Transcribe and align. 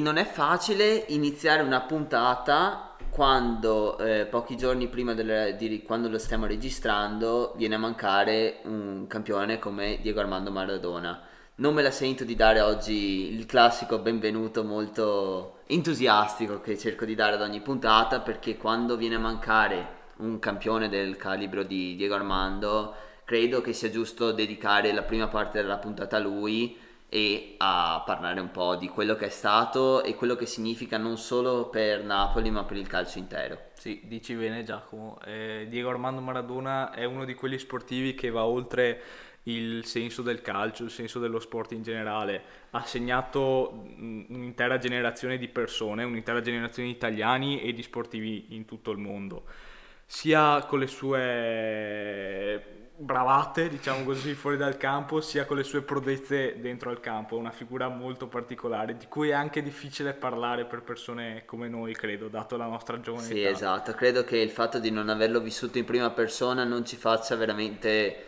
quindi 0.00 0.02
non 0.02 0.16
è 0.16 0.24
facile 0.24 1.04
iniziare 1.08 1.62
una 1.62 1.82
puntata 1.82 2.96
quando 3.10 3.98
eh, 3.98 4.24
pochi 4.24 4.56
giorni 4.56 4.88
prima 4.88 5.12
del, 5.12 5.56
di 5.56 5.82
quando 5.82 6.08
lo 6.08 6.16
stiamo 6.16 6.46
registrando 6.46 7.52
viene 7.56 7.74
a 7.74 7.78
mancare 7.78 8.60
un 8.64 9.06
campione 9.06 9.58
come 9.58 9.98
Diego 10.00 10.20
Armando 10.20 10.50
Maradona. 10.50 11.20
Non 11.56 11.74
me 11.74 11.82
la 11.82 11.90
sento 11.90 12.24
di 12.24 12.34
dare 12.34 12.62
oggi 12.62 13.34
il 13.34 13.44
classico 13.44 13.98
benvenuto 13.98 14.64
molto 14.64 15.58
entusiastico 15.66 16.62
che 16.62 16.78
cerco 16.78 17.04
di 17.04 17.14
dare 17.14 17.34
ad 17.34 17.42
ogni 17.42 17.60
puntata 17.60 18.20
perché 18.20 18.56
quando 18.56 18.96
viene 18.96 19.16
a 19.16 19.20
mancare 19.20 19.98
un 20.18 20.38
campione 20.38 20.88
del 20.88 21.16
calibro 21.16 21.62
di 21.62 21.94
Diego 21.96 22.14
Armando 22.14 22.94
credo 23.26 23.60
che 23.60 23.74
sia 23.74 23.90
giusto 23.90 24.32
dedicare 24.32 24.94
la 24.94 25.02
prima 25.02 25.28
parte 25.28 25.60
della 25.60 25.76
puntata 25.76 26.16
a 26.16 26.20
lui 26.20 26.88
e 27.12 27.56
a 27.58 28.04
parlare 28.06 28.38
un 28.38 28.52
po' 28.52 28.76
di 28.76 28.88
quello 28.88 29.16
che 29.16 29.26
è 29.26 29.30
stato 29.30 30.04
e 30.04 30.14
quello 30.14 30.36
che 30.36 30.46
significa 30.46 30.96
non 30.96 31.18
solo 31.18 31.68
per 31.68 32.04
Napoli 32.04 32.52
ma 32.52 32.62
per 32.62 32.76
il 32.76 32.86
calcio 32.86 33.18
intero. 33.18 33.70
Sì, 33.74 34.02
dici 34.04 34.32
bene 34.34 34.62
Giacomo, 34.62 35.18
eh, 35.24 35.66
Diego 35.68 35.90
Armando 35.90 36.20
Maradona 36.20 36.92
è 36.92 37.04
uno 37.04 37.24
di 37.24 37.34
quegli 37.34 37.58
sportivi 37.58 38.14
che 38.14 38.30
va 38.30 38.44
oltre 38.44 39.02
il 39.44 39.84
senso 39.86 40.22
del 40.22 40.40
calcio, 40.40 40.84
il 40.84 40.90
senso 40.90 41.18
dello 41.18 41.40
sport 41.40 41.72
in 41.72 41.82
generale, 41.82 42.42
ha 42.70 42.84
segnato 42.84 43.86
un'intera 43.96 44.78
generazione 44.78 45.36
di 45.36 45.48
persone, 45.48 46.04
un'intera 46.04 46.40
generazione 46.40 46.90
di 46.90 46.94
italiani 46.94 47.60
e 47.60 47.72
di 47.72 47.82
sportivi 47.82 48.54
in 48.54 48.66
tutto 48.66 48.92
il 48.92 48.98
mondo, 48.98 49.46
sia 50.06 50.64
con 50.66 50.78
le 50.78 50.86
sue 50.86 52.79
bravate, 53.00 53.68
diciamo 53.68 54.04
così, 54.04 54.34
fuori 54.34 54.58
dal 54.58 54.76
campo, 54.76 55.20
sia 55.20 55.46
con 55.46 55.56
le 55.56 55.62
sue 55.62 55.80
prodezze 55.80 56.60
dentro 56.60 56.90
al 56.90 57.00
campo. 57.00 57.36
Una 57.36 57.50
figura 57.50 57.88
molto 57.88 58.28
particolare, 58.28 58.96
di 58.96 59.06
cui 59.06 59.30
è 59.30 59.32
anche 59.32 59.62
difficile 59.62 60.12
parlare 60.12 60.66
per 60.66 60.82
persone 60.82 61.44
come 61.46 61.68
noi, 61.68 61.94
credo, 61.94 62.28
dato 62.28 62.56
la 62.56 62.66
nostra 62.66 63.00
giovane 63.00 63.26
sì, 63.26 63.42
esatto. 63.42 63.92
Credo 63.92 64.22
che 64.22 64.36
il 64.36 64.50
fatto 64.50 64.78
di 64.78 64.90
non 64.90 65.08
averlo 65.08 65.40
vissuto 65.40 65.78
in 65.78 65.84
prima 65.84 66.10
persona 66.10 66.64
non 66.64 66.84
ci 66.84 66.96
faccia 66.96 67.34
veramente 67.36 68.24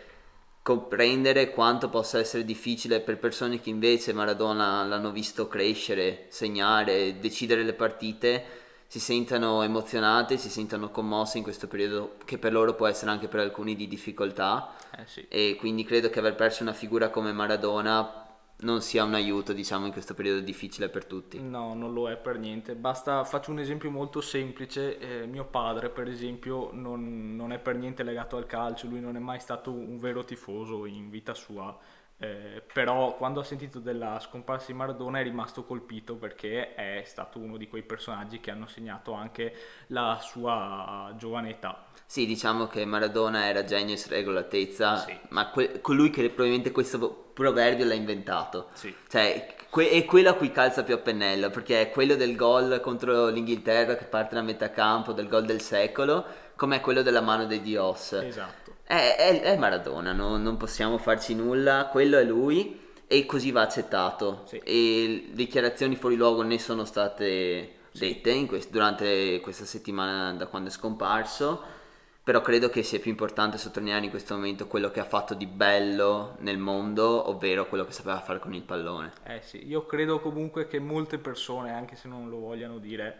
comprendere 0.63 1.51
quanto 1.51 1.89
possa 1.89 2.19
essere 2.19 2.45
difficile 2.45 3.01
per 3.01 3.17
persone 3.17 3.59
che 3.59 3.69
invece 3.69 4.13
Maradona 4.13 4.83
l'hanno 4.83 5.11
visto 5.11 5.47
crescere, 5.47 6.25
segnare, 6.29 7.19
decidere 7.19 7.63
le 7.63 7.73
partite 7.73 8.61
si 8.93 8.99
sentano 8.99 9.63
emozionate, 9.63 10.37
si 10.37 10.51
sentano 10.51 10.91
commosse 10.91 11.39
in 11.39 11.43
questo 11.43 11.67
periodo 11.67 12.17
che 12.25 12.37
per 12.37 12.51
loro 12.51 12.75
può 12.75 12.85
essere 12.85 13.09
anche 13.09 13.27
per 13.27 13.39
alcuni 13.39 13.75
di 13.75 13.87
difficoltà 13.87 14.71
eh 14.95 15.07
sì. 15.07 15.25
e 15.29 15.55
quindi 15.57 15.83
credo 15.83 16.11
che 16.11 16.19
aver 16.19 16.35
perso 16.35 16.61
una 16.61 16.73
figura 16.73 17.09
come 17.09 17.31
Maradona 17.31 18.23
non 18.57 18.81
sia 18.81 19.03
un 19.03 19.15
aiuto 19.15 19.51
diciamo 19.51 19.87
in 19.87 19.91
questo 19.91 20.13
periodo 20.13 20.41
difficile 20.41 20.89
per 20.89 21.05
tutti. 21.05 21.41
No, 21.41 21.73
non 21.73 21.91
lo 21.91 22.07
è 22.07 22.17
per 22.17 22.37
niente. 22.37 22.75
Basta, 22.75 23.23
faccio 23.23 23.49
un 23.49 23.57
esempio 23.57 23.89
molto 23.89 24.21
semplice, 24.21 24.99
eh, 24.99 25.25
mio 25.25 25.45
padre 25.45 25.89
per 25.89 26.07
esempio 26.07 26.69
non, 26.71 27.35
non 27.35 27.51
è 27.51 27.57
per 27.57 27.75
niente 27.75 28.03
legato 28.03 28.37
al 28.37 28.45
calcio, 28.45 28.85
lui 28.85 28.99
non 28.99 29.15
è 29.15 29.19
mai 29.19 29.39
stato 29.39 29.71
un 29.71 29.97
vero 29.97 30.23
tifoso 30.23 30.85
in 30.85 31.09
vita 31.09 31.33
sua 31.33 31.75
eh, 32.23 32.63
però 32.71 33.17
quando 33.17 33.41
ha 33.41 33.43
sentito 33.43 33.79
della 33.79 34.17
scomparsa 34.21 34.67
di 34.67 34.73
Maradona 34.73 35.19
è 35.19 35.23
rimasto 35.23 35.65
colpito 35.65 36.15
perché 36.15 36.73
è 36.73 37.03
stato 37.05 37.37
uno 37.37 37.57
di 37.57 37.67
quei 37.67 37.83
personaggi 37.83 38.39
che 38.39 38.49
hanno 38.49 38.65
segnato 38.65 39.11
anche 39.11 39.53
la 39.87 40.17
sua 40.21 41.13
giovane 41.17 41.49
età. 41.49 41.83
Sì, 42.05 42.25
diciamo 42.25 42.67
che 42.67 42.85
Maradona 42.85 43.47
era 43.47 43.65
genius 43.65 44.07
regolatezza, 44.07 44.97
sì. 44.99 45.17
ma 45.29 45.49
que- 45.49 45.81
colui 45.81 46.11
che 46.11 46.21
probabilmente 46.27 46.71
questo 46.71 47.31
proverbio 47.33 47.85
l'ha 47.85 47.93
inventato. 47.93 48.69
Sì. 48.71 48.95
Cioè, 49.09 49.55
que- 49.69 49.89
è 49.89 50.05
quello 50.05 50.29
a 50.29 50.35
cui 50.35 50.51
calza 50.51 50.83
più 50.83 50.93
a 50.93 50.99
pennello, 50.99 51.49
perché 51.49 51.81
è 51.81 51.89
quello 51.89 52.15
del 52.15 52.37
gol 52.37 52.79
contro 52.79 53.27
l'Inghilterra 53.27 53.95
che 53.95 54.05
parte 54.05 54.35
da 54.35 54.41
metà 54.41 54.69
campo, 54.69 55.11
del 55.11 55.27
gol 55.27 55.43
del 55.43 55.59
secolo, 55.59 56.25
come 56.55 56.77
è 56.77 56.81
quello 56.81 57.01
della 57.01 57.21
mano 57.21 57.45
dei 57.45 57.61
Dios. 57.61 58.13
Esatto. 58.13 58.62
È, 58.93 59.15
è, 59.15 59.41
è 59.41 59.57
Maradona, 59.57 60.13
no? 60.13 60.37
non 60.37 60.55
possiamo 60.55 60.99
farci 60.99 61.33
nulla, 61.33 61.87
quello 61.91 62.19
è 62.19 62.23
lui 62.23 62.79
e 63.07 63.25
così 63.25 63.49
va 63.49 63.61
accettato. 63.61 64.43
Sì. 64.45 64.57
E 64.63 65.29
dichiarazioni 65.31 65.95
fuori 65.95 66.15
luogo 66.15 66.43
ne 66.43 66.59
sono 66.59 66.85
state 66.85 67.77
dette 67.91 68.45
quest- 68.45 68.69
durante 68.69 69.39
questa 69.39 69.65
settimana 69.65 70.33
da 70.33 70.45
quando 70.45 70.69
è 70.69 70.71
scomparso. 70.71 71.81
Però 72.23 72.39
credo 72.41 72.69
che 72.69 72.83
sia 72.83 72.99
più 72.99 73.09
importante 73.09 73.57
sottolineare 73.57 74.05
in 74.05 74.11
questo 74.11 74.35
momento 74.35 74.67
quello 74.67 74.91
che 74.91 74.99
ha 74.99 75.05
fatto 75.05 75.33
di 75.33 75.47
bello 75.47 76.35
nel 76.39 76.59
mondo, 76.59 77.29
ovvero 77.29 77.67
quello 77.67 77.85
che 77.85 77.91
sapeva 77.91 78.21
fare 78.21 78.37
con 78.37 78.53
il 78.53 78.61
pallone. 78.61 79.11
Eh 79.25 79.41
sì, 79.41 79.67
io 79.67 79.87
credo 79.87 80.19
comunque 80.19 80.67
che 80.67 80.79
molte 80.79 81.17
persone, 81.17 81.73
anche 81.73 81.95
se 81.95 82.07
non 82.07 82.29
lo 82.29 82.37
vogliano 82.37 82.77
dire, 82.77 83.17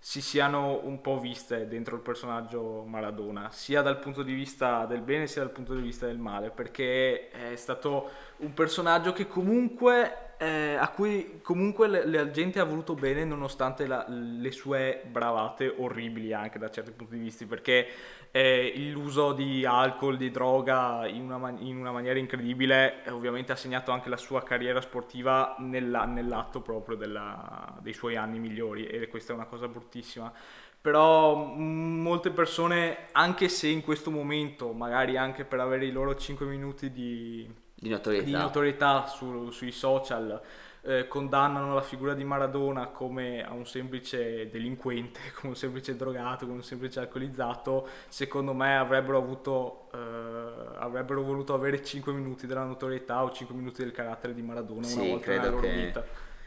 si 0.00 0.20
siano 0.20 0.80
un 0.84 1.00
po' 1.00 1.18
viste 1.18 1.66
dentro 1.66 1.96
il 1.96 2.02
personaggio 2.02 2.84
Maradona, 2.86 3.50
sia 3.50 3.82
dal 3.82 3.98
punto 3.98 4.22
di 4.22 4.32
vista 4.32 4.86
del 4.86 5.00
bene 5.02 5.26
sia 5.26 5.42
dal 5.42 5.50
punto 5.50 5.74
di 5.74 5.82
vista 5.82 6.06
del 6.06 6.18
male, 6.18 6.50
perché 6.50 7.28
è 7.30 7.56
stato 7.56 8.10
un 8.38 8.54
personaggio 8.54 9.12
che 9.12 9.26
comunque, 9.26 10.27
eh, 10.38 10.76
a 10.76 10.88
cui 10.90 11.40
comunque 11.42 11.88
la, 11.88 12.30
gente 12.30 12.60
ha 12.60 12.64
voluto 12.64 12.94
bene 12.94 13.24
nonostante 13.24 13.86
la, 13.88 14.04
le 14.08 14.52
sue 14.52 15.02
bravate 15.10 15.74
orribili 15.76 16.32
anche 16.32 16.60
da 16.60 16.70
certi 16.70 16.92
punti 16.92 17.16
di 17.16 17.22
vista, 17.24 17.44
perché 17.44 17.88
eh, 18.30 18.72
l'uso 18.92 19.32
di 19.32 19.64
alcol, 19.64 20.16
di 20.16 20.30
droga 20.30 21.08
in 21.08 21.22
una, 21.22 21.38
man- 21.38 21.58
in 21.60 21.76
una 21.76 21.90
maniera 21.90 22.20
incredibile 22.20 23.02
eh, 23.04 23.10
ovviamente 23.10 23.50
ha 23.50 23.56
segnato 23.56 23.90
anche 23.90 24.08
la 24.08 24.16
sua 24.16 24.42
carriera 24.44 24.80
sportiva 24.80 25.56
nella, 25.58 26.04
nell'atto 26.04 26.60
proprio 26.60 26.96
della, 26.96 27.76
dei 27.80 27.92
suoi 27.92 28.14
anni 28.14 28.38
migliori 28.38 28.86
e 28.86 29.08
questa 29.08 29.32
è 29.32 29.34
una 29.34 29.46
cosa 29.46 29.66
bruttissima. 29.66 30.32
Però 30.80 31.36
m- 31.36 32.00
molte 32.00 32.30
persone 32.30 33.08
anche 33.10 33.48
se 33.48 33.66
in 33.66 33.82
questo 33.82 34.12
momento 34.12 34.72
magari 34.72 35.16
anche 35.16 35.44
per 35.44 35.58
avere 35.58 35.86
i 35.86 35.90
loro 35.90 36.14
5 36.14 36.46
minuti 36.46 36.92
di, 36.92 37.52
di 37.80 37.88
notorietà, 37.88 38.24
di 38.24 38.32
notorietà 38.32 39.06
su, 39.06 39.50
sui 39.50 39.72
social 39.72 40.40
eh, 40.82 41.06
condannano 41.06 41.74
la 41.74 41.82
figura 41.82 42.14
di 42.14 42.24
Maradona 42.24 42.86
come 42.86 43.44
a 43.44 43.52
un 43.52 43.66
semplice 43.66 44.48
delinquente, 44.48 45.20
come 45.36 45.48
un 45.50 45.56
semplice 45.56 45.96
drogato, 45.96 46.44
come 46.46 46.58
un 46.58 46.64
semplice 46.64 47.00
alcolizzato, 47.00 47.86
secondo 48.08 48.54
me 48.54 48.76
avrebbero, 48.76 49.18
avuto, 49.18 49.88
eh, 49.92 50.76
avrebbero 50.78 51.22
voluto 51.22 51.54
avere 51.54 51.82
5 51.82 52.12
minuti 52.12 52.46
della 52.46 52.64
notorietà 52.64 53.22
o 53.22 53.30
5 53.30 53.54
minuti 53.54 53.82
del 53.82 53.92
carattere 53.92 54.34
di 54.34 54.42
Maradona 54.42 54.84
sì, 54.84 54.98
una 54.98 55.08
volta 55.08 55.30
nella 55.30 55.48
loro 55.48 55.60
che, 55.60 55.72
vita. 55.72 56.04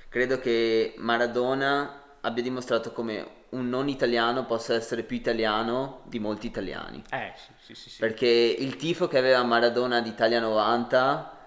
Credo 0.09 0.39
che 0.39 0.95
Maradona 0.97 2.00
abbia 2.21 2.43
dimostrato 2.43 2.91
come 2.91 3.39
un 3.49 3.67
non 3.69 3.89
italiano 3.89 4.45
possa 4.45 4.73
essere 4.73 5.03
più 5.03 5.15
italiano 5.15 6.01
di 6.05 6.19
molti 6.19 6.47
italiani. 6.47 7.03
Eh, 7.09 7.33
sì, 7.35 7.51
sì, 7.65 7.75
sì, 7.75 7.89
sì. 7.89 7.99
Perché 7.99 8.27
il 8.27 8.75
tifo 8.75 9.07
che 9.07 9.17
aveva 9.17 9.43
Maradona 9.43 10.01
d'Italia 10.01 10.39
90 10.39 11.37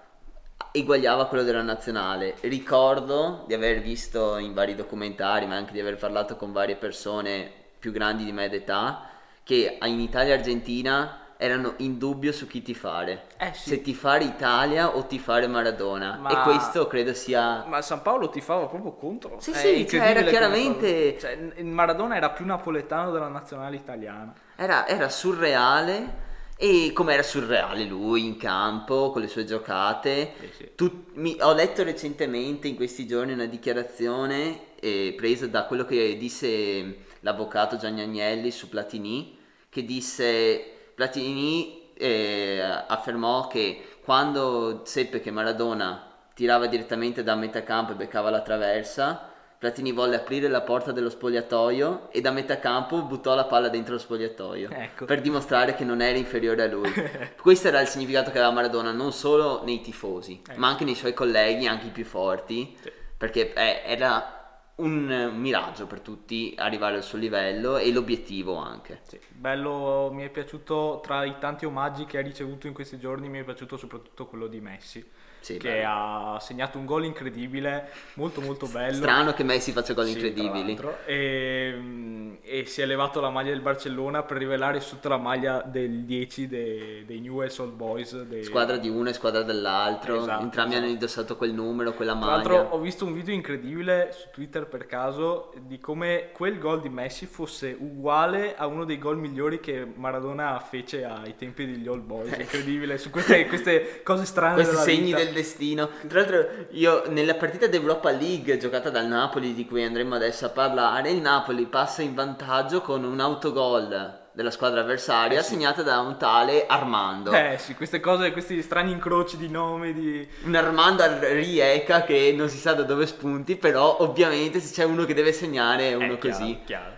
eguagliava 0.71 1.27
quello 1.27 1.43
della 1.43 1.61
nazionale. 1.61 2.35
Ricordo 2.41 3.45
di 3.47 3.53
aver 3.53 3.81
visto 3.81 4.37
in 4.37 4.53
vari 4.53 4.75
documentari, 4.75 5.45
ma 5.45 5.55
anche 5.55 5.71
di 5.71 5.79
aver 5.79 5.97
parlato 5.97 6.35
con 6.35 6.51
varie 6.51 6.75
persone 6.75 7.49
più 7.79 7.91
grandi 7.91 8.25
di 8.25 8.31
me 8.31 8.49
d'età, 8.49 9.09
che 9.43 9.77
in 9.81 9.99
Italia 9.99 10.33
e 10.33 10.37
Argentina 10.37 11.19
erano 11.37 11.73
in 11.77 11.97
dubbio 11.97 12.31
su 12.31 12.47
chi 12.47 12.61
tifare. 12.61 13.27
Eh 13.37 13.53
sì. 13.53 13.69
Se 13.69 13.81
tifare 13.81 14.23
Italia 14.23 14.95
o 14.95 15.05
tifare 15.05 15.47
Maradona. 15.47 16.17
Ma... 16.17 16.29
E 16.29 16.43
questo 16.43 16.87
credo 16.87 17.13
sia... 17.13 17.65
Ma 17.67 17.81
San 17.81 18.01
Paolo 18.01 18.29
tifava 18.29 18.67
proprio 18.67 18.93
contro. 18.93 19.37
Sì, 19.39 19.51
È 19.51 19.55
sì, 19.55 19.87
cioè 19.87 20.01
era 20.01 20.23
chiaramente... 20.23 21.17
Cioè, 21.19 21.63
Maradona 21.63 22.15
era 22.15 22.29
più 22.29 22.45
napoletano 22.45 23.11
della 23.11 23.27
nazionale 23.27 23.75
italiana. 23.75 24.33
Era, 24.55 24.87
era 24.87 25.09
surreale 25.09 26.23
e 26.57 26.91
come 26.93 27.13
era 27.13 27.23
surreale 27.23 27.83
lui 27.83 28.25
in 28.25 28.37
campo 28.37 29.11
con 29.11 29.21
le 29.21 29.27
sue 29.27 29.43
giocate. 29.43 30.33
Sì, 30.39 30.49
sì. 30.55 30.69
Tu, 30.75 31.05
mi, 31.15 31.35
ho 31.41 31.53
letto 31.53 31.83
recentemente 31.83 32.67
in 32.67 32.75
questi 32.75 33.05
giorni 33.05 33.33
una 33.33 33.45
dichiarazione 33.45 34.75
eh, 34.79 35.13
presa 35.17 35.47
da 35.47 35.65
quello 35.65 35.83
che 35.83 36.15
disse 36.17 37.03
l'avvocato 37.19 37.75
Gianni 37.75 38.01
Agnelli 38.01 38.51
su 38.51 38.69
Platini, 38.69 39.37
che 39.69 39.83
disse 39.83 40.74
Platini 40.95 41.91
eh, 41.93 42.61
affermò 42.87 43.47
che 43.47 43.97
quando 44.03 44.81
seppe 44.85 45.19
che 45.19 45.31
Maradona 45.31 46.13
tirava 46.33 46.67
direttamente 46.67 47.23
da 47.23 47.35
metà 47.35 47.63
campo 47.63 47.91
e 47.91 47.95
beccava 47.95 48.29
la 48.29 48.41
traversa, 48.41 49.29
Platini 49.57 49.91
volle 49.91 50.17
aprire 50.17 50.47
la 50.47 50.61
porta 50.61 50.91
dello 50.91 51.09
spogliatoio 51.09 52.09
e 52.11 52.21
da 52.21 52.31
metà 52.31 52.59
campo 52.59 53.01
buttò 53.01 53.33
la 53.35 53.45
palla 53.45 53.69
dentro 53.69 53.93
lo 53.93 53.99
spogliatoio 53.99 54.69
ecco. 54.69 55.05
per 55.05 55.21
dimostrare 55.21 55.75
che 55.75 55.85
non 55.85 56.01
era 56.01 56.17
inferiore 56.17 56.63
a 56.63 56.67
lui. 56.67 56.91
Questo 57.41 57.69
era 57.69 57.79
il 57.81 57.87
significato 57.87 58.31
che 58.31 58.37
aveva 58.37 58.53
Maradona 58.53 58.91
non 58.91 59.11
solo 59.11 59.63
nei 59.63 59.81
tifosi, 59.81 60.41
ecco. 60.47 60.59
ma 60.59 60.67
anche 60.67 60.83
nei 60.83 60.95
suoi 60.95 61.13
colleghi, 61.13 61.67
anche 61.67 61.87
i 61.87 61.91
più 61.91 62.05
forti, 62.05 62.77
sì. 62.81 62.91
perché 63.17 63.53
eh, 63.53 63.81
era 63.85 64.44
un 64.77 65.31
miraggio 65.35 65.87
per 65.87 66.01
tutti 66.01 66.53
arrivare 66.57 66.97
al 66.97 67.03
suo 67.03 67.17
livello 67.17 67.77
e 67.77 67.91
l'obiettivo 67.91 68.55
anche. 68.55 69.01
Sì, 69.03 69.19
bello, 69.29 70.09
mi 70.11 70.23
è 70.23 70.29
piaciuto 70.29 70.99
tra 71.01 71.23
i 71.23 71.37
tanti 71.39 71.65
omaggi 71.65 72.05
che 72.05 72.17
ha 72.17 72.21
ricevuto 72.21 72.67
in 72.67 72.73
questi 72.73 72.97
giorni, 72.99 73.29
mi 73.29 73.39
è 73.39 73.43
piaciuto 73.43 73.77
soprattutto 73.77 74.25
quello 74.27 74.47
di 74.47 74.59
Messi 74.59 75.05
sì, 75.45 75.57
che 75.57 75.69
bello. 75.69 76.35
ha 76.35 76.39
segnato 76.39 76.79
un 76.79 76.85
gol 76.85 77.05
incredibile, 77.05 77.91
molto 78.15 78.41
molto 78.41 78.65
bello. 78.65 78.95
Strano 78.95 79.33
che 79.33 79.43
Messi 79.43 79.71
faccia 79.71 79.93
gol 79.93 80.05
sì, 80.05 80.13
incredibili. 80.13 80.75
E, 81.05 81.73
mm, 81.77 82.33
e, 82.41 82.65
si 82.65 82.81
è 82.81 82.85
levato 82.87 83.21
la 83.21 83.29
maglia 83.29 83.51
del 83.51 83.61
Barcellona 83.61 84.23
per 84.23 84.37
rivelare 84.37 84.79
sotto 84.79 85.07
la 85.07 85.17
maglia 85.17 85.61
del 85.61 86.03
10 86.03 86.47
dei, 86.47 87.05
dei 87.05 87.19
Newell's 87.19 87.59
Old 87.59 87.73
Boys. 87.73 88.23
Dei... 88.23 88.43
Squadra 88.43 88.77
di 88.77 88.89
uno 88.89 89.09
e 89.09 89.13
squadra 89.13 89.43
dell'altro, 89.43 90.17
esatto, 90.17 90.41
entrambi 90.41 90.71
esatto. 90.71 90.83
hanno 90.83 90.93
indossato 90.93 91.37
quel 91.37 91.53
numero, 91.53 91.93
quella 91.93 92.15
maglia. 92.15 92.41
Tra 92.41 92.53
l'altro 92.53 92.75
ho 92.75 92.79
visto 92.79 93.05
un 93.05 93.13
video 93.13 93.35
incredibile 93.35 94.09
su 94.13 94.29
Twitter 94.31 94.65
per 94.65 94.87
caso 94.87 95.53
di 95.61 95.77
come 95.77 96.29
quel 96.33 96.57
gol 96.57 96.81
di 96.81 96.89
Messi 96.89 97.27
fosse 97.27 97.75
uguale 97.79 98.55
a 98.55 98.65
uno 98.65 98.83
dei 98.83 98.97
gol 98.97 99.19
migliori 99.19 99.59
che 99.59 99.85
Maradona 99.93 100.57
fece 100.59 101.03
ai 101.03 101.35
tempi 101.35 101.67
degli 101.67 101.87
Old 101.87 102.03
Boys. 102.03 102.35
Incredibile, 102.35 102.97
su 102.97 103.11
queste, 103.11 103.45
queste 103.45 104.01
cose 104.01 104.25
strane. 104.25 104.55
Questi 104.55 104.77
segni 104.77 105.13
vita. 105.13 105.17
del 105.17 105.34
destino. 105.35 105.89
Tra 106.07 106.21
l'altro, 106.21 106.47
io 106.71 107.03
nella 107.09 107.35
partita 107.35 107.67
d'Europa 107.67 108.09
League 108.09 108.57
giocata 108.57 108.89
dal 108.89 109.05
Napoli, 109.05 109.53
di 109.53 109.65
cui 109.65 109.83
andremo 109.83 110.15
adesso 110.15 110.45
a 110.45 110.49
parlare, 110.49 111.11
il 111.11 111.21
Napoli 111.21 111.65
passa 111.65 112.01
in 112.01 112.15
vantaggio 112.15 112.81
con 112.81 113.03
un 113.03 113.19
autogol 113.19 114.23
della 114.31 114.51
squadra 114.51 114.81
avversaria 114.81 115.39
eh 115.39 115.43
sì. 115.43 115.53
segnata 115.53 115.81
da 115.81 115.99
un 115.99 116.17
tale 116.17 116.65
Armando. 116.67 117.31
Eh 117.31 117.55
sì, 117.57 117.73
queste 117.73 117.99
cose, 117.99 118.31
questi 118.31 118.61
strani 118.61 118.91
incroci 118.91 119.37
di 119.37 119.49
nome 119.49 119.93
di... 119.93 120.27
Un 120.43 120.55
Armando 120.55 121.03
Rieca 121.19 122.03
che 122.03 122.33
non 122.35 122.49
si 122.49 122.57
sa 122.57 122.73
da 122.73 122.83
dove 122.83 123.05
spunti, 123.05 123.55
però 123.55 123.97
ovviamente 123.99 124.59
se 124.59 124.73
c'è 124.73 124.83
uno 124.83 125.05
che 125.05 125.13
deve 125.13 125.31
segnare 125.31 125.89
è 125.89 125.93
uno 125.95 126.13
è 126.13 126.17
così. 126.17 126.59
Chiaro, 126.65 126.65
chiaro. 126.65 126.94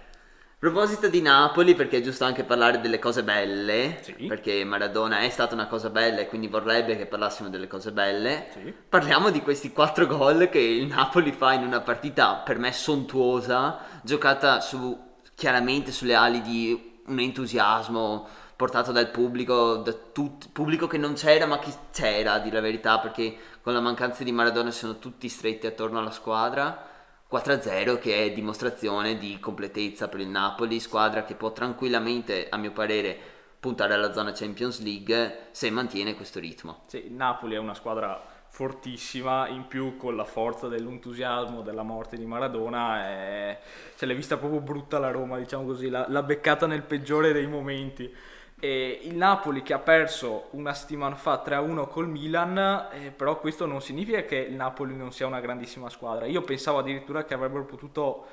A 0.58 0.60
proposito 0.60 1.08
di 1.08 1.22
Napoli, 1.22 1.76
perché 1.76 1.98
è 1.98 2.02
giusto 2.02 2.26
anche 2.26 2.44
parlare 2.44 2.82
delle 2.82 2.98
cose 2.98 3.22
belle, 3.22 4.00
sì. 4.02 4.26
perché 4.26 4.64
Maradona 4.64 5.20
è 5.20 5.30
stata 5.30 5.54
una 5.54 5.68
cosa 5.68 5.92
bella 5.92 6.22
e 6.22 6.28
quindi 6.28 6.48
vorrebbe 6.48 6.98
che 6.98 7.06
parlassimo 7.06 7.48
delle 7.50 7.68
cose 7.68 7.92
belle, 7.92 8.48
sì. 8.54 8.74
parliamo 8.90 9.30
di 9.30 9.44
questi 9.44 9.72
quattro 9.72 10.08
gol 10.08 10.50
che 10.50 10.58
il 10.58 10.88
Napoli 10.88 11.32
fa 11.32 11.54
in 11.54 11.64
una 11.64 11.82
partita 11.82 12.38
per 12.38 12.58
me 12.58 12.72
sontuosa, 12.74 13.78
giocata 14.02 14.60
su, 14.60 15.00
chiaramente 15.36 15.92
sulle 15.92 16.16
ali 16.16 16.42
di 16.42 17.02
un 17.06 17.20
entusiasmo 17.20 18.28
portato 18.56 18.92
dal 18.92 19.12
pubblico, 19.12 19.76
da 19.76 19.94
tut, 19.94 20.50
pubblico 20.52 20.88
che 20.88 20.98
non 20.98 21.14
c'era 21.14 21.46
ma 21.46 21.60
che 21.60 21.72
c'era 21.92 22.34
a 22.34 22.40
dire 22.40 22.56
la 22.56 22.62
verità, 22.62 22.98
perché 22.98 23.38
con 23.62 23.74
la 23.74 23.80
mancanza 23.80 24.24
di 24.24 24.32
Maradona 24.32 24.72
sono 24.72 24.98
tutti 24.98 25.30
stretti 25.30 25.68
attorno 25.68 26.00
alla 26.00 26.10
squadra 26.10 26.96
4-0 27.30 28.00
che 28.00 28.24
è 28.24 28.32
dimostrazione 28.32 29.18
di 29.18 29.38
completezza 29.40 30.08
per 30.08 30.22
il 30.22 30.30
Napoli, 30.30 30.80
squadra 30.80 31.24
che 31.24 31.36
può 31.36 31.52
tranquillamente, 31.52 32.48
a 32.50 32.58
mio 32.58 32.72
parere, 32.72 33.18
puntare 33.60 33.94
alla 33.94 34.14
zona 34.14 34.32
Champions 34.32 34.82
League 34.82 35.48
se 35.52 35.70
mantiene 35.70 36.16
questo 36.16 36.40
ritmo. 36.40 36.84
Sì, 36.88 37.08
il 37.08 37.14
Napoli 37.14 37.56
è 37.56 37.60
una 37.60 37.74
squadra 37.74 38.36
fortissima, 38.50 39.50
in 39.50 39.68
più 39.68 39.98
con 39.98 40.16
la 40.16 40.24
forza 40.24 40.68
dell'entusiasmo 40.68 41.62
della 41.62 41.84
morte 41.84 42.16
di 42.16 42.26
Maradona, 42.26 43.06
è... 43.06 43.60
se 43.94 44.06
l'è 44.06 44.16
vista 44.16 44.38
proprio 44.38 44.62
brutta 44.62 44.98
la 44.98 45.12
Roma, 45.12 45.38
diciamo 45.38 45.66
così, 45.66 45.90
l'ha 45.90 46.24
beccata 46.24 46.66
nel 46.66 46.84
peggiore 46.84 47.34
dei 47.34 47.48
momenti. 47.48 48.12
E 48.60 49.02
il 49.04 49.16
Napoli 49.16 49.62
che 49.62 49.74
ha 49.74 49.80
perso 49.80 50.48
una 50.52 50.74
settimana 50.74 51.16
fa 51.16 51.44
3-1 51.46 51.88
col 51.90 52.08
Milan, 52.08 52.88
eh, 52.92 53.12
però 53.12 53.40
questo 53.40 53.68
non 53.68 53.82
significa 53.82 54.24
che 54.24 54.38
il 54.38 54.56
Napoli 54.56 54.96
non 54.96 55.12
sia 55.12 55.28
una 55.28 55.40
grandissima 55.40 55.90
squadra. 55.90 56.26
Io 56.26 56.42
pensavo 56.42 56.80
addirittura 56.80 57.24
che 57.24 57.36
avrebbero 57.36 57.66
potuto 57.66 58.26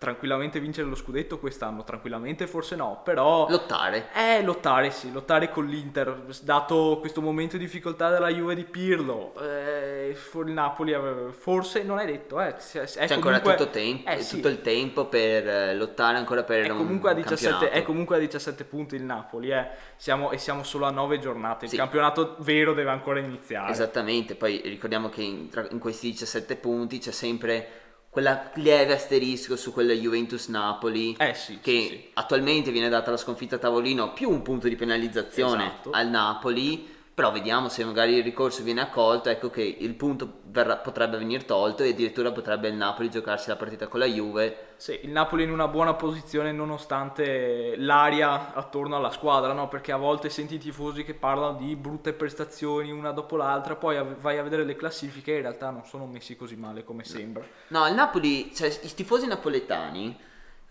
tranquillamente 0.00 0.60
vincere 0.60 0.88
lo 0.88 0.94
scudetto 0.94 1.38
quest'anno, 1.38 1.84
tranquillamente 1.84 2.46
forse 2.46 2.74
no, 2.74 3.02
però... 3.04 3.46
Lottare. 3.50 4.08
Eh, 4.14 4.42
lottare 4.42 4.90
sì, 4.92 5.12
lottare 5.12 5.50
con 5.50 5.66
l'Inter, 5.66 6.24
dato 6.40 6.96
questo 7.00 7.20
momento 7.20 7.58
di 7.58 7.64
difficoltà 7.64 8.08
della 8.08 8.30
Juve 8.30 8.54
di 8.54 8.64
Pirlo, 8.64 9.34
eh, 9.38 10.16
il 10.36 10.52
Napoli 10.52 10.96
forse 11.32 11.82
non 11.82 11.98
è 11.98 12.06
detto, 12.06 12.40
eh, 12.40 12.54
C'è 12.54 12.86
comunque, 13.08 13.30
ancora 13.30 13.56
tutto, 13.56 13.68
tempo, 13.68 14.08
eh, 14.08 14.22
sì. 14.22 14.36
tutto, 14.36 14.48
il 14.48 14.62
tempo 14.62 15.04
per 15.04 15.46
eh, 15.46 15.74
lottare 15.74 16.16
ancora 16.16 16.44
per 16.44 16.64
è 16.64 16.68
comunque, 16.68 17.10
a 17.10 17.12
17, 17.12 17.68
è 17.68 17.82
comunque 17.82 18.16
a 18.16 18.20
17 18.20 18.64
punti 18.64 18.94
il 18.94 19.02
Napoli, 19.02 19.50
eh. 19.50 19.66
siamo, 19.96 20.30
e 20.30 20.38
siamo 20.38 20.62
solo 20.62 20.86
a 20.86 20.90
9 20.90 21.18
giornate, 21.18 21.66
il 21.66 21.72
sì. 21.72 21.76
campionato 21.76 22.36
vero 22.38 22.72
deve 22.72 22.88
ancora 22.90 23.18
iniziare. 23.18 23.70
Esattamente, 23.70 24.34
poi 24.34 24.62
ricordiamo 24.64 25.10
che 25.10 25.20
in, 25.20 25.50
in 25.72 25.78
questi 25.78 26.08
17 26.08 26.56
punti 26.56 26.98
c'è 27.00 27.12
sempre 27.12 27.79
quella 28.10 28.50
lieve 28.54 28.94
asterisco 28.94 29.54
su 29.56 29.72
quella 29.72 29.92
Juventus 29.92 30.48
Napoli 30.48 31.14
eh 31.16 31.32
sì, 31.34 31.60
che 31.60 31.70
sì, 31.70 31.88
sì. 31.88 32.10
attualmente 32.14 32.72
viene 32.72 32.88
data 32.88 33.12
la 33.12 33.16
sconfitta 33.16 33.54
a 33.54 33.58
tavolino 33.58 34.12
più 34.12 34.28
un 34.28 34.42
punto 34.42 34.66
di 34.66 34.74
penalizzazione 34.74 35.66
esatto. 35.66 35.90
al 35.92 36.08
Napoli 36.08 36.98
però 37.20 37.32
vediamo 37.32 37.68
se 37.68 37.84
magari 37.84 38.14
il 38.14 38.22
ricorso 38.22 38.62
viene 38.62 38.80
accolto, 38.80 39.28
ecco 39.28 39.50
che 39.50 39.60
il 39.60 39.94
punto 39.94 40.40
verrà, 40.44 40.78
potrebbe 40.78 41.18
venire 41.18 41.44
tolto 41.44 41.82
e 41.82 41.90
addirittura 41.90 42.32
potrebbe 42.32 42.68
il 42.68 42.74
Napoli 42.74 43.10
giocarsi 43.10 43.50
la 43.50 43.56
partita 43.56 43.88
con 43.88 44.00
la 44.00 44.06
Juve. 44.06 44.68
Sì, 44.76 45.00
il 45.02 45.10
Napoli 45.10 45.42
in 45.42 45.50
una 45.50 45.68
buona 45.68 45.92
posizione 45.92 46.50
nonostante 46.50 47.74
l'aria 47.76 48.54
attorno 48.54 48.96
alla 48.96 49.10
squadra, 49.10 49.52
no? 49.52 49.68
perché 49.68 49.92
a 49.92 49.98
volte 49.98 50.30
senti 50.30 50.54
i 50.54 50.58
tifosi 50.58 51.04
che 51.04 51.12
parlano 51.12 51.58
di 51.58 51.76
brutte 51.76 52.14
prestazioni 52.14 52.90
una 52.90 53.10
dopo 53.10 53.36
l'altra, 53.36 53.76
poi 53.76 54.02
vai 54.18 54.38
a 54.38 54.42
vedere 54.42 54.64
le 54.64 54.74
classifiche 54.74 55.32
e 55.32 55.36
in 55.36 55.42
realtà 55.42 55.68
non 55.68 55.84
sono 55.84 56.06
messi 56.06 56.36
così 56.36 56.56
male 56.56 56.84
come 56.84 57.04
sembra. 57.04 57.44
No, 57.68 57.86
il 57.86 57.92
Napoli, 57.92 58.54
cioè 58.54 58.68
i 58.80 58.94
tifosi 58.94 59.26
napoletani 59.26 60.18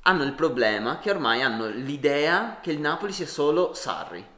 hanno 0.02 0.24
il 0.24 0.34
problema 0.34 0.98
che 0.98 1.12
ormai 1.12 1.44
hanno 1.44 1.68
l'idea 1.68 2.57
che 2.60 2.72
il 2.72 2.80
Napoli 2.80 3.12
sia 3.12 3.28
solo 3.28 3.75
Sarri. 3.75 4.38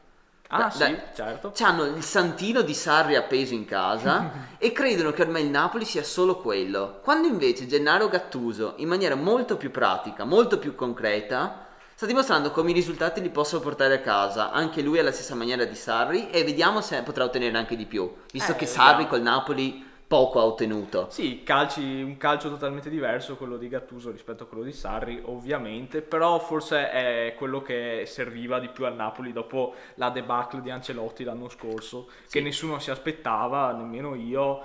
Ah, 0.53 0.63
da, 0.63 0.69
sì, 0.69 0.97
certo. 1.15 1.53
Hanno 1.59 1.85
il 1.85 2.03
santino 2.03 2.61
di 2.61 2.73
Sarri 2.73 3.15
appeso 3.15 3.53
in 3.53 3.63
casa 3.65 4.31
e 4.59 4.73
credono 4.73 5.11
che 5.11 5.21
ormai 5.21 5.43
il 5.43 5.49
Napoli 5.49 5.85
sia 5.85 6.03
solo 6.03 6.41
quello. 6.41 6.99
Quando 7.01 7.27
invece 7.27 7.67
Gennaro 7.67 8.09
Gattuso, 8.09 8.73
in 8.77 8.89
maniera 8.89 9.15
molto 9.15 9.55
più 9.55 9.71
pratica, 9.71 10.25
molto 10.25 10.59
più 10.59 10.75
concreta, 10.75 11.67
sta 11.95 12.05
dimostrando 12.05 12.51
come 12.51 12.71
i 12.71 12.73
risultati 12.73 13.21
li 13.21 13.29
possa 13.29 13.59
portare 13.59 13.95
a 13.95 13.99
casa. 14.01 14.51
Anche 14.51 14.81
lui 14.81 14.99
alla 14.99 15.13
stessa 15.13 15.35
maniera 15.35 15.63
di 15.63 15.75
Sarri 15.75 16.29
e 16.29 16.43
vediamo 16.43 16.81
se 16.81 17.01
potrà 17.01 17.23
ottenere 17.23 17.57
anche 17.57 17.77
di 17.77 17.85
più. 17.85 18.13
Visto 18.31 18.51
eh, 18.51 18.55
che 18.55 18.65
Sarri 18.65 19.07
col 19.07 19.21
Napoli 19.21 19.89
poco 20.11 20.41
ha 20.41 20.43
ottenuto. 20.43 21.05
Sì, 21.09 21.41
calci, 21.41 22.01
un 22.01 22.17
calcio 22.17 22.49
totalmente 22.49 22.89
diverso 22.89 23.37
quello 23.37 23.55
di 23.55 23.69
Gattuso 23.69 24.11
rispetto 24.11 24.43
a 24.43 24.45
quello 24.45 24.63
di 24.63 24.73
Sarri, 24.73 25.21
ovviamente, 25.23 26.01
però 26.01 26.37
forse 26.37 26.91
è 26.91 27.33
quello 27.37 27.61
che 27.61 28.03
serviva 28.05 28.59
di 28.59 28.67
più 28.67 28.85
al 28.85 28.95
Napoli 28.95 29.31
dopo 29.31 29.73
la 29.93 30.09
debacle 30.09 30.59
di 30.59 30.69
Ancelotti 30.69 31.23
l'anno 31.23 31.47
scorso, 31.47 32.09
sì. 32.25 32.39
che 32.39 32.43
nessuno 32.43 32.77
si 32.79 32.91
aspettava, 32.91 33.71
nemmeno 33.71 34.13
io 34.15 34.59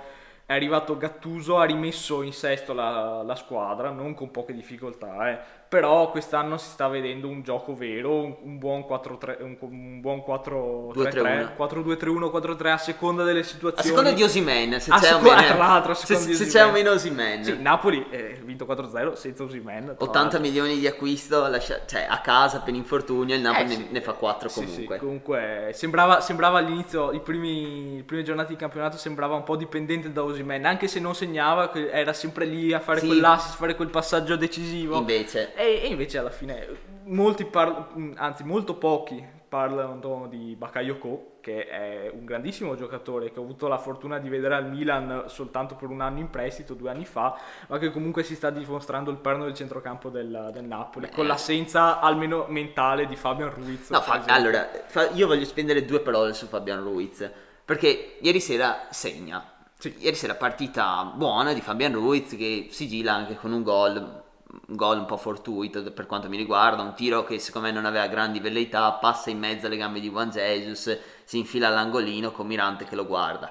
è 0.45 0.53
arrivato 0.53 0.97
Gattuso, 0.97 1.59
ha 1.59 1.63
rimesso 1.63 2.23
in 2.23 2.33
sesto 2.33 2.73
la, 2.73 3.21
la 3.23 3.35
squadra, 3.35 3.89
non 3.89 4.15
con 4.15 4.31
poche 4.31 4.53
difficoltà, 4.53 5.29
eh. 5.29 5.39
Però 5.67 6.09
quest'anno 6.11 6.57
si 6.57 6.69
sta 6.69 6.87
vedendo 6.87 7.27
un 7.27 7.41
gioco 7.41 7.75
vero, 7.75 8.37
un, 8.41 8.57
buon 8.57 8.85
4-3, 8.89 9.43
un, 9.43 9.57
un 9.59 9.99
buon 9.99 10.23
4-2-3-1, 10.25 11.55
4-2-3-1, 11.57 12.31
4-3 12.31 12.67
a 12.67 12.77
seconda 12.77 13.23
delle 13.23 13.43
situazioni. 13.43 13.79
A 13.79 13.83
seconda 13.83 14.11
di 14.11 14.23
Osimen, 14.23 14.79
se, 14.79 14.91
a 14.91 14.99
c'è, 14.99 15.07
seconda, 15.07 15.31
o 15.31 15.35
meno, 15.35 15.47
tra 15.47 15.57
l'altro, 15.57 15.93
se, 15.93 16.15
se 16.15 16.45
c'è 16.45 16.65
o 16.65 16.71
meno 16.71 16.91
Osimen. 16.91 17.43
Sì, 17.43 17.57
Napoli 17.59 18.05
ha 18.09 18.15
eh, 18.15 18.41
vinto 18.43 18.65
4-0 18.65 19.13
senza 19.13 19.43
Osimen. 19.43 19.95
80 19.97 20.19
l'altro. 20.19 20.39
milioni 20.39 20.79
di 20.79 20.87
acquisto 20.87 21.47
lascia, 21.47 21.81
cioè, 21.85 22.05
a 22.07 22.19
casa 22.21 22.61
per 22.61 22.73
infortunio, 22.73 23.35
il 23.35 23.41
Napoli 23.41 23.73
eh, 23.73 23.77
ne, 23.77 23.87
ne, 23.89 24.01
fa 24.01 24.13
4 24.13 24.49
comunque. 24.49 24.75
Sì, 24.75 24.87
sì, 24.89 24.97
comunque 24.99 25.71
sembrava, 25.73 26.21
sembrava 26.21 26.59
all'inizio, 26.59 27.11
i 27.11 27.19
primi, 27.19 27.97
le 27.97 28.03
prime 28.03 28.23
giornate 28.23 28.53
di 28.53 28.57
campionato 28.57 28.95
sembrava 28.97 29.35
un 29.35 29.43
po' 29.43 29.57
dipendente 29.57 30.13
da 30.13 30.23
Osimen, 30.23 30.65
anche 30.65 30.87
se 30.87 31.01
non 31.01 31.13
segnava, 31.13 31.73
era 31.73 32.13
sempre 32.13 32.45
lì 32.45 32.71
a 32.71 32.79
fare 32.79 33.01
sì. 33.01 33.07
quell'assist, 33.07 33.57
fare 33.57 33.75
quel 33.75 33.89
passaggio 33.89 34.37
decisivo. 34.37 34.97
Invece. 34.97 35.55
E, 35.59 35.81
e 35.81 35.87
invece 35.87 36.19
alla 36.19 36.29
fine, 36.29 36.67
molti 37.05 37.43
par- 37.43 37.87
anzi 38.13 38.43
molto 38.43 38.75
pochi 38.75 39.25
parlano 39.49 40.27
di 40.27 40.55
Bakayoko, 40.55 41.37
che 41.41 41.67
è 41.67 42.11
un 42.13 42.25
grandissimo 42.25 42.75
giocatore 42.75 43.31
che 43.31 43.39
ho 43.39 43.41
avuto 43.41 43.67
la 43.67 43.79
fortuna 43.79 44.19
di 44.19 44.29
vedere 44.29 44.53
al 44.53 44.69
Milan 44.69 45.23
soltanto 45.25 45.73
per 45.73 45.89
un 45.89 46.01
anno 46.01 46.19
in 46.19 46.29
prestito, 46.29 46.75
due 46.75 46.91
anni 46.91 47.05
fa, 47.05 47.39
ma 47.69 47.79
che 47.79 47.89
comunque 47.89 48.21
si 48.21 48.35
sta 48.35 48.51
dimostrando 48.51 49.09
il 49.09 49.17
perno 49.17 49.45
del 49.45 49.55
centrocampo 49.55 50.09
del, 50.09 50.51
del 50.53 50.65
Napoli, 50.65 51.07
Beh. 51.07 51.15
con 51.15 51.25
l'assenza 51.25 52.01
almeno 52.01 52.45
mentale 52.49 53.07
di 53.07 53.15
Fabian 53.15 53.51
Ruiz. 53.51 53.89
No, 53.89 54.01
fa, 54.01 54.25
allora, 54.27 54.69
fa, 54.85 55.09
io 55.09 55.25
voglio 55.25 55.45
spendere 55.45 55.85
due 55.85 56.01
parole 56.01 56.33
su 56.33 56.45
Fabian 56.45 56.83
Ruiz, 56.83 57.27
perché 57.65 58.17
ieri 58.21 58.39
sera 58.39 58.89
segna 58.91 59.53
sì. 59.79 59.95
Ieri 59.99 60.15
sera 60.15 60.33
partita 60.33 61.11
buona 61.15 61.53
di 61.53 61.61
Fabian 61.61 61.93
Ruiz 61.93 62.35
che 62.35 62.67
sigilla 62.71 63.13
anche 63.13 63.35
con 63.35 63.53
un 63.53 63.61
gol, 63.61 64.25
gol 64.65 64.99
un 64.99 65.05
po' 65.05 65.17
fortuito 65.17 65.91
per 65.91 66.05
quanto 66.05 66.29
mi 66.29 66.37
riguarda, 66.37 66.81
un 66.81 66.93
tiro 66.93 67.23
che 67.23 67.39
secondo 67.39 67.67
me 67.67 67.73
non 67.73 67.85
aveva 67.85 68.07
grandi 68.07 68.39
velleità, 68.39 68.91
passa 68.93 69.29
in 69.29 69.39
mezzo 69.39 69.67
alle 69.67 69.77
gambe 69.77 69.99
di 69.99 70.09
Juan 70.09 70.29
Jesus, 70.29 70.97
si 71.23 71.37
infila 71.37 71.67
all'angolino 71.67 72.31
con 72.31 72.47
Mirante 72.47 72.85
che 72.85 72.95
lo 72.95 73.05
guarda. 73.05 73.49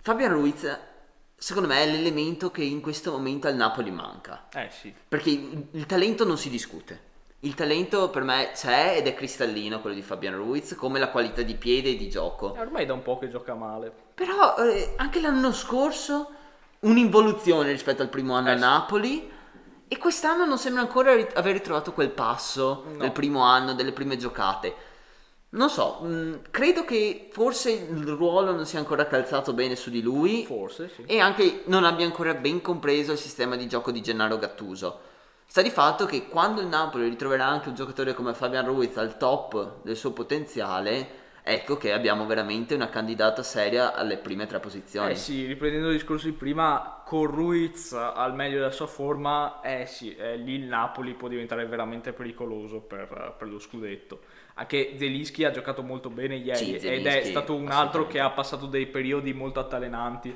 Fabian 0.00 0.32
Ruiz 0.32 0.78
secondo 1.42 1.68
me 1.68 1.82
è 1.82 1.90
l'elemento 1.90 2.52
che 2.52 2.62
in 2.62 2.80
questo 2.80 3.10
momento 3.10 3.48
al 3.48 3.56
Napoli 3.56 3.90
manca. 3.90 4.46
Eh 4.52 4.68
sì. 4.70 4.94
Perché 5.08 5.30
il, 5.30 5.86
talento 5.86 6.24
non 6.24 6.38
si 6.38 6.48
discute. 6.48 7.10
Il 7.40 7.54
talento 7.54 8.10
per 8.10 8.22
me 8.22 8.52
c'è 8.54 8.94
ed 8.98 9.08
è 9.08 9.14
cristallino 9.14 9.80
quello 9.80 9.96
di 9.96 10.02
Fabian 10.02 10.36
Ruiz, 10.36 10.76
come 10.76 11.00
la 11.00 11.08
qualità 11.08 11.42
di 11.42 11.56
piede 11.56 11.90
e 11.90 11.96
di 11.96 12.08
gioco. 12.08 12.54
Eh, 12.54 12.60
Ormai 12.60 12.86
da 12.86 12.92
un 12.92 13.02
po' 13.02 13.18
che 13.18 13.28
gioca 13.28 13.54
male. 13.54 13.92
Però 14.14 14.54
eh, 14.58 14.94
anche 14.96 15.20
l'anno 15.20 15.52
scorso 15.52 16.30
un'involuzione 16.80 17.72
rispetto 17.72 18.02
al 18.02 18.08
primo 18.08 18.34
anno 18.34 18.50
Eh 18.50 18.52
a. 18.52 18.58
Napoli 18.58 19.28
e 19.92 19.98
quest'anno 19.98 20.46
non 20.46 20.56
sembra 20.56 20.80
ancora 20.80 21.14
rit- 21.14 21.36
aver 21.36 21.52
ritrovato 21.52 21.92
quel 21.92 22.08
passo 22.08 22.84
No. 22.92 22.96
del 22.96 23.12
primo 23.12 23.40
anno, 23.42 23.74
delle 23.74 23.92
prime 23.92 24.16
giocate. 24.16 24.74
Non 25.50 25.68
so, 25.68 25.98
mh, 26.00 26.44
credo 26.50 26.86
che 26.86 27.28
forse 27.30 27.72
il 27.72 28.06
ruolo 28.06 28.52
non 28.52 28.64
sia 28.64 28.78
ancora 28.78 29.06
calzato 29.06 29.52
bene 29.52 29.76
su 29.76 29.90
di 29.90 30.00
lui 30.00 30.46
Forse, 30.46 30.88
sì. 30.88 31.02
e 31.04 31.20
anche 31.20 31.64
non 31.66 31.84
abbia 31.84 32.06
ancora 32.06 32.32
ben 32.32 32.62
compreso 32.62 33.12
il 33.12 33.18
sistema 33.18 33.54
di 33.54 33.68
gioco 33.68 33.90
di 33.90 34.00
Gennaro 34.00 34.38
Gattuso. 34.38 35.00
Sta 35.44 35.60
di 35.60 35.68
fatto 35.68 36.06
che 36.06 36.26
quando 36.26 36.62
il 36.62 36.68
Napoli 36.68 37.06
ritroverà 37.10 37.44
anche 37.44 37.68
un 37.68 37.74
giocatore 37.74 38.14
come 38.14 38.32
Fabian 38.32 38.64
Ruiz 38.64 38.96
al 38.96 39.18
top 39.18 39.82
del 39.82 39.96
suo 39.98 40.12
potenziale, 40.12 41.20
ecco 41.42 41.76
che 41.76 41.92
abbiamo 41.92 42.26
veramente 42.26 42.74
una 42.74 42.88
candidata 42.88 43.42
seria 43.42 43.94
alle 43.94 44.16
prime 44.16 44.46
tre 44.46 44.60
posizioni. 44.60 45.12
Eh 45.12 45.14
sì, 45.16 45.46
riprendendo 45.46 45.88
il 45.88 45.94
discorso 45.94 46.26
di 46.26 46.32
prima, 46.32 47.02
con 47.04 47.26
Ruiz 47.26 47.92
al 47.92 48.34
meglio 48.34 48.58
della 48.58 48.70
sua 48.70 48.86
forma, 48.86 49.60
eh 49.60 49.86
sì, 49.86 50.14
eh, 50.14 50.36
lì 50.36 50.54
il 50.54 50.64
Napoli 50.64 51.14
può 51.14 51.28
diventare 51.28 51.66
veramente 51.66 52.12
pericoloso 52.12 52.80
per, 52.80 53.34
per 53.36 53.48
lo 53.48 53.58
scudetto. 53.58 54.20
Anche 54.54 54.94
Zelinski 54.96 55.44
ha 55.44 55.50
giocato 55.50 55.82
molto 55.82 56.10
bene 56.10 56.36
ieri 56.36 56.78
Sì, 56.78 56.86
ed 56.86 57.06
è 57.06 57.24
stato 57.24 57.54
un 57.54 57.70
altro 57.70 58.06
che 58.06 58.20
ha 58.20 58.30
passato 58.30 58.66
dei 58.66 58.86
periodi 58.86 59.32
molto 59.32 59.60
altalenanti 59.60 60.34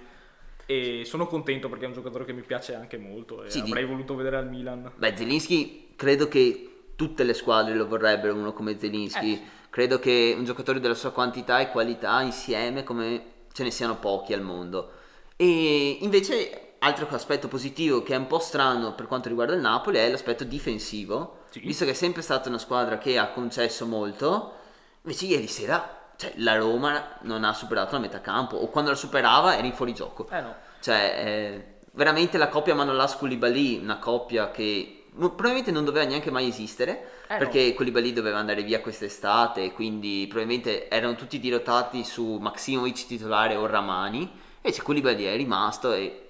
e 0.68 1.02
sono 1.04 1.26
contento 1.26 1.68
perché 1.68 1.84
è 1.84 1.88
un 1.88 1.94
giocatore 1.94 2.24
che 2.24 2.32
mi 2.32 2.42
piace 2.42 2.74
anche 2.74 2.98
molto 2.98 3.44
e 3.44 3.50
Sì, 3.50 3.62
di- 3.62 3.70
avrei 3.70 3.84
voluto 3.84 4.16
vedere 4.16 4.36
al 4.36 4.48
Milan. 4.48 4.90
Beh, 4.96 5.16
Zelinski 5.16 5.92
credo 5.94 6.26
che 6.28 6.70
tutte 6.96 7.22
le 7.24 7.34
squadre 7.34 7.74
lo 7.74 7.86
vorrebbero 7.86 8.34
uno 8.34 8.52
come 8.52 8.76
Zelinski. 8.76 9.32
Eh, 9.32 9.36
sì. 9.36 9.42
Credo 9.76 9.98
che 9.98 10.34
un 10.34 10.46
giocatore 10.46 10.80
della 10.80 10.94
sua 10.94 11.12
quantità 11.12 11.58
e 11.58 11.70
qualità 11.70 12.22
insieme 12.22 12.82
come 12.82 13.32
ce 13.52 13.62
ne 13.62 13.70
siano 13.70 13.96
pochi 13.96 14.32
al 14.32 14.40
mondo. 14.40 14.90
E 15.36 15.98
invece 16.00 16.76
altro 16.78 17.06
aspetto 17.10 17.46
positivo 17.46 18.02
che 18.02 18.14
è 18.14 18.16
un 18.16 18.26
po' 18.26 18.38
strano 18.38 18.94
per 18.94 19.06
quanto 19.06 19.28
riguarda 19.28 19.52
il 19.52 19.60
Napoli 19.60 19.98
è 19.98 20.08
l'aspetto 20.08 20.44
difensivo, 20.44 21.40
Sì. 21.50 21.60
visto 21.60 21.84
che 21.84 21.90
è 21.90 21.92
sempre 21.92 22.22
stata 22.22 22.48
una 22.48 22.56
squadra 22.56 22.96
che 22.96 23.18
ha 23.18 23.28
concesso 23.28 23.84
molto. 23.84 24.54
Invece 25.02 25.26
ieri 25.26 25.46
sera 25.46 26.12
cioè, 26.16 26.32
la 26.36 26.56
Roma 26.56 27.18
non 27.24 27.44
ha 27.44 27.52
superato 27.52 27.96
la 27.96 28.00
metà 28.00 28.22
campo 28.22 28.56
o 28.56 28.68
quando 28.68 28.88
la 28.92 28.96
superava 28.96 29.58
era 29.58 29.66
in 29.66 29.74
fuorigioco. 29.74 30.26
Eh 30.30 30.40
no, 30.40 30.54
Cioè, 30.80 31.14
eh, 31.18 31.64
veramente 31.90 32.38
la 32.38 32.48
coppia 32.48 32.74
Manolas 32.74 33.18
Koulibaly, 33.18 33.78
una 33.82 33.98
coppia 33.98 34.50
che 34.50 34.95
probabilmente 35.16 35.70
non 35.70 35.84
doveva 35.84 36.04
neanche 36.06 36.30
mai 36.30 36.48
esistere, 36.48 37.10
Eh, 37.28 37.36
perché 37.38 37.74
Koulibaly 37.74 38.12
doveva 38.12 38.38
andare 38.38 38.62
via 38.62 38.80
quest'estate, 38.80 39.72
quindi 39.72 40.26
probabilmente 40.28 40.88
erano 40.88 41.14
tutti 41.14 41.38
dirottati 41.38 42.04
su 42.04 42.36
Maximovic 42.36 43.06
titolare 43.06 43.56
o 43.56 43.66
Ramani, 43.66 44.30
invece 44.60 44.82
Koulibaly 44.82 45.24
è 45.24 45.36
rimasto 45.36 45.92
e 45.92 46.25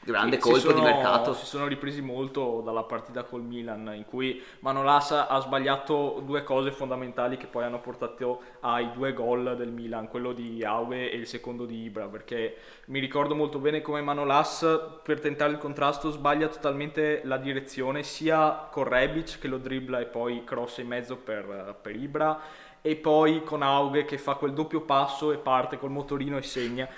grande 0.00 0.36
Sì, 0.36 0.42
colpo 0.42 0.58
sono- 0.58 0.74
di 0.74 0.80
mercato. 0.80 1.34
Si 1.34 1.44
sono 1.44 1.66
ripresi 1.66 2.00
molto 2.00 2.60
dalla 2.64 2.82
partita 2.82 3.24
col 3.24 3.42
Milan, 3.42 3.92
in 3.94 4.04
cui 4.04 4.42
Manolas 4.60 5.10
ha 5.12 5.38
sbagliato 5.40 6.22
due 6.24 6.42
cose 6.44 6.70
fondamentali 6.72 7.36
che 7.36 7.46
poi 7.46 7.64
hanno 7.64 7.80
portato 7.80 8.40
ai 8.60 8.90
due 8.92 9.12
gol 9.12 9.54
del 9.56 9.70
Milan, 9.70 10.08
quello 10.08 10.32
di 10.32 10.64
Aue 10.64 11.10
e 11.10 11.16
il 11.16 11.26
secondo 11.26 11.66
di 11.66 11.82
Ibra, 11.82 12.06
perché 12.06 12.56
mi 12.86 13.00
ricordo 13.00 13.34
molto 13.34 13.58
bene 13.58 13.82
come 13.82 14.00
Manolas 14.00 14.64
per 15.02 15.20
tentare 15.20 15.52
il 15.52 15.58
contrasto 15.58 16.10
sbaglia 16.10 16.48
totalmente 16.48 17.20
la 17.24 17.36
direzione, 17.36 18.02
sia 18.02 18.68
con 18.70 18.84
Rebic 18.84 19.38
che 19.38 19.48
lo 19.48 19.58
dribbla 19.58 20.00
e 20.00 20.06
poi 20.06 20.44
cross 20.44 20.78
in 20.78 20.86
mezzo 20.86 21.16
per, 21.16 21.76
per 21.82 21.94
Ibra, 21.96 22.40
e 22.80 22.96
poi 22.96 23.42
con 23.42 23.60
Auge 23.62 24.04
che 24.04 24.18
fa 24.18 24.34
quel 24.34 24.52
doppio 24.54 24.80
passo 24.82 25.32
e 25.32 25.36
parte 25.36 25.78
col 25.78 25.90
motorino 25.90 26.38
e 26.38 26.42
segna. 26.42 26.88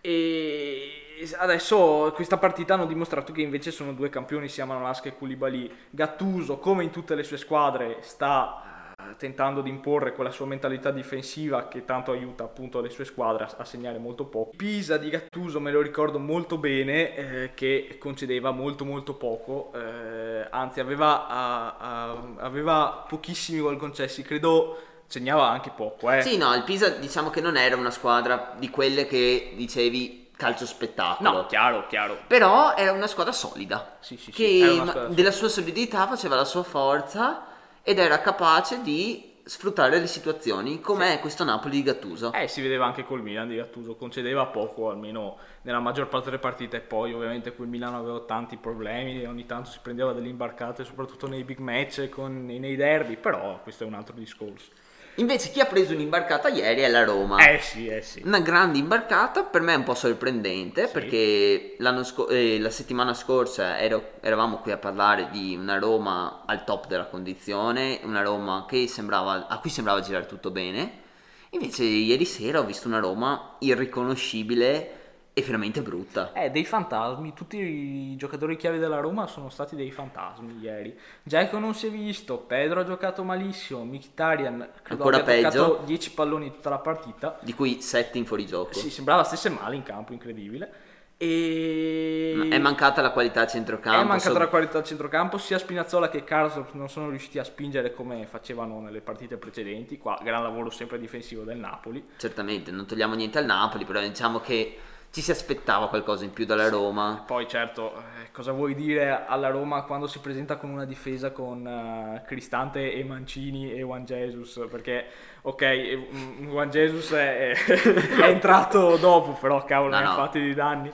E 0.00 1.02
adesso 1.38 2.12
questa 2.14 2.36
partita 2.36 2.74
hanno 2.74 2.86
dimostrato 2.86 3.32
che 3.32 3.42
invece 3.42 3.70
sono 3.70 3.92
due 3.92 4.08
campioni, 4.08 4.48
sia 4.48 4.64
Manolas 4.66 5.00
che 5.00 5.16
Koulibaly. 5.16 5.70
Gattuso, 5.90 6.58
come 6.58 6.84
in 6.84 6.90
tutte 6.90 7.14
le 7.14 7.22
sue 7.22 7.36
squadre, 7.36 7.98
sta 8.00 8.92
eh, 8.98 9.16
tentando 9.16 9.60
di 9.60 9.70
imporre 9.70 10.12
quella 10.12 10.30
sua 10.30 10.46
mentalità 10.46 10.90
difensiva 10.90 11.68
che 11.68 11.84
tanto 11.84 12.12
aiuta 12.12 12.44
appunto 12.44 12.80
le 12.80 12.90
sue 12.90 13.04
squadre 13.04 13.46
a 13.56 13.64
segnare 13.64 13.98
molto 13.98 14.24
poco. 14.26 14.50
Pisa 14.56 14.96
di 14.96 15.10
Gattuso 15.10 15.60
me 15.60 15.70
lo 15.70 15.80
ricordo 15.80 16.18
molto 16.18 16.58
bene 16.58 17.14
eh, 17.16 17.50
che 17.54 17.96
concedeva 17.98 18.50
molto 18.50 18.84
molto 18.84 19.14
poco, 19.14 19.72
eh, 19.74 20.46
anzi 20.50 20.80
aveva, 20.80 21.26
a- 21.28 21.76
a- 21.76 22.22
aveva 22.38 23.04
pochissimi 23.08 23.60
gol 23.60 23.76
concessi, 23.76 24.22
credo 24.22 24.78
segnava 25.06 25.48
anche 25.48 25.70
poco. 25.74 26.10
Eh. 26.10 26.22
Sì, 26.22 26.36
no, 26.36 26.52
il 26.54 26.64
Pisa 26.64 26.88
diciamo 26.88 27.30
che 27.30 27.40
non 27.40 27.56
era 27.56 27.76
una 27.76 27.90
squadra 27.90 28.54
di 28.58 28.70
quelle 28.70 29.06
che 29.06 29.52
dicevi 29.54 30.25
calcio 30.36 30.66
spettacolo. 30.66 31.30
No, 31.30 31.46
chiaro, 31.46 31.86
chiaro. 31.86 32.18
Però 32.26 32.74
era 32.74 32.92
una 32.92 33.06
squadra 33.06 33.32
solida. 33.32 33.96
Sì, 34.00 34.16
sì, 34.16 34.30
sì, 34.30 34.32
che 34.32 34.74
ma- 34.76 34.86
squadra 34.86 35.14
della 35.14 35.30
sua 35.30 35.48
solidità 35.48 36.06
faceva 36.06 36.36
la 36.36 36.44
sua 36.44 36.62
forza 36.62 37.46
ed 37.82 37.98
era 37.98 38.20
capace 38.20 38.82
di 38.82 39.34
sfruttare 39.46 40.00
le 40.00 40.08
situazioni, 40.08 40.80
come 40.80 41.20
questo 41.20 41.44
Napoli 41.44 41.76
di 41.76 41.82
Gattuso. 41.84 42.32
Eh, 42.32 42.48
si 42.48 42.60
vedeva 42.60 42.84
anche 42.84 43.04
col 43.04 43.22
Milan 43.22 43.46
di 43.46 43.54
Gattuso, 43.54 43.94
concedeva 43.94 44.46
poco, 44.46 44.90
almeno 44.90 45.36
nella 45.62 45.78
maggior 45.78 46.08
parte 46.08 46.30
delle 46.30 46.40
partite, 46.40 46.78
e 46.78 46.80
poi 46.80 47.14
ovviamente 47.14 47.54
quel 47.54 47.68
Milan 47.68 47.94
aveva 47.94 48.18
tanti 48.20 48.56
problemi, 48.56 49.22
e 49.22 49.26
ogni 49.28 49.46
tanto 49.46 49.70
si 49.70 49.78
prendeva 49.80 50.12
delle 50.12 50.28
imbarcate, 50.28 50.82
soprattutto 50.82 51.28
nei 51.28 51.44
big 51.44 51.58
match 51.58 51.98
e 51.98 52.08
con- 52.08 52.44
nei 52.44 52.74
derby, 52.74 53.16
però 53.16 53.60
questo 53.62 53.84
è 53.84 53.86
un 53.86 53.94
altro 53.94 54.16
discorso. 54.16 54.70
Invece 55.18 55.50
chi 55.50 55.60
ha 55.60 55.64
preso 55.66 55.94
un'imbarcata 55.94 56.48
ieri 56.48 56.82
è 56.82 56.88
la 56.88 57.02
Roma. 57.04 57.38
Eh 57.48 57.58
sì, 57.60 57.86
eh 57.86 58.02
sì. 58.02 58.20
Una 58.24 58.40
grande 58.40 58.78
imbarcata, 58.78 59.44
per 59.44 59.62
me 59.62 59.72
è 59.72 59.76
un 59.76 59.82
po' 59.82 59.94
sorprendente 59.94 60.86
Sì. 60.86 60.92
perché 60.92 61.76
l'anno 61.78 62.02
sco- 62.04 62.28
eh, 62.28 62.58
la 62.60 62.68
settimana 62.70 63.14
scorsa 63.14 63.78
ero- 63.78 64.12
eravamo 64.20 64.58
qui 64.58 64.72
a 64.72 64.76
parlare 64.76 65.28
di 65.30 65.56
una 65.58 65.78
Roma 65.78 66.42
al 66.44 66.64
top 66.64 66.86
della 66.86 67.06
condizione, 67.06 68.00
una 68.02 68.20
Roma 68.22 68.66
che 68.68 68.86
sembrava, 68.88 69.46
a 69.48 69.58
cui 69.58 69.70
sembrava 69.70 70.00
girare 70.00 70.26
tutto 70.26 70.50
bene. 70.50 71.04
Invece 71.50 71.84
ieri 71.84 72.26
sera 72.26 72.58
ho 72.60 72.64
visto 72.64 72.86
una 72.86 72.98
Roma 72.98 73.56
irriconoscibile 73.60 74.95
e 75.38 75.42
veramente 75.42 75.82
brutta. 75.82 76.32
Eh, 76.32 76.48
dei 76.48 76.64
fantasmi, 76.64 77.34
tutti 77.34 77.58
i 77.58 78.16
giocatori 78.16 78.56
chiavi 78.56 78.78
della 78.78 79.00
Roma 79.00 79.26
sono 79.26 79.50
stati 79.50 79.76
dei 79.76 79.90
fantasmi 79.90 80.56
ieri. 80.60 80.98
Giacomo 81.22 81.60
non 81.60 81.74
si 81.74 81.88
è 81.88 81.90
visto, 81.90 82.38
Pedro 82.38 82.80
ha 82.80 82.84
giocato 82.86 83.22
malissimo, 83.22 83.84
Mkhitaryan 83.84 84.66
credo 84.82 85.02
Ancora 85.02 85.18
abbia 85.18 85.34
peggio. 85.34 85.66
toccato 85.66 85.84
10 85.84 86.10
palloni 86.12 86.52
tutta 86.52 86.70
la 86.70 86.78
partita. 86.78 87.38
Di 87.42 87.52
cui 87.52 87.82
7 87.82 88.16
in 88.16 88.24
fuorigioco. 88.24 88.72
Sì, 88.72 88.88
sembrava 88.88 89.24
stesse 89.24 89.50
male 89.50 89.76
in 89.76 89.82
campo, 89.82 90.14
incredibile. 90.14 90.72
E... 91.18 92.48
È 92.50 92.58
mancata 92.58 93.02
la 93.02 93.10
qualità 93.10 93.42
a 93.42 93.46
centrocampo. 93.46 94.00
È 94.00 94.04
mancata 94.04 94.32
so- 94.32 94.38
la 94.38 94.48
qualità 94.48 94.78
del 94.78 94.84
centrocampo, 94.84 95.36
sia 95.36 95.58
Spinazzola 95.58 96.08
che 96.08 96.24
Karsdorp 96.24 96.72
non 96.72 96.88
sono 96.88 97.10
riusciti 97.10 97.38
a 97.38 97.44
spingere 97.44 97.92
come 97.92 98.24
facevano 98.24 98.80
nelle 98.80 99.02
partite 99.02 99.36
precedenti. 99.36 99.98
Qua, 99.98 100.18
gran 100.22 100.42
lavoro 100.42 100.70
sempre 100.70 100.98
difensivo 100.98 101.42
del 101.42 101.58
Napoli. 101.58 102.02
Certamente, 102.16 102.70
non 102.70 102.86
togliamo 102.86 103.14
niente 103.14 103.36
al 103.36 103.44
Napoli, 103.44 103.84
però 103.84 104.00
diciamo 104.00 104.40
che 104.40 104.78
ci 105.16 105.22
si 105.22 105.30
aspettava 105.30 105.88
qualcosa 105.88 106.24
in 106.24 106.32
più 106.34 106.44
dalla 106.44 106.68
Roma. 106.68 107.24
Poi, 107.26 107.48
certo, 107.48 107.96
eh, 107.96 108.30
cosa 108.32 108.52
vuoi 108.52 108.74
dire 108.74 109.24
alla 109.24 109.48
Roma 109.48 109.84
quando 109.84 110.06
si 110.06 110.18
presenta 110.18 110.58
con 110.58 110.68
una 110.68 110.84
difesa 110.84 111.30
con 111.30 111.66
eh, 111.66 112.22
Cristante 112.26 112.92
e 112.92 113.02
Mancini 113.02 113.72
e 113.72 113.80
Juan 113.80 114.04
Jesus? 114.04 114.66
Perché, 114.70 115.06
ok, 115.40 116.08
mm, 116.12 116.48
Juan 116.50 116.68
Jesus 116.68 117.12
è, 117.12 117.54
è 118.20 118.24
entrato 118.24 118.98
dopo, 118.98 119.32
però 119.40 119.64
cavolo, 119.64 119.94
No, 119.94 120.00
ne 120.00 120.04
ha 120.04 120.08
no. 120.10 120.16
fatti 120.16 120.38
di 120.38 120.52
danni. 120.52 120.92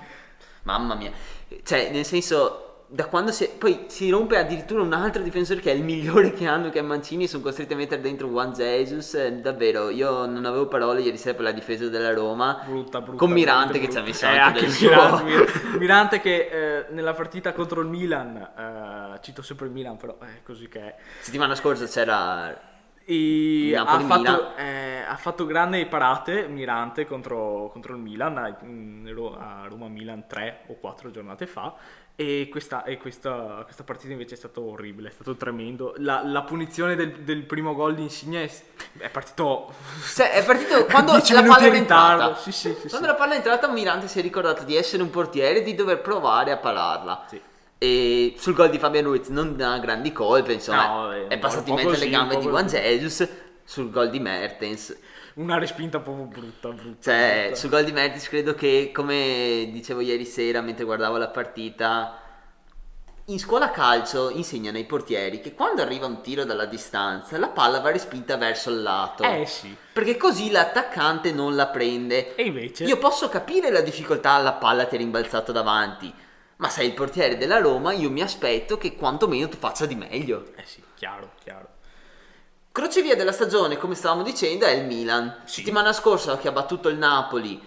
Mamma 0.62 0.94
mia, 0.94 1.10
cioè, 1.64 1.90
nel 1.90 2.04
senso, 2.04 2.71
da 2.94 3.06
quando 3.06 3.32
si. 3.32 3.48
Poi 3.58 3.84
si 3.86 4.10
rompe 4.10 4.36
addirittura 4.36 4.82
un 4.82 4.92
altro 4.92 5.22
difensore 5.22 5.60
che 5.60 5.70
è 5.72 5.74
il 5.74 5.82
migliore 5.82 6.32
che 6.34 6.46
hanno, 6.46 6.68
che 6.68 6.78
è 6.78 6.82
Mancini. 6.82 7.26
Sono 7.26 7.42
costretti 7.42 7.72
a 7.72 7.76
mettere 7.76 8.02
dentro 8.02 8.28
Juan 8.28 8.52
Jesus. 8.52 9.14
eh, 9.14 9.32
davvero, 9.40 9.88
io 9.88 10.26
non 10.26 10.44
avevo 10.44 10.66
parole 10.68 11.00
ieri 11.00 11.16
sera 11.16 11.34
per 11.34 11.44
la 11.44 11.52
difesa 11.52 11.88
della 11.88 12.12
Roma. 12.12 12.62
brutta, 12.66 13.00
brutta. 13.00 13.18
Con 13.18 13.30
Mirante 13.32 13.78
veramente 13.78 13.78
che 13.78 13.86
ci 13.86 13.92
brutta. 13.92 14.00
ha 14.00 14.02
messo 14.02 14.26
Eh, 14.26 14.38
anche 14.38 14.84
Mirante, 14.84 15.16
suo. 15.16 15.24
Mir- 15.24 15.78
Mirante 15.78 16.20
che 16.20 16.48
eh, 16.50 16.86
nella 16.90 17.14
partita 17.14 17.52
contro 17.52 17.80
il 17.80 17.88
Milan, 17.88 18.36
eh, 18.36 19.18
cito 19.22 19.40
sempre 19.42 19.66
il 19.66 19.72
Milan, 19.72 19.96
però 19.96 20.18
è 20.18 20.42
così 20.44 20.68
che 20.68 20.80
è. 20.80 20.94
Settimana 21.20 21.54
scorsa 21.54 21.86
c'era 21.86 22.70
ha 23.76 24.00
fatto, 24.00 24.56
eh, 24.56 25.02
ha 25.06 25.16
fatto 25.16 25.46
grandi 25.46 25.84
parate 25.86 26.46
Mirante 26.46 27.06
contro, 27.06 27.68
contro 27.72 27.94
il 27.94 28.00
Milan 28.00 28.38
a, 28.38 28.56
Ro- 29.12 29.36
a 29.38 29.66
Roma-Milan 29.68 30.26
3 30.26 30.64
o 30.68 30.74
4 30.74 31.10
giornate 31.10 31.46
fa 31.46 31.74
e, 32.14 32.48
questa, 32.50 32.84
e 32.84 32.98
questa, 32.98 33.62
questa 33.64 33.84
partita 33.84 34.12
invece 34.12 34.34
è 34.34 34.36
stata 34.36 34.60
orribile, 34.60 35.08
è 35.08 35.12
stato 35.12 35.34
tremendo. 35.34 35.94
La, 35.98 36.22
la 36.24 36.42
punizione 36.42 36.94
del, 36.94 37.22
del 37.22 37.42
primo 37.44 37.74
gol 37.74 37.94
di 37.94 38.02
Insigne 38.02 38.44
è, 38.44 38.50
è 38.98 39.08
partito 39.08 39.72
Cioè, 40.14 40.32
è 40.32 40.44
partito 40.44 40.84
quando 40.90 41.12
10 41.12 41.32
la 41.32 41.42
palla 41.42 41.66
era 41.66 41.76
entrata. 41.76 42.34
Sì, 42.36 42.52
sì, 42.52 42.76
sì, 42.80 42.88
quando 42.88 43.06
la 43.06 43.14
palla 43.14 43.32
è 43.32 43.36
entrata, 43.36 43.68
Mirante 43.68 44.08
si 44.08 44.18
è 44.18 44.22
ricordato 44.22 44.64
di 44.64 44.76
essere 44.76 45.02
un 45.02 45.10
portiere 45.10 45.60
e 45.60 45.62
di 45.62 45.74
dover 45.74 46.00
provare 46.00 46.52
a 46.52 46.58
pararla. 46.58 47.24
Sì. 47.28 47.40
E 47.82 48.34
sul 48.38 48.54
gol 48.54 48.70
di 48.70 48.78
Fabian 48.78 49.02
Ruiz 49.02 49.26
non 49.26 49.60
ha 49.60 49.76
grandi 49.80 50.12
colpe, 50.12 50.52
insomma, 50.52 50.86
No, 50.86 51.06
vabbè, 51.08 51.26
è 51.26 51.38
passato 51.40 51.68
in 51.68 51.74
mezzo 51.74 51.88
alle 51.88 52.08
gambe 52.08 52.36
di 52.36 52.46
Juan. 52.46 52.66
Jesus 52.68 53.28
sul 53.64 53.90
gol 53.90 54.08
di 54.08 54.20
Mertens. 54.20 54.96
Una 55.34 55.58
respinta 55.58 55.98
proprio 55.98 56.26
brutta, 56.26 56.68
brutta. 56.68 57.10
Cioè, 57.10 57.40
brutta. 57.40 57.56
sul 57.56 57.70
gol 57.70 57.82
di 57.82 57.90
Mertens 57.90 58.28
credo 58.28 58.54
che, 58.54 58.92
come 58.94 59.68
dicevo 59.72 59.98
ieri 59.98 60.24
sera 60.24 60.60
mentre 60.60 60.84
guardavo 60.84 61.16
la 61.16 61.26
partita, 61.26 62.20
in 63.24 63.40
scuola 63.40 63.72
calcio 63.72 64.30
insegnano 64.30 64.76
ai 64.76 64.84
portieri 64.84 65.40
che 65.40 65.52
quando 65.52 65.82
arriva 65.82 66.06
un 66.06 66.20
tiro 66.22 66.44
dalla 66.44 66.66
distanza 66.66 67.36
la 67.36 67.48
palla 67.48 67.80
va 67.80 67.90
respinta 67.90 68.36
verso 68.36 68.70
il 68.70 68.80
lato. 68.82 69.24
Eh 69.24 69.44
sì. 69.44 69.76
Perché 69.92 70.16
così 70.16 70.52
l'attaccante 70.52 71.32
non 71.32 71.56
la 71.56 71.66
prende. 71.66 72.36
E 72.36 72.44
invece... 72.44 72.84
Io 72.84 72.98
posso 72.98 73.28
capire 73.28 73.72
la 73.72 73.80
difficoltà, 73.80 74.38
la 74.38 74.52
palla 74.52 74.84
ti 74.84 74.94
è 74.94 74.98
rimbalzata 74.98 75.50
davanti. 75.50 76.14
Ma 76.62 76.68
sei 76.68 76.86
il 76.86 76.94
portiere 76.94 77.36
della 77.36 77.58
Roma, 77.58 77.92
io 77.92 78.08
mi 78.08 78.20
aspetto 78.20 78.78
che 78.78 78.94
quantomeno 78.94 79.48
tu 79.48 79.56
faccia 79.56 79.84
di 79.84 79.96
meglio. 79.96 80.52
Eh 80.54 80.64
sì, 80.64 80.80
chiaro, 80.94 81.32
chiaro. 81.42 81.70
Crocevia 82.70 83.16
della 83.16 83.32
stagione, 83.32 83.76
come 83.76 83.96
stavamo 83.96 84.22
dicendo, 84.22 84.64
è 84.64 84.70
il 84.70 84.86
Milan. 84.86 85.40
Sì. 85.44 85.56
Settimana 85.56 85.92
scorsa 85.92 86.38
che 86.38 86.46
ha 86.46 86.52
battuto 86.52 86.88
il 86.88 86.98
Napoli. 86.98 87.60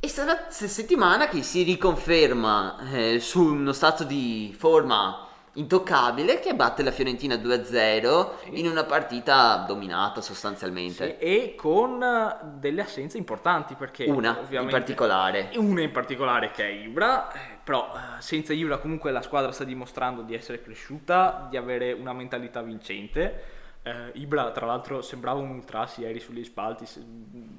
E 0.00 0.08
sarà 0.08 0.46
se- 0.48 0.66
settimana 0.66 1.28
che 1.28 1.44
si 1.44 1.62
riconferma 1.62 2.90
eh, 2.90 3.20
su 3.20 3.44
uno 3.44 3.72
stato 3.72 4.02
di 4.02 4.52
forma 4.58 5.25
intoccabile 5.56 6.40
che 6.40 6.54
batte 6.54 6.82
la 6.82 6.90
Fiorentina 6.90 7.34
2-0 7.36 8.30
Sì. 8.44 8.58
in 8.60 8.66
una 8.68 8.84
partita 8.84 9.64
dominata 9.66 10.20
sostanzialmente. 10.20 11.16
Sì, 11.18 11.24
e 11.24 11.54
con 11.56 12.02
eh, 12.02 12.36
delle 12.58 12.80
assenze 12.82 13.18
importanti 13.18 13.74
perché 13.74 14.04
Una 14.04 14.38
in 14.48 14.68
particolare. 14.68 15.50
una 15.56 15.82
in 15.82 15.90
particolare 15.92 16.50
che 16.50 16.64
è 16.64 16.70
Ibra 16.70 17.30
eh, 17.32 17.38
però 17.62 17.90
eh, 17.94 18.20
senza 18.22 18.52
Ibra 18.52 18.78
comunque 18.78 19.10
la 19.10 19.22
squadra 19.22 19.50
sta 19.52 19.64
dimostrando 19.64 20.22
di 20.22 20.34
essere 20.34 20.62
cresciuta 20.62 21.46
di 21.50 21.56
avere 21.56 21.92
una 21.92 22.12
mentalità 22.12 22.62
vincente 22.62 23.54
Eh, 23.86 24.10
Ibra 24.14 24.50
tra 24.50 24.66
l'altro 24.66 25.00
sembrava 25.00 25.38
un 25.38 25.50
ultras 25.50 25.98
ieri 25.98 26.18
sugli 26.18 26.42
spalti 26.42 26.84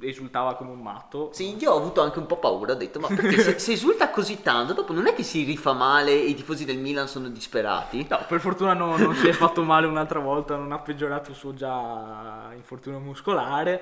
esultava 0.02 0.56
come 0.56 0.72
un 0.72 0.82
matto 0.82 1.30
Sì, 1.32 1.56
io 1.56 1.72
ho 1.72 1.78
avuto 1.78 2.02
anche 2.02 2.20
un 2.20 2.26
po' 2.26 2.36
paura, 2.38 2.74
ho 2.74 2.76
detto, 2.76 3.00
ma 3.00 3.08
perché 3.08 3.38
se, 3.40 3.58
se 3.60 3.72
esulta 3.72 4.10
così 4.10 4.42
tanto, 4.42 4.74
dopo 4.74 4.92
non 4.92 5.08
è 5.08 5.14
che 5.14 5.24
si 5.24 5.44
rifà 5.46 5.72
male 5.72 6.12
e 6.12 6.26
i 6.26 6.36
tifosi 6.36 6.66
del 6.66 6.80
Milan 6.80 7.08
sono 7.08 7.30
disperati? 7.30 8.06
No, 8.10 8.26
per 8.28 8.42
fortuna 8.42 8.74
no- 8.74 8.98
non 8.98 9.16
si 9.16 9.28
è 9.30 9.32
fatto 9.32 9.64
male 9.64 9.88
un'altra 9.88 10.20
volta, 10.20 10.58
non 10.58 10.74
ha 10.74 10.80
peggiorato 10.80 11.30
il 11.30 11.38
suo 11.38 11.54
già 11.54 12.50
infortunio 12.54 13.00
muscolare. 13.00 13.82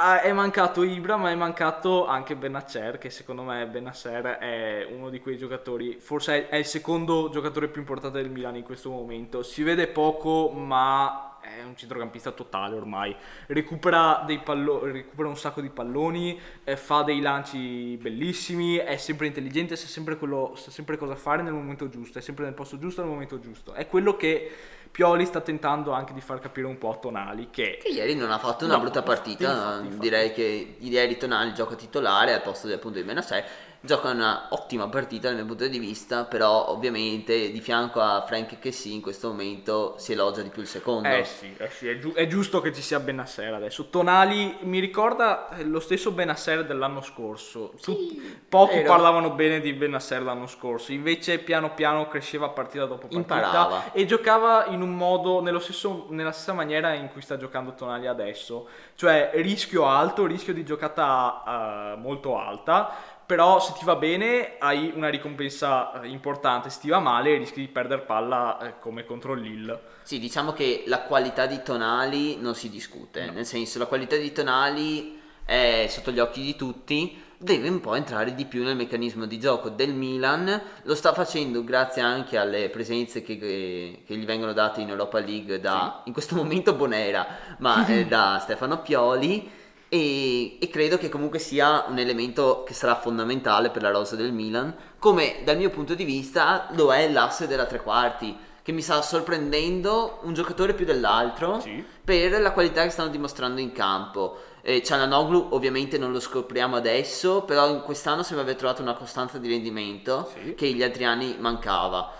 Ah, 0.00 0.20
È 0.20 0.32
mancato 0.32 0.84
Ibra, 0.84 1.16
ma 1.16 1.30
è 1.30 1.34
mancato 1.34 2.06
anche 2.06 2.36
Benacer, 2.36 2.98
che 2.98 3.10
secondo 3.10 3.42
me 3.42 3.66
Benacer 3.66 4.38
è 4.38 4.86
uno 4.88 5.10
di 5.10 5.18
quei 5.20 5.36
giocatori, 5.36 5.98
forse 6.00 6.48
è 6.48 6.54
il 6.56 6.64
secondo 6.66 7.28
giocatore 7.30 7.66
più 7.68 7.80
importante 7.80 8.22
del 8.22 8.30
Milan 8.30 8.54
in 8.54 8.62
questo 8.62 8.90
momento. 8.90 9.42
Si 9.42 9.64
vede 9.64 9.88
poco, 9.88 10.50
ma 10.50 11.27
è 11.40 11.62
un 11.62 11.76
centrocampista 11.76 12.30
totale 12.32 12.74
ormai. 12.76 13.14
Recupera, 13.46 14.22
dei 14.26 14.38
pallo- 14.40 14.84
recupera 14.84 15.28
un 15.28 15.36
sacco 15.36 15.60
di 15.60 15.70
palloni, 15.70 16.38
eh, 16.64 16.76
fa 16.76 17.02
dei 17.02 17.20
lanci 17.20 17.96
bellissimi, 17.96 18.76
è 18.76 18.96
sempre 18.96 19.26
intelligente, 19.26 19.76
sa 19.76 19.86
sempre, 19.86 20.16
quello, 20.16 20.54
sa 20.56 20.70
sempre 20.70 20.96
cosa 20.96 21.14
fare 21.16 21.42
nel 21.42 21.52
momento 21.52 21.88
giusto, 21.88 22.18
è 22.18 22.22
sempre 22.22 22.44
nel 22.44 22.54
posto 22.54 22.78
giusto 22.78 23.00
nel 23.02 23.10
momento 23.10 23.38
giusto. 23.40 23.72
È 23.72 23.86
quello 23.86 24.16
che 24.16 24.50
Pioli 24.90 25.26
sta 25.26 25.40
tentando 25.40 25.92
anche 25.92 26.12
di 26.14 26.20
far 26.20 26.40
capire 26.40 26.66
un 26.66 26.78
po' 26.78 26.90
a 26.90 26.96
Tonali, 26.96 27.48
che 27.50 27.78
Che 27.80 27.88
ieri 27.88 28.14
non 28.14 28.30
ha 28.30 28.38
fatto 28.38 28.64
una 28.64 28.74
No, 28.74 28.80
brutta 28.80 29.00
infatti, 29.00 29.36
partita, 29.36 29.50
infatti, 29.52 29.84
infatti. 29.84 29.98
direi 29.98 30.32
che 30.32 30.76
ieri 30.78 31.16
Tonali 31.16 31.52
gioca 31.54 31.74
titolare 31.74 32.32
al 32.32 32.42
posto 32.42 32.66
del 32.66 32.76
appunto 32.76 32.98
di 32.98 33.04
Benacer, 33.04 33.44
gioca 33.80 34.10
una 34.10 34.48
ottima 34.50 34.88
partita 34.88 35.28
dal 35.28 35.36
mio 35.36 35.46
punto 35.46 35.68
di 35.68 35.78
vista, 35.78 36.24
però 36.24 36.68
ovviamente 36.70 37.50
di 37.52 37.60
fianco 37.60 38.00
a 38.00 38.24
Frank 38.26 38.58
che 38.58 38.72
sì 38.72 38.92
in 38.94 39.00
questo 39.00 39.28
momento 39.28 39.94
si 39.98 40.12
elogia 40.12 40.42
di 40.42 40.48
più 40.48 40.62
il 40.62 40.68
secondo. 40.68 41.08
Eh 41.08 41.24
sì, 41.24 41.54
eh 41.56 41.70
sì, 41.70 41.88
è, 41.88 41.98
giu- 41.98 42.14
è 42.14 42.26
giusto 42.26 42.60
che 42.60 42.72
ci 42.72 42.82
sia 42.82 42.98
Benasser 42.98 43.54
adesso. 43.54 43.88
Tonali 43.88 44.56
mi 44.62 44.80
ricorda 44.80 45.48
eh, 45.50 45.64
lo 45.64 45.78
stesso 45.80 46.10
Benasser 46.10 46.66
dell'anno 46.66 47.00
scorso. 47.02 47.72
Tu- 47.80 48.20
pochi 48.48 48.76
vero. 48.78 48.88
parlavano 48.88 49.30
bene 49.30 49.60
di 49.60 49.72
Benasser 49.72 50.22
l'anno 50.22 50.48
scorso, 50.48 50.92
invece 50.92 51.38
piano 51.38 51.72
piano 51.74 52.08
cresceva 52.08 52.48
partita 52.48 52.84
dopo 52.84 53.06
partita 53.06 53.20
Imparava. 53.20 53.92
e 53.92 54.04
giocava 54.06 54.66
in 54.66 54.82
un 54.82 54.96
modo, 54.96 55.40
nello 55.40 55.60
stesso- 55.60 56.06
nella 56.10 56.32
stessa 56.32 56.52
maniera 56.52 56.94
in 56.94 57.10
cui 57.12 57.20
sta 57.22 57.36
giocando 57.36 57.74
Tonali 57.74 58.08
adesso. 58.08 58.68
Cioè 58.96 59.30
rischio 59.34 59.86
alto, 59.86 60.26
rischio 60.26 60.52
di 60.52 60.64
giocata 60.64 61.94
eh, 61.94 61.96
molto 62.00 62.36
alta. 62.36 63.16
Però 63.28 63.60
se 63.60 63.74
ti 63.78 63.84
va 63.84 63.94
bene 63.96 64.56
hai 64.58 64.90
una 64.94 65.10
ricompensa 65.10 66.00
eh, 66.00 66.08
importante, 66.08 66.70
se 66.70 66.80
ti 66.80 66.88
va 66.88 66.98
male 66.98 67.36
rischi 67.36 67.60
di 67.60 67.68
perdere 67.68 68.00
palla 68.00 68.58
eh, 68.58 68.78
come 68.78 69.04
contro 69.04 69.34
il 69.34 69.42
Lille. 69.42 69.80
Sì, 70.02 70.18
diciamo 70.18 70.54
che 70.54 70.84
la 70.86 71.02
qualità 71.02 71.44
di 71.44 71.62
Tonali 71.62 72.38
non 72.40 72.54
si 72.54 72.70
discute, 72.70 73.30
nel 73.30 73.44
senso 73.44 73.78
la 73.78 73.84
qualità 73.84 74.16
di 74.16 74.32
Tonali 74.32 75.20
è 75.44 75.84
sotto 75.90 76.10
gli 76.10 76.20
occhi 76.20 76.40
di 76.40 76.56
tutti, 76.56 77.22
deve 77.36 77.68
un 77.68 77.80
po' 77.80 77.94
entrare 77.94 78.34
di 78.34 78.46
più 78.46 78.64
nel 78.64 78.76
meccanismo 78.76 79.26
di 79.26 79.38
gioco 79.38 79.68
del 79.68 79.92
Milan, 79.92 80.62
lo 80.84 80.94
sta 80.94 81.12
facendo 81.12 81.62
grazie 81.62 82.00
anche 82.00 82.38
alle 82.38 82.70
presenze 82.70 83.20
che, 83.22 83.36
che- 83.36 84.02
che 84.06 84.16
gli 84.16 84.24
vengono 84.24 84.54
date 84.54 84.80
in 84.80 84.88
Europa 84.88 85.18
League 85.18 85.60
da, 85.60 86.00
in 86.06 86.14
questo 86.14 86.34
momento 86.34 86.72
Bonera, 86.72 87.26
ma 87.58 87.86
eh, 87.86 88.06
da 88.08 88.38
Stefano 88.40 88.80
Pioli 88.80 89.57
e, 89.88 90.58
e 90.58 90.68
credo 90.68 90.98
che 90.98 91.08
comunque 91.08 91.38
sia 91.38 91.84
un 91.88 91.98
elemento 91.98 92.62
che 92.64 92.74
sarà 92.74 92.96
fondamentale 92.96 93.70
per 93.70 93.82
la 93.82 93.90
rosa 93.90 94.16
del 94.16 94.32
Milan, 94.32 94.74
come 94.98 95.36
dal 95.44 95.56
mio 95.56 95.70
punto 95.70 95.94
di 95.94 96.04
vista 96.04 96.68
lo 96.72 96.92
è 96.92 97.08
l'asse 97.10 97.46
della 97.46 97.66
tre 97.66 97.80
quarti, 97.82 98.36
che 98.62 98.72
mi 98.72 98.82
sta 98.82 99.00
sorprendendo 99.00 100.18
un 100.24 100.34
giocatore 100.34 100.74
più 100.74 100.84
dell'altro 100.84 101.58
Sì. 101.60 101.82
per 102.04 102.38
la 102.40 102.52
qualità 102.52 102.82
che 102.82 102.90
stanno 102.90 103.08
dimostrando 103.08 103.60
in 103.60 103.72
campo. 103.72 104.36
Eh, 104.60 104.82
Cialanoglu 104.82 105.48
ovviamente 105.52 105.96
non 105.96 106.12
lo 106.12 106.20
scopriamo 106.20 106.76
adesso, 106.76 107.42
però 107.42 107.70
in 107.70 107.80
quest'anno 107.80 108.22
sembra 108.22 108.44
aver 108.44 108.56
trovato 108.56 108.82
una 108.82 108.92
costanza 108.94 109.38
di 109.38 109.48
rendimento 109.48 110.30
Sì. 110.34 110.54
che 110.54 110.66
gli 110.72 110.82
altri 110.82 111.04
anni 111.04 111.36
mancava. 111.38 112.12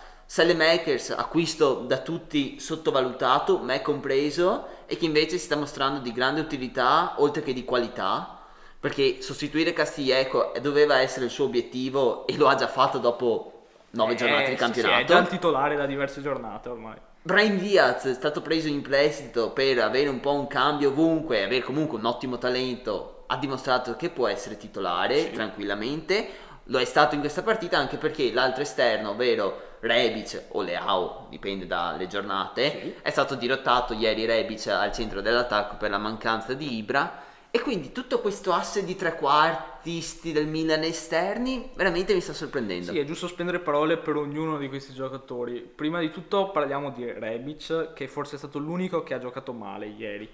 Makers 0.55 1.11
acquisto 1.11 1.75
da 1.87 1.99
tutti 1.99 2.61
sottovalutato, 2.61 3.59
me 3.59 3.81
compreso, 3.83 4.67
e 4.87 4.97
che 4.97 5.07
invece 5.07 5.39
si 5.39 5.45
sta 5.45 5.57
mostrando 5.57 6.01
di 6.01 6.13
grande 6.13 6.41
utilità 6.41 7.15
oltre 7.17 7.43
che 7.43 7.53
di 7.53 7.65
qualità, 7.65 8.39
perché 8.79 9.23
sostituire 9.23 9.73
Castiglieco 9.73 10.53
doveva 10.61 10.99
essere 11.01 11.25
il 11.25 11.31
suo 11.31 11.47
obiettivo 11.47 12.27
e 12.27 12.37
lo 12.37 12.47
ha 12.47 12.55
già 12.55 12.69
fatto 12.69 12.99
dopo 12.99 13.65
nove 13.91 14.13
Eh, 14.13 14.17
giornate 14.17 14.51
di 14.51 14.57
campionato. 14.57 14.95
Sì, 14.97 15.03
è 15.03 15.05
già 15.07 15.19
il 15.19 15.29
titolare 15.29 15.77
da 15.77 15.87
diverse 15.87 16.23
giornate 16.23 16.69
ormai. 16.69 16.97
Brian 17.23 17.59
Diaz 17.59 18.05
è 18.05 18.15
stato 18.15 18.41
preso 18.41 18.69
in 18.69 18.81
prestito 18.81 19.51
per 19.51 19.81
avere 19.81 20.09
un 20.09 20.21
po' 20.21 20.33
un 20.33 20.47
cambio 20.47 20.91
ovunque, 20.91 21.43
avere 21.43 21.63
comunque 21.63 21.99
un 21.99 22.05
ottimo 22.05 22.39
talento, 22.39 23.25
ha 23.27 23.37
dimostrato 23.37 23.97
che 23.97 24.11
può 24.11 24.29
essere 24.29 24.57
titolare 24.57 25.25
Sì. 25.25 25.31
tranquillamente. 25.33 26.29
Lo 26.65 26.79
è 26.79 26.85
stato 26.85 27.15
in 27.15 27.21
questa 27.21 27.43
partita 27.43 27.79
anche 27.79 27.97
perché 27.97 28.31
l'altro 28.33 28.63
esterno, 28.63 29.11
ovvero 29.11 29.68
Rebic 29.81 30.45
o 30.51 30.63
Leao, 30.63 31.27
dipende 31.31 31.67
dalle 31.67 32.07
giornate, 32.07 32.71
Sì. 32.71 32.95
è 33.03 33.11
stato 33.11 33.35
dirottato 33.35 33.95
ieri 33.95 34.25
Rebic 34.27 34.67
al 34.69 34.93
centro 34.93 35.21
dell'attacco 35.21 35.77
per 35.77 35.91
la 35.91 35.99
mancanza 35.99 36.55
di 36.55 36.77
Ibra. 36.77 37.27
E 37.51 37.61
quindi 37.61 37.93
tutto 37.93 38.21
questo 38.21 38.53
asse 38.53 38.85
di 38.85 38.95
tre 38.95 39.15
quartisti 39.15 40.33
del 40.33 40.47
Milan 40.47 40.83
esterni 40.83 41.71
veramente 41.75 42.13
mi 42.13 42.21
sta 42.21 42.35
sorprendendo. 42.35 42.93
Sì, 42.93 42.99
è 42.99 43.05
giusto 43.05 43.27
spendere 43.27 43.61
parole 43.61 43.97
per 43.97 44.17
ognuno 44.17 44.59
di 44.59 44.69
questi 44.69 44.93
giocatori. 44.93 45.61
Prima 45.61 45.99
di 46.01 46.11
tutto 46.11 46.51
parliamo 46.51 46.91
di 46.91 47.11
Rebic, 47.11 47.95
che 47.95 48.07
forse 48.07 48.35
è 48.35 48.39
stato 48.39 48.59
l'unico 48.59 49.03
che 49.03 49.15
ha 49.15 49.19
giocato 49.19 49.55
male 49.55 49.87
ieri. 49.87 50.29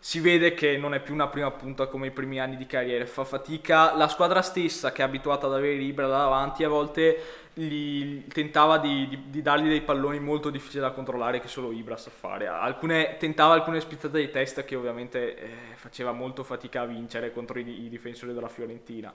Si 0.00 0.20
vede 0.20 0.54
che 0.54 0.76
non 0.76 0.94
è 0.94 1.00
più 1.00 1.12
una 1.12 1.26
prima 1.26 1.50
punta 1.50 1.88
come 1.88 2.06
i 2.06 2.10
primi 2.12 2.40
anni 2.40 2.56
di 2.56 2.66
carriera, 2.66 3.04
fa 3.04 3.24
fatica. 3.24 3.96
La 3.96 4.06
squadra 4.06 4.42
stessa, 4.42 4.92
che 4.92 5.02
è 5.02 5.04
abituata 5.04 5.46
ad 5.46 5.54
avere 5.54 5.74
Ibra 5.74 6.06
davanti, 6.06 6.62
a 6.62 6.68
volte 6.68 7.20
gli 7.52 8.24
tentava 8.28 8.78
di, 8.78 9.08
di- 9.08 9.22
di 9.30 9.42
dargli 9.42 9.66
dei 9.66 9.80
palloni 9.80 10.20
molto 10.20 10.50
difficili 10.50 10.80
da 10.82 10.92
controllare 10.92 11.40
che 11.40 11.48
solo 11.48 11.72
Ibra 11.72 11.96
sa 11.96 12.10
fare. 12.10 12.46
Alcune- 12.46 13.16
tentava 13.18 13.54
alcune 13.54 13.80
spizzate 13.80 14.20
di 14.20 14.30
testa 14.30 14.62
che 14.62 14.76
ovviamente 14.76 15.36
eh, 15.36 15.48
faceva 15.74 16.12
molto 16.12 16.44
fatica 16.44 16.82
a 16.82 16.86
vincere 16.86 17.32
contro 17.32 17.58
i, 17.58 17.84
i 17.84 17.88
difensori 17.88 18.32
della 18.32 18.48
Fiorentina. 18.48 19.12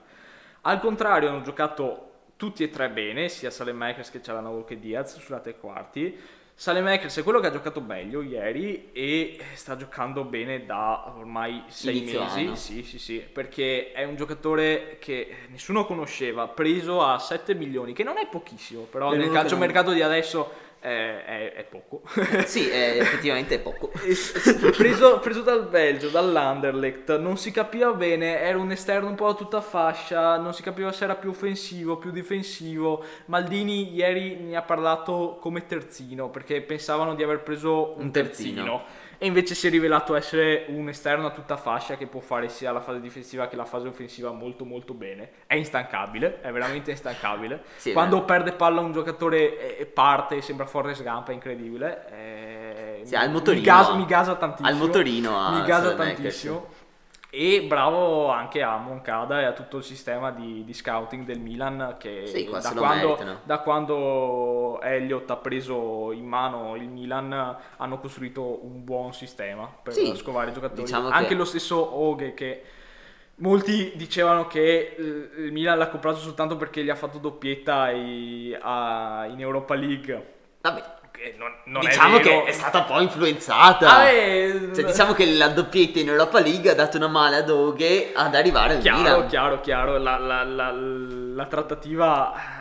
Al 0.60 0.80
contrario, 0.80 1.30
hanno 1.30 1.40
giocato 1.40 2.10
tutti 2.36 2.62
e 2.62 2.68
tre 2.68 2.90
bene, 2.90 3.30
sia 3.30 3.50
Salemakers 3.50 4.10
che 4.10 4.22
Cialanoglu 4.22 4.64
che 4.64 4.78
Diaz 4.78 5.18
sulla 5.18 5.40
tre 5.40 5.56
quarti. 5.56 6.42
Salemekers 6.56 7.18
è 7.18 7.22
quello 7.24 7.40
che 7.40 7.48
ha 7.48 7.50
giocato 7.50 7.80
meglio 7.80 8.22
ieri 8.22 8.90
e 8.92 9.38
sta 9.54 9.76
giocando 9.76 10.22
bene 10.22 10.64
da 10.64 11.12
ormai 11.16 11.64
sei 11.66 11.98
Inizio 11.98 12.20
mesi. 12.22 12.40
anno. 12.40 12.54
Sì, 12.54 12.84
sì, 12.84 12.98
sì, 13.00 13.18
perché 13.18 13.90
è 13.92 14.04
un 14.04 14.14
giocatore 14.14 14.96
che 15.00 15.34
nessuno 15.48 15.84
conosceva, 15.84 16.46
preso 16.46 17.02
a 17.02 17.18
7 17.18 17.54
milioni, 17.54 17.92
che 17.92 18.04
non 18.04 18.18
è 18.18 18.28
pochissimo, 18.28 18.82
però 18.82 19.08
Per 19.08 19.18
nel 19.18 19.26
uno 19.26 19.34
che 19.34 19.40
calciomercato 19.40 19.90
di 19.92 20.02
adesso 20.02 20.52
è, 20.86 21.24
è- 21.24 21.52
è 21.54 21.64
poco. 21.64 22.02
Sì, 22.46 22.68
è, 22.68 22.98
effettivamente 23.00 23.54
è 23.56 23.58
poco. 23.60 23.90
Preso, 24.76 25.18
preso 25.20 25.40
dal 25.42 25.66
Belgio, 25.68 26.08
dall'Anderlecht, 26.10 27.16
non 27.18 27.36
si 27.36 27.50
capiva 27.50 27.92
bene, 27.92 28.38
era 28.40 28.58
un 28.58 28.70
esterno 28.70 29.08
un 29.08 29.14
po' 29.14 29.26
a 29.28 29.34
tutta 29.34 29.60
fascia, 29.60 30.36
non 30.38 30.52
si 30.52 30.62
capiva 30.62 30.92
se 30.92 31.04
era 31.04 31.14
più 31.14 31.30
offensivo, 31.30 31.96
più 31.96 32.10
difensivo. 32.10 33.02
Maldini 33.26 33.94
ieri 33.94 34.36
ne 34.36 34.56
ha 34.56 34.62
parlato 34.62 35.38
come 35.40 35.66
terzino, 35.66 36.28
perché 36.30 36.60
pensavano 36.62 37.14
di 37.14 37.22
aver 37.22 37.40
preso 37.42 37.94
un, 37.96 38.04
Un 38.04 38.10
terzino. 38.10 38.54
terzino. 38.62 38.84
E 39.18 39.26
invece 39.26 39.54
si 39.54 39.66
è 39.66 39.70
rivelato 39.70 40.14
essere 40.14 40.64
un 40.68 40.88
esterno 40.88 41.26
a 41.26 41.30
tutta 41.30 41.56
fascia 41.56 41.96
che 41.96 42.06
può 42.06 42.20
fare 42.20 42.48
sia 42.48 42.72
la 42.72 42.80
fase 42.80 43.00
difensiva 43.00 43.46
che 43.48 43.56
la 43.56 43.64
fase 43.64 43.88
offensiva 43.88 44.30
molto 44.32 44.64
molto 44.64 44.94
bene. 44.94 45.30
È 45.46 45.54
instancabile, 45.54 46.40
è 46.40 46.50
veramente 46.52 46.90
instancabile. 46.90 47.62
Sì, 47.76 47.90
è 47.90 47.92
Quando 47.92 48.16
vero. 48.16 48.26
perde 48.26 48.52
palla 48.52 48.80
un 48.80 48.92
giocatore 48.92 49.88
parte, 49.92 50.40
sembra 50.40 50.66
Forrest 50.66 51.02
Gump, 51.02 51.28
è 51.30 51.32
incredibile. 51.32 52.06
Eh, 52.10 53.00
Sì, 53.04 53.16
mi 53.16 53.28
motorino, 53.28 53.62
gasa, 53.62 53.94
mi 53.94 54.06
gasa 54.06 54.34
tantissimo. 54.36 54.68
ha 54.68 54.70
il 54.72 54.76
motorino, 54.78 55.50
Mi 55.52 55.62
gasa 55.64 55.94
tantissimo. 55.94 56.73
E 57.36 57.62
bravo 57.66 58.28
anche 58.28 58.62
a 58.62 58.76
Moncada 58.76 59.40
e 59.40 59.44
a 59.44 59.52
tutto 59.52 59.78
il 59.78 59.82
sistema 59.82 60.30
di, 60.30 60.62
di 60.64 60.72
scouting 60.72 61.24
del 61.24 61.40
Milan 61.40 61.96
che 61.98 62.26
Sì, 62.28 62.48
da, 62.48 62.72
quando, 62.72 63.18
da 63.42 63.58
quando 63.58 64.80
Elliott 64.80 65.28
ha 65.30 65.36
preso 65.36 66.12
in 66.12 66.26
mano 66.26 66.76
il 66.76 66.88
Milan 66.88 67.56
hanno 67.76 67.98
costruito 67.98 68.64
un 68.64 68.84
buon 68.84 69.12
sistema 69.12 69.68
per 69.82 69.92
Sì, 69.94 70.14
scovare 70.14 70.50
i 70.50 70.52
giocatori. 70.52 70.82
diciamo 70.82 71.08
che- 71.08 71.14
anche 71.14 71.34
lo 71.34 71.44
stesso 71.44 71.96
Oghe 71.98 72.34
che 72.34 72.62
molti 73.36 73.92
dicevano 73.96 74.46
che 74.46 74.94
eh, 74.96 75.02
il 75.42 75.50
Milan 75.50 75.76
l'ha 75.78 75.88
comprato 75.88 76.18
soltanto 76.18 76.56
perché 76.56 76.84
gli 76.84 76.90
ha 76.90 76.94
fatto 76.94 77.18
doppietta 77.18 77.80
ai- 77.82 78.56
a- 78.60 79.26
in 79.28 79.40
Europa 79.40 79.74
League. 79.74 80.32
Vabbè, 80.60 80.80
Che 80.80 81.03
non, 81.38 81.52
non 81.64 81.80
diciamo 81.80 82.16
è 82.18 82.20
che 82.20 82.44
è 82.44 82.52
stata 82.52 82.78
un 82.80 82.84
po' 82.86 83.00
influenzata. 83.00 83.86
Vabbè, 83.86 84.70
Cioè, 84.74 84.84
diciamo 84.84 85.12
che 85.14 85.26
la 85.34 85.48
doppietta 85.48 85.98
in 86.00 86.08
Europa 86.08 86.40
League 86.40 86.70
ha 86.70 86.74
dato 86.74 86.96
una 86.96 87.08
mano 87.08 87.36
a 87.36 87.42
Doghe 87.42 88.10
ad 88.14 88.34
arrivare 88.34 88.74
al 88.74 88.80
Chiaro, 88.80 88.98
Milan. 89.00 89.26
chiaro, 89.28 89.60
chiaro. 89.60 89.98
La, 89.98 90.18
la- 90.18 90.44
la- 90.44 90.72
la 90.72 91.44
trattativa 91.46 92.32
eh, 92.34 92.53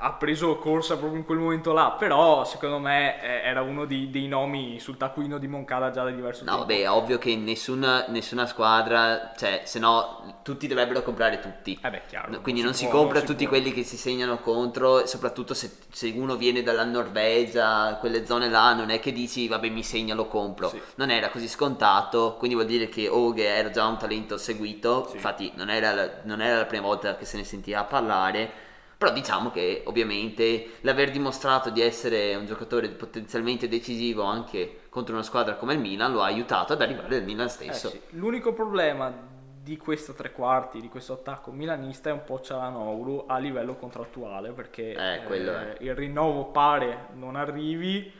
ha 0.00 0.12
preso 0.14 0.56
corsa 0.58 0.96
proprio 0.96 1.18
in 1.18 1.24
quel 1.26 1.38
momento 1.38 1.72
là. 1.72 1.92
Però, 1.98 2.44
secondo 2.44 2.78
me, 2.78 3.22
eh, 3.22 3.48
era 3.48 3.62
uno 3.62 3.84
di- 3.84 4.10
dei 4.10 4.28
nomi 4.28 4.78
sul 4.80 4.96
taccuino 4.96 5.38
di 5.38 5.48
Moncada 5.48 5.90
già 5.90 6.04
da 6.04 6.10
diverso 6.10 6.44
No, 6.44 6.50
tempo. 6.52 6.66
vabbè, 6.66 6.80
è 6.82 6.90
ovvio 6.90 7.18
che 7.18 7.34
nessuna, 7.36 8.04
nessuna 8.08 8.46
squadra, 8.46 9.32
cioè, 9.36 9.62
se 9.64 9.78
no 9.78 10.40
tutti 10.42 10.66
dovrebbero 10.66 11.02
comprare 11.02 11.40
tutti. 11.40 11.78
Eh 11.82 11.90
beh, 11.90 12.02
chiaro. 12.08 12.30
No, 12.32 12.40
Quindi 12.40 12.62
non 12.62 12.74
si, 12.74 12.86
può, 12.86 12.98
compra 12.98 13.18
non 13.18 13.26
si 13.26 13.32
tutti 13.32 13.46
può. 13.46 13.56
quelli 13.58 13.72
che 13.72 13.82
si 13.84 13.96
segnano 13.96 14.38
contro, 14.38 15.06
soprattutto 15.06 15.54
se, 15.54 15.70
se 15.90 16.12
uno 16.16 16.36
viene 16.36 16.62
dalla 16.62 16.84
Norvegia, 16.84 17.96
quelle 18.00 18.24
zone 18.26 18.48
là, 18.48 18.72
non 18.74 18.90
è 18.90 19.00
che 19.00 19.12
dici 19.12 19.48
vabbè 19.48 19.68
mi 19.68 19.82
segna 19.82 20.14
lo 20.14 20.26
compro. 20.26 20.68
Sì. 20.68 20.80
Non 20.96 21.10
era 21.10 21.28
così 21.28 21.48
scontato, 21.48 22.36
quindi 22.38 22.54
vuol 22.56 22.68
dire 22.68 22.88
che 22.88 23.08
Oghe 23.08 23.44
era 23.46 23.70
già 23.70 23.86
un 23.86 23.98
talento 23.98 24.36
seguito, 24.36 25.06
Sì. 25.08 25.16
infatti 25.16 25.52
non 25.56 25.70
era, 25.70 26.20
non 26.24 26.40
era 26.40 26.58
la 26.58 26.64
prima 26.66 26.86
volta 26.86 27.16
che 27.16 27.24
se 27.24 27.36
ne 27.36 27.44
sentiva 27.44 27.84
parlare. 27.84 28.66
Però 28.98 29.12
diciamo 29.12 29.52
che 29.52 29.82
ovviamente 29.86 30.70
l'aver 30.80 31.12
dimostrato 31.12 31.70
di 31.70 31.80
essere 31.80 32.34
un 32.34 32.46
giocatore 32.46 32.88
potenzialmente 32.88 33.68
decisivo 33.68 34.24
anche 34.24 34.80
contro 34.88 35.14
una 35.14 35.22
squadra 35.22 35.54
come 35.54 35.74
il 35.74 35.78
Milan 35.78 36.10
lo 36.10 36.20
ha 36.22 36.26
aiutato 36.26 36.72
ad 36.72 36.82
arrivare 36.82 37.14
al 37.16 37.22
Milan 37.22 37.46
Eh 37.46 37.50
stesso. 37.50 37.90
sì. 37.90 38.00
L'unico 38.10 38.52
problema 38.52 39.14
di 39.62 39.76
questo 39.76 40.14
tre 40.14 40.32
quarti, 40.32 40.80
di 40.80 40.88
questo 40.88 41.12
attacco 41.12 41.52
milanista 41.52 42.10
è 42.10 42.12
un 42.12 42.24
po' 42.24 42.40
Cialanoglu 42.40 43.26
a 43.28 43.38
livello 43.38 43.76
contrattuale 43.76 44.50
perché 44.50 44.90
Eh, 44.92 45.24
è. 45.26 45.76
il 45.80 45.94
rinnovo 45.94 46.46
pare 46.46 47.06
non 47.14 47.36
arrivi, 47.36 48.10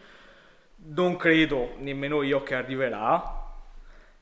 non 0.76 1.16
credo 1.16 1.70
nemmeno 1.78 2.22
io 2.22 2.44
che 2.44 2.54
arriverà 2.54 3.38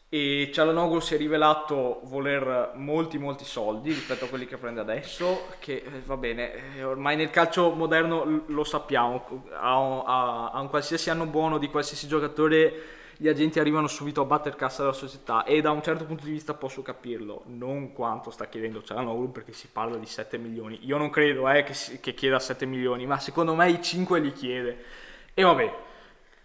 e 0.09 0.51
Cialanoglu 0.53 1.01
si 1.01 1.15
è 1.15 1.17
rivelato 1.17 2.01
voler 2.05 2.73
molti 2.77 3.19
molti 3.19 3.45
soldi 3.45 3.89
rispetto 3.91 4.27
a 4.27 4.29
quelli 4.29 4.47
che 4.47 4.57
prende 4.57 4.81
adesso 4.81 5.49
che 5.59 5.83
eh, 5.85 6.01
va 6.05 6.17
bene 6.17 6.77
eh, 6.77 6.85
ormai 6.85 7.17
nel 7.17 7.31
calcio 7.31 7.71
moderno 7.73 8.45
lo 8.47 8.63
sappiamo 8.65 9.45
a, 9.53 10.03
a- 10.05 10.51
a 10.53 10.61
un 10.61 10.69
qualsiasi 10.69 11.11
anno 11.11 11.27
buono 11.27 11.59
di 11.59 11.69
qualsiasi 11.69 12.07
giocatore 12.07 12.95
gli 13.19 13.29
agenti 13.29 13.59
arrivano 13.59 13.89
subito 13.89 14.21
a 14.21 14.25
batter 14.27 14.55
cassa 14.57 14.83
della 14.83 14.95
società 14.95 15.45
e 15.45 15.61
da 15.61 15.71
un 15.71 15.83
certo 15.83 16.05
punto 16.05 16.25
di 16.25 16.31
vista 16.31 16.55
posso 16.55 16.83
capirlo 16.83 17.43
non 17.47 17.93
quanto 17.93 18.31
sta 18.31 18.47
chiedendo 18.47 18.83
Cialanoglu 18.83 19.33
perché 19.33 19.53
si 19.53 19.69
parla 19.73 19.97
di 19.97 20.05
7 20.05 20.37
milioni. 20.37 20.81
Io 20.83 20.99
non 20.99 21.09
credo 21.09 21.49
eh, 21.49 21.63
che, 21.63 21.73
che 22.01 22.13
chieda 22.13 22.39
7 22.39 22.67
milioni 22.67 23.07
ma 23.07 23.19
secondo 23.19 23.55
me 23.55 23.71
i 23.71 23.83
5 23.83 24.21
li 24.21 24.33
chiede. 24.33 24.85
E 25.33 25.43
vabbè 25.43 25.75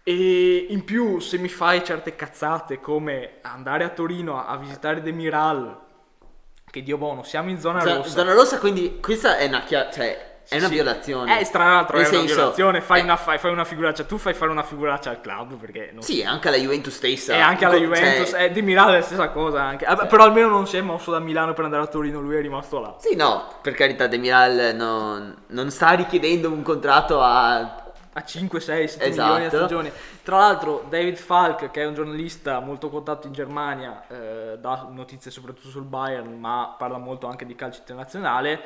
e 0.04 0.66
in 0.70 0.84
più, 0.84 1.20
se 1.20 1.38
mi 1.38 1.48
fai 1.48 1.84
certe 1.84 2.16
cazzate 2.16 2.80
come 2.80 3.34
andare 3.42 3.84
a 3.84 3.88
Torino 3.90 4.44
a, 4.44 4.56
visitare 4.56 5.00
Demiral, 5.02 5.78
che 6.70 6.82
Dio 6.82 6.96
buono, 6.98 7.22
siamo 7.22 7.50
in 7.50 7.60
zona 7.60 7.80
Zona, 7.80 7.96
rossa. 7.96 8.08
zona 8.10 8.32
rossa, 8.32 8.58
quindi 8.58 8.98
questa 9.00 9.36
è 9.36 9.46
una, 9.46 9.60
chia- 9.60 9.90
cioè, 9.90 10.30
è 10.48 10.56
una 10.56 10.66
Sì. 10.66 10.72
violazione. 10.72 11.38
Eh, 11.40 11.44
tra 11.50 11.64
l'altro 11.64 11.98
è 11.98 12.00
Nel 12.00 12.08
una 12.10 12.18
senso, 12.20 12.34
violazione, 12.34 12.80
fai, 12.80 13.00
eh, 13.00 13.02
una, 13.04 13.16
fai, 13.16 13.38
fai 13.38 13.52
una 13.52 13.64
figuraccia, 13.64 14.04
tu 14.04 14.18
fai 14.18 14.34
fare 14.34 14.50
una 14.50 14.62
figuraccia 14.64 15.10
al 15.10 15.20
club 15.20 15.54
perché 15.54 15.90
non 15.92 16.02
Sì, 16.02 16.24
anche 16.24 16.48
alla 16.48 16.56
Juventus 16.56 16.94
stessa. 16.94 17.34
E 17.34 17.38
anche 17.40 17.64
alla 17.64 17.74
Co- 17.74 17.80
Juventus, 17.82 18.30
cioè, 18.30 18.42
eh, 18.44 18.50
Demiral 18.50 18.88
è 18.90 18.96
la 18.98 19.02
stessa 19.02 19.28
cosa 19.30 19.62
anche. 19.62 19.84
Vabbè, 19.84 20.06
Però 20.08 20.24
almeno 20.24 20.48
non 20.48 20.66
si 20.66 20.78
è 20.78 20.80
mosso 20.80 21.10
da 21.12 21.20
Milano 21.20 21.52
per 21.52 21.64
andare 21.64 21.82
a 21.84 21.86
Torino, 21.86 22.20
lui 22.20 22.34
è 22.36 22.40
rimasto 22.40 22.80
là. 22.80 22.96
Sì, 22.98 23.14
no, 23.14 23.52
per 23.62 23.74
carità, 23.74 24.08
Demiral 24.08 24.72
non, 24.74 25.36
non 25.48 25.70
sta 25.70 25.90
richiedendo 25.92 26.50
un 26.50 26.62
contratto 26.62 27.20
a... 27.20 27.81
a 28.14 28.22
5, 28.24 28.60
6, 28.60 28.88
7 28.88 29.04
Esatto. 29.04 29.28
milioni 29.28 29.44
a 29.46 29.48
stagione. 29.56 29.92
Tra 30.22 30.36
l'altro, 30.38 30.84
David 30.88 31.16
Falk, 31.16 31.70
che 31.70 31.82
è 31.82 31.86
un 31.86 31.94
giornalista 31.94 32.60
molto 32.60 32.90
quotato 32.90 33.26
in 33.26 33.32
Germania, 33.32 34.04
eh, 34.08 34.58
dà 34.58 34.86
notizie 34.90 35.30
soprattutto 35.30 35.68
sul 35.68 35.84
Bayern, 35.84 36.38
ma 36.38 36.74
parla 36.76 36.98
molto 36.98 37.26
anche 37.26 37.46
di 37.46 37.54
calcio 37.54 37.80
internazionale. 37.80 38.60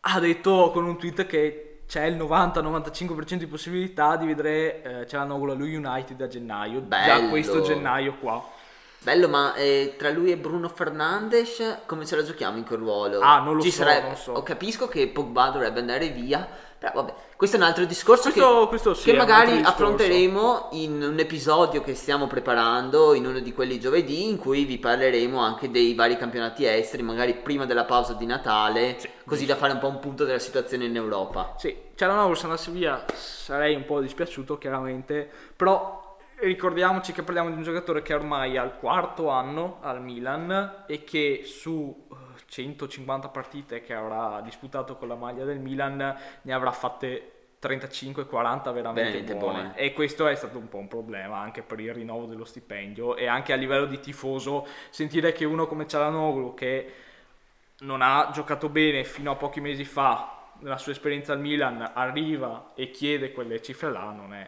Ha 0.00 0.18
detto 0.20 0.70
con 0.72 0.84
un 0.86 0.96
tweet 0.98 1.26
che 1.26 1.82
c'è 1.86 2.04
il 2.06 2.16
90-95% 2.16 3.34
di 3.34 3.46
possibilità 3.46 4.16
di 4.16 4.26
vedere 4.26 4.82
eh, 5.02 5.06
Cialanoglu 5.06 5.50
allo 5.52 5.64
United 5.64 6.20
a 6.20 6.26
gennaio, 6.26 6.80
già 6.80 6.86
Bello. 6.86 7.28
questo 7.28 7.60
gennaio 7.60 8.14
qua. 8.18 8.42
Bello, 9.00 9.28
ma 9.28 9.52
eh, 9.54 9.96
tra 9.98 10.10
lui 10.10 10.30
e 10.30 10.36
Bruno 10.38 10.68
Fernandes 10.68 11.80
come 11.86 12.06
ce 12.06 12.16
la 12.16 12.22
giochiamo 12.22 12.56
in 12.56 12.64
quel 12.64 12.78
ruolo? 12.78 13.20
Ah, 13.20 13.40
non 13.40 13.56
lo 13.56 13.60
Ci 13.62 13.70
so, 13.70 13.82
sarebbe- 13.82 14.06
non 14.06 14.16
so. 14.16 14.32
oh, 14.32 14.42
capisco 14.42 14.86
che 14.88 15.08
Pogba 15.08 15.48
dovrebbe 15.50 15.80
andare 15.80 16.08
via, 16.08 16.48
però 16.82 16.94
vabbè, 16.94 17.14
questo 17.36 17.56
è 17.56 17.60
un 17.60 17.66
altro 17.66 17.84
discorso 17.84 18.30
Questo- 18.32 18.62
che, 18.62 18.66
questo 18.66 18.94
sì, 18.94 19.10
che 19.10 19.16
magari 19.16 19.60
affronteremo 19.62 20.70
in 20.72 21.00
un 21.00 21.16
episodio 21.16 21.80
che 21.80 21.94
stiamo 21.94 22.26
preparando, 22.26 23.14
in 23.14 23.24
uno 23.24 23.38
di 23.38 23.52
quelli 23.52 23.78
giovedì, 23.78 24.28
in 24.28 24.36
cui 24.36 24.64
vi 24.64 24.78
parleremo 24.78 25.38
anche 25.38 25.70
dei 25.70 25.94
vari 25.94 26.16
campionati 26.16 26.66
esteri, 26.66 27.04
magari 27.04 27.34
prima 27.34 27.66
della 27.66 27.84
pausa 27.84 28.14
di 28.14 28.26
Natale, 28.26 28.96
Sì, 28.98 29.08
così 29.24 29.46
da 29.46 29.54
fare 29.54 29.74
un 29.74 29.78
po' 29.78 29.86
un 29.86 30.00
punto 30.00 30.24
della 30.24 30.40
situazione 30.40 30.86
in 30.86 30.96
Europa. 30.96 31.54
Sì, 31.56 31.76
Cialanoglu 31.94 32.34
se 32.34 32.44
andasse 32.46 32.70
via 32.72 33.04
sarei 33.14 33.76
un 33.76 33.84
po' 33.84 34.00
dispiaciuto 34.00 34.58
chiaramente, 34.58 35.30
però 35.54 36.16
ricordiamoci 36.40 37.12
che 37.12 37.22
parliamo 37.22 37.50
di 37.50 37.54
un 37.54 37.62
giocatore 37.62 38.02
che 38.02 38.12
ormai 38.12 38.56
ha 38.56 38.64
il 38.64 38.72
quarto 38.80 39.28
anno 39.28 39.78
al 39.82 40.02
Milan 40.02 40.84
e 40.88 41.04
che 41.04 41.42
su 41.44 42.06
eh, 42.10 42.16
150 42.52 43.28
partite 43.28 43.80
che 43.80 43.94
avrà 43.94 44.42
disputato 44.42 44.96
con 44.96 45.08
la 45.08 45.14
maglia 45.14 45.44
del 45.44 45.58
Milan 45.58 45.96
ne 46.42 46.52
avrà 46.52 46.70
fatte 46.70 47.54
35-40 47.62 48.72
veramente 48.74 49.34
buone. 49.34 49.38
buone. 49.38 49.76
e 49.76 49.94
questo 49.94 50.26
è 50.26 50.34
stato 50.34 50.58
un 50.58 50.68
po' 50.68 50.76
un 50.76 50.86
problema 50.86 51.38
anche 51.38 51.62
per 51.62 51.80
il 51.80 51.94
rinnovo 51.94 52.26
dello 52.26 52.44
stipendio 52.44 53.16
e 53.16 53.26
anche 53.26 53.54
a 53.54 53.56
livello 53.56 53.86
di 53.86 53.98
tifoso 54.00 54.66
sentire 54.90 55.32
che 55.32 55.46
uno 55.46 55.66
come 55.66 55.86
Cialanoglu 55.86 56.52
che 56.52 56.92
non 57.78 58.02
ha 58.02 58.28
giocato 58.34 58.68
bene 58.68 59.04
fino 59.04 59.30
a 59.30 59.36
pochi 59.36 59.62
mesi 59.62 59.86
fa 59.86 60.50
nella 60.58 60.76
sua 60.76 60.92
esperienza 60.92 61.32
al 61.32 61.40
Milan 61.40 61.92
arriva 61.94 62.72
e 62.74 62.90
chiede 62.90 63.32
quelle 63.32 63.62
cifre 63.62 63.90
là 63.90 64.10
non 64.10 64.34
è, 64.34 64.46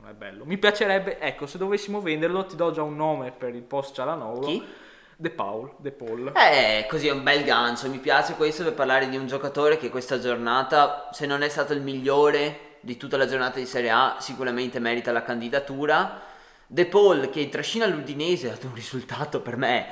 non 0.00 0.10
è 0.10 0.12
bello 0.12 0.44
mi 0.44 0.58
piacerebbe 0.58 1.20
ecco 1.20 1.46
se 1.46 1.56
dovessimo 1.56 2.00
venderlo 2.00 2.46
ti 2.46 2.56
do 2.56 2.72
già 2.72 2.82
un 2.82 2.96
nome 2.96 3.30
per 3.30 3.54
il 3.54 3.62
post 3.62 3.94
Cialanoglu 3.94 4.44
Chi? 4.44 4.82
De 5.16 5.30
Paul 5.30 5.72
De 5.78 5.90
Paul 5.92 6.32
Eh, 6.34 6.86
così 6.88 7.08
è 7.08 7.12
un 7.12 7.22
bel 7.22 7.44
gancio. 7.44 7.88
Mi 7.88 7.98
piace 7.98 8.34
questo 8.34 8.64
per 8.64 8.74
parlare 8.74 9.08
di 9.08 9.16
un 9.16 9.26
giocatore 9.26 9.76
che 9.76 9.88
questa 9.90 10.18
giornata, 10.18 11.08
se 11.12 11.26
non 11.26 11.42
è 11.42 11.48
stato 11.48 11.72
il 11.72 11.80
migliore 11.80 12.78
di 12.80 12.96
tutta 12.96 13.16
la 13.16 13.26
giornata 13.26 13.58
di 13.58 13.66
Serie 13.66 13.90
A, 13.90 14.16
sicuramente 14.18 14.78
merita 14.78 15.12
la 15.12 15.22
candidatura. 15.22 16.20
De 16.66 16.86
Paul 16.86 17.30
che 17.30 17.48
trascina 17.48 17.86
l'Udinese 17.86 18.48
ha 18.48 18.52
dato 18.52 18.66
un 18.66 18.74
risultato 18.74 19.40
per 19.40 19.56
me 19.56 19.86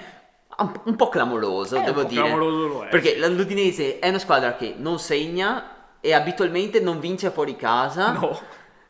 un, 0.59 0.73
un 0.85 0.97
po' 0.97 1.09
clamoroso, 1.09 1.77
Eh, 1.77 1.79
un 1.79 1.85
devo 1.85 2.03
po' 2.03 2.09
dire. 2.09 2.23
clamoroso 2.23 2.67
lo 2.67 2.85
è, 2.85 2.89
Perché 2.89 3.17
l'Udinese 3.29 3.99
è 3.99 4.09
una 4.09 4.19
squadra 4.19 4.57
che 4.57 4.75
non 4.77 4.99
segna 4.99 5.97
e 6.01 6.13
abitualmente 6.13 6.81
non 6.81 6.99
vince 6.99 7.31
fuori 7.31 7.57
casa. 7.57 8.11
no 8.13 8.39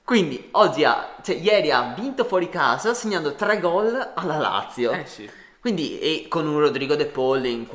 Quindi 0.04 0.48
oggi 0.52 0.84
ha, 0.84 1.16
cioè 1.22 1.36
ieri 1.36 1.70
ha 1.70 1.92
vinto 1.96 2.24
fuori 2.24 2.48
casa 2.48 2.94
segnando 2.94 3.34
tre 3.34 3.60
gol 3.60 4.12
alla 4.14 4.38
Lazio. 4.38 4.92
Eh 4.92 5.06
sì. 5.06 5.30
Quindi 5.62 6.00
e 6.00 6.26
con 6.28 6.48
un 6.48 6.58
Rodrigo 6.58 6.96
De 6.96 7.06
Paul 7.06 7.44
in- 7.44 7.68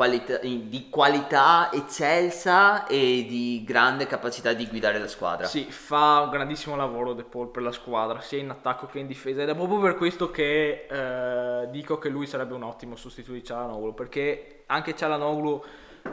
di 0.67 0.89
qualità 0.89 1.71
eccelsa 1.71 2.85
e 2.85 3.25
di 3.25 3.63
grande 3.65 4.05
capacità 4.05 4.51
di 4.51 4.67
guidare 4.67 4.99
la 4.99 5.07
squadra. 5.07 5.47
Sì, 5.47 5.63
fa 5.69 6.19
un 6.19 6.29
grandissimo 6.29 6.75
lavoro 6.75 7.13
De 7.13 7.23
Paul 7.23 7.47
per 7.47 7.63
la 7.63 7.71
squadra, 7.71 8.19
sia 8.19 8.39
in 8.39 8.49
attacco 8.49 8.87
che 8.87 8.99
in 8.99 9.07
difesa 9.07 9.41
ed 9.43 9.47
è 9.47 9.55
proprio 9.55 9.79
per 9.79 9.95
questo 9.95 10.31
che 10.31 10.85
eh, 10.85 11.69
dico 11.69 11.97
che 11.97 12.09
lui 12.09 12.27
sarebbe 12.27 12.55
un 12.55 12.63
ottimo 12.63 12.97
sostituto 12.97 13.31
di 13.35 13.43
Cialanoglu, 13.45 13.93
perché 13.93 14.63
anche 14.65 14.93
Cialanoglu 14.93 15.63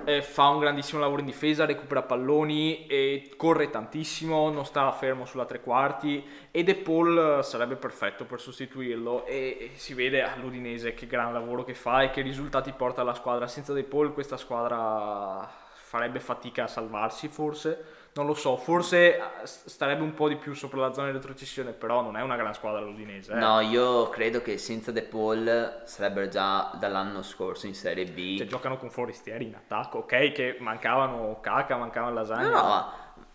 eh, 0.05 0.23
fa 0.23 0.49
un 0.49 0.59
grandissimo 0.59 1.01
lavoro 1.01 1.21
in 1.21 1.27
difesa, 1.27 1.65
recupera 1.65 2.03
palloni 2.03 2.87
e 2.87 3.33
corre 3.37 3.71
tantissimo, 3.71 4.51
non 4.51 4.65
sta 4.65 4.91
fermo 4.93 5.25
sulla 5.25 5.45
tre 5.45 5.61
quarti 5.61 6.25
e 6.51 6.63
De 6.63 6.75
Paul 6.77 7.41
sarebbe 7.43 7.77
perfetto 7.77 8.25
per 8.25 8.41
sostituirlo 8.41 9.27
e, 9.27 9.57
e 9.61 9.71
si 9.75 9.95
vede 9.95 10.23
all'Udinese 10.23 10.95
che 10.95 11.07
gran 11.07 11.33
lavoro 11.33 11.65
che 11.65 11.75
fa 11.75 12.03
e 12.03 12.11
che 12.11 12.23
risultati 12.23 12.73
porta 12.73 13.01
alla 13.01 13.15
squadra. 13.15 13.47
Senza 13.47 13.73
De 13.73 13.85
Paul 13.85 14.13
questa 14.13 14.37
squadra 14.37 15.49
farebbe 15.73 16.19
fatica 16.19 16.65
a 16.65 16.69
salvarsi 16.69 17.29
forse, 17.29 18.04
non 18.15 18.27
lo 18.27 18.35
so, 18.35 18.57
forse 18.57 19.17
eh, 19.17 19.21
starebbe 19.45 20.03
un 20.03 20.15
po' 20.15 20.29
di 20.29 20.37
più 20.37 20.55
sopra 20.55 20.79
la 20.81 20.93
zona 20.93 21.09
di 21.09 21.15
retrocessione, 21.15 21.73
però 21.73 22.01
non 22.01 22.17
è 22.17 22.23
una 22.23 22.37
gran 22.37 22.55
squadra 22.55 22.81
l'Udinese. 22.81 23.33
eh. 23.33 23.37
No, 23.37 23.61
io 23.61 24.09
credo 24.11 24.41
che 24.41 24.57
senza 24.57 24.93
De 24.93 25.03
Paul 25.03 25.83
sarebbero 25.85 26.29
già 26.29 26.71
dall'anno 26.79 27.23
scorso 27.23 27.67
in 27.67 27.75
Serie 27.75 28.05
B. 28.05 28.39
Cioè, 28.39 28.47
giocano 28.47 28.77
con 28.77 28.91
forestieri 28.91 29.47
in 29.47 29.55
attacco, 29.57 29.99
ok? 29.99 30.31
Che 30.33 30.57
mancavano 30.61 31.41
Caca, 31.41 31.77
mancavano 31.77 32.15
Lasagna. 32.15 32.49
No, 32.51 32.63
no, 32.63 32.93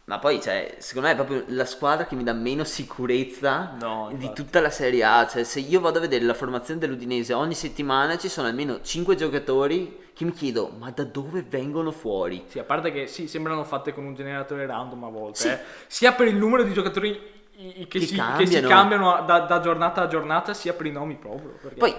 ma 0.09 0.17
poi 0.17 0.41
cioè, 0.41 0.77
secondo 0.79 1.07
me 1.07 1.13
è 1.13 1.15
proprio 1.17 1.43
la 1.55 1.65
squadra 1.65 2.07
che 2.07 2.15
mi 2.15 2.23
dà 2.23 2.33
meno 2.33 2.63
sicurezza 2.63 3.75
No, 3.79 4.09
di 4.11 4.31
tutta 4.33 4.59
la 4.59 4.71
Serie 4.71 5.03
A. 5.03 5.27
Cioè, 5.27 5.43
se 5.43 5.59
io 5.59 5.79
vado 5.79 5.99
a 5.99 6.01
vedere 6.01 6.25
la 6.25 6.33
formazione 6.33 6.79
dell'Udinese 6.79 7.33
ogni 7.33 7.53
settimana 7.53 8.17
ci 8.17 8.27
sono 8.27 8.47
almeno 8.47 8.81
5 8.81 9.15
giocatori 9.15 10.07
che 10.15 10.25
mi 10.25 10.31
chiedo, 10.31 10.71
ma 10.79 10.89
da 10.89 11.03
dove 11.03 11.45
vengono 11.47 11.91
fuori? 11.91 12.43
Sì, 12.47 12.57
a 12.57 12.63
parte 12.63 12.91
che 12.91 13.05
sì, 13.05 13.27
sembrano 13.27 13.63
fatte 13.63 13.93
con 13.93 14.03
un 14.03 14.15
generatore 14.15 14.65
random 14.65 15.03
a 15.03 15.09
volte, 15.09 15.39
Sì. 15.39 15.47
eh. 15.49 15.59
sia 15.85 16.11
per 16.13 16.25
il 16.27 16.35
numero 16.35 16.63
di 16.63 16.73
giocatori 16.73 17.37
che, 17.55 17.85
Che 17.87 17.99
si, 17.99 18.07
che 18.37 18.45
si 18.47 18.61
cambiano. 18.61 18.67
cambiano 18.67 19.23
da, 19.27 19.39
da 19.41 19.59
giornata 19.59 20.01
a 20.01 20.07
giornata, 20.07 20.55
sia 20.55 20.73
per 20.73 20.87
i 20.87 20.91
nomi 20.91 21.15
proprio. 21.17 21.51
perché- 21.61 21.77
Poi 21.77 21.95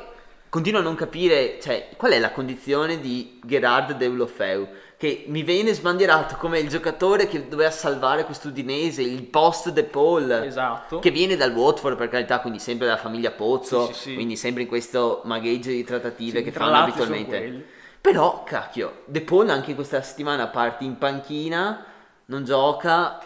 continuo 0.49 0.81
a 0.81 0.83
non 0.83 0.97
capire, 0.97 1.61
cioè, 1.63 1.91
qual 1.97 2.11
è 2.13 2.19
la 2.19 2.33
condizione 2.33 2.99
di 2.99 3.39
Gerard 3.45 3.93
Deulofeu, 3.97 4.67
che 5.01 5.25
mi 5.29 5.43
viene 5.43 5.73
sbandierato 5.73 6.37
come 6.37 6.59
il 6.59 6.69
giocatore 6.69 7.27
che 7.27 7.49
doveva 7.49 7.71
salvare 7.71 8.27
quest'Udinese, 8.27 9.01
il 9.01 9.23
post 9.23 9.71
De 9.71 9.85
Paul. 9.85 10.31
Esatto. 10.31 10.99
Che 10.99 11.11
viene 11.11 11.37
dal 11.37 11.55
Watford 11.55 11.97
per 11.97 12.11
carità, 12.11 12.41
quindi 12.41 12.59
sempre 12.59 12.85
dalla 12.87 12.99
famiglia 12.99 13.31
Pozzo, 13.31 13.87
Sì, 13.87 13.93
sì, 13.95 14.01
sì. 14.01 14.15
quindi 14.15 14.37
sempre 14.37 14.65
in 14.65 14.69
questo 14.69 15.23
magheggio 15.25 15.71
di 15.71 15.83
trattative 15.85 16.43
che 16.43 16.53
fanno 16.53 16.77
abitualmente. 16.77 17.65
Però, 17.99 18.43
cacchio, 18.45 19.05
De 19.07 19.23
Paul 19.23 19.49
anche 19.49 19.75
questa 19.75 20.03
settimana 20.03 20.49
parte 20.49 20.85
in 20.85 20.99
panchina, 20.99 21.83
non 22.27 22.45
gioca, 22.45 23.25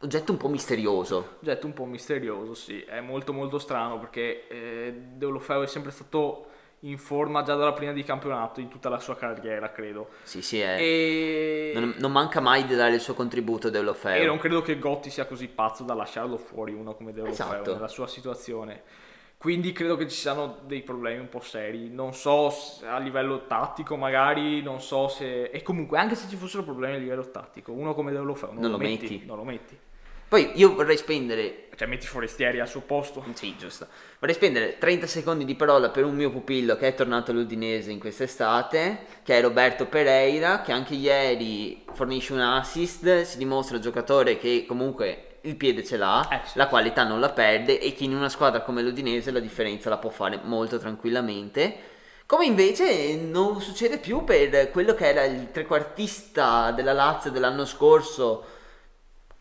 oggetto 0.00 0.32
un 0.32 0.36
po' 0.36 0.48
misterioso. 0.48 1.36
Oggetto 1.40 1.64
un 1.64 1.72
po' 1.72 1.86
misterioso, 1.86 2.52
sì, 2.52 2.82
è 2.82 3.00
molto 3.00 3.32
molto 3.32 3.58
strano 3.58 3.98
perché 3.98 4.46
eh, 4.46 4.92
Deulofeu 5.14 5.62
è 5.62 5.66
sempre 5.66 5.90
stato 5.90 6.47
in 6.80 6.98
forma 6.98 7.42
già 7.42 7.54
dalla 7.54 7.72
prima 7.72 7.92
di 7.92 8.04
campionato 8.04 8.60
in 8.60 8.68
tutta 8.68 8.88
la 8.88 8.98
sua 8.98 9.16
carriera, 9.16 9.72
credo. 9.72 10.10
Sì, 10.22 10.42
sì, 10.42 10.60
è... 10.60 10.76
E... 10.78 11.72
Non, 11.74 11.94
non 11.98 12.12
manca 12.12 12.40
mai 12.40 12.64
di 12.64 12.74
dare 12.74 12.94
il 12.94 13.00
suo 13.00 13.14
contributo 13.14 13.70
Deulofeu. 13.70 14.20
E 14.20 14.26
non 14.26 14.38
credo 14.38 14.62
che 14.62 14.78
Gotti 14.78 15.10
sia 15.10 15.26
così 15.26 15.48
pazzo 15.48 15.82
da 15.82 15.94
lasciarlo 15.94 16.36
fuori 16.36 16.72
uno 16.72 16.94
come 16.94 17.12
Deulofeu 17.12 17.46
Esatto. 17.46 17.74
nella 17.74 17.88
sua 17.88 18.06
situazione. 18.06 18.82
Quindi 19.38 19.72
credo 19.72 19.96
che 19.96 20.08
ci 20.08 20.16
siano 20.16 20.58
dei 20.66 20.82
problemi 20.82 21.20
un 21.20 21.28
po' 21.28 21.40
seri. 21.40 21.90
Non 21.90 22.12
so 22.12 22.52
a 22.84 22.98
livello 22.98 23.46
tattico, 23.46 23.96
magari, 23.96 24.62
non 24.62 24.80
so 24.80 25.06
se. 25.06 25.44
E 25.44 25.62
comunque, 25.62 25.96
anche 25.96 26.16
se 26.16 26.28
ci 26.28 26.34
fossero 26.34 26.64
problemi 26.64 26.96
a 26.96 26.98
livello 26.98 27.30
tattico, 27.30 27.70
uno 27.72 27.94
come 27.94 28.10
Deulofeu 28.10 28.50
non, 28.50 28.62
Non 28.62 28.70
lo 28.72 28.76
lo 28.76 28.82
metti, 28.82 29.02
metti. 29.02 29.26
Non 29.26 29.36
lo 29.36 29.44
metti. 29.44 29.78
Poi 30.28 30.52
io 30.54 30.74
vorrei 30.74 30.96
spendere 30.98 31.68
Cioè, 31.74 31.86
metti 31.88 32.06
Forestieri 32.06 32.60
al 32.60 32.68
suo 32.68 32.80
posto. 32.80 33.24
Sì, 33.34 33.54
giusto. 33.56 33.86
Vorrei 34.18 34.34
spendere 34.34 34.78
30 34.78 35.06
secondi 35.06 35.44
di 35.44 35.54
parola 35.54 35.90
per 35.90 36.04
un 36.04 36.14
mio 36.14 36.30
pupillo 36.30 36.76
che 36.76 36.88
è 36.88 36.94
tornato 36.94 37.30
all'Udinese 37.30 37.92
in 37.92 38.00
quest'estate, 38.00 38.98
che 39.22 39.38
è 39.38 39.40
Roberto 39.40 39.86
Pereira, 39.86 40.60
che 40.60 40.72
anche 40.72 40.94
ieri 40.94 41.84
fornisce 41.94 42.32
un 42.32 42.40
assist, 42.40 43.22
si 43.22 43.38
dimostra 43.38 43.76
un 43.76 43.82
giocatore 43.82 44.38
che 44.38 44.64
comunque 44.66 45.38
il 45.42 45.54
piede 45.56 45.84
ce 45.84 45.96
l'ha, 45.96 46.28
Eh, 46.30 46.40
sì. 46.46 46.58
la 46.58 46.66
qualità 46.66 47.04
non 47.04 47.20
la 47.20 47.30
perde 47.30 47.78
e 47.80 47.94
che 47.94 48.02
in 48.04 48.14
una 48.14 48.28
squadra 48.28 48.62
come 48.62 48.82
l'Udinese 48.82 49.30
la 49.30 49.38
differenza 49.38 49.88
la 49.88 49.98
può 49.98 50.10
fare 50.10 50.40
molto 50.42 50.78
tranquillamente. 50.78 51.76
Come 52.26 52.44
invece 52.44 53.14
non 53.16 53.60
succede 53.62 53.98
più 53.98 54.24
per 54.24 54.70
quello 54.70 54.94
che 54.94 55.06
era 55.08 55.22
il 55.24 55.50
trequartista 55.52 56.72
della 56.72 56.92
Lazio 56.92 57.30
dell'anno 57.30 57.64
scorso, 57.64 58.44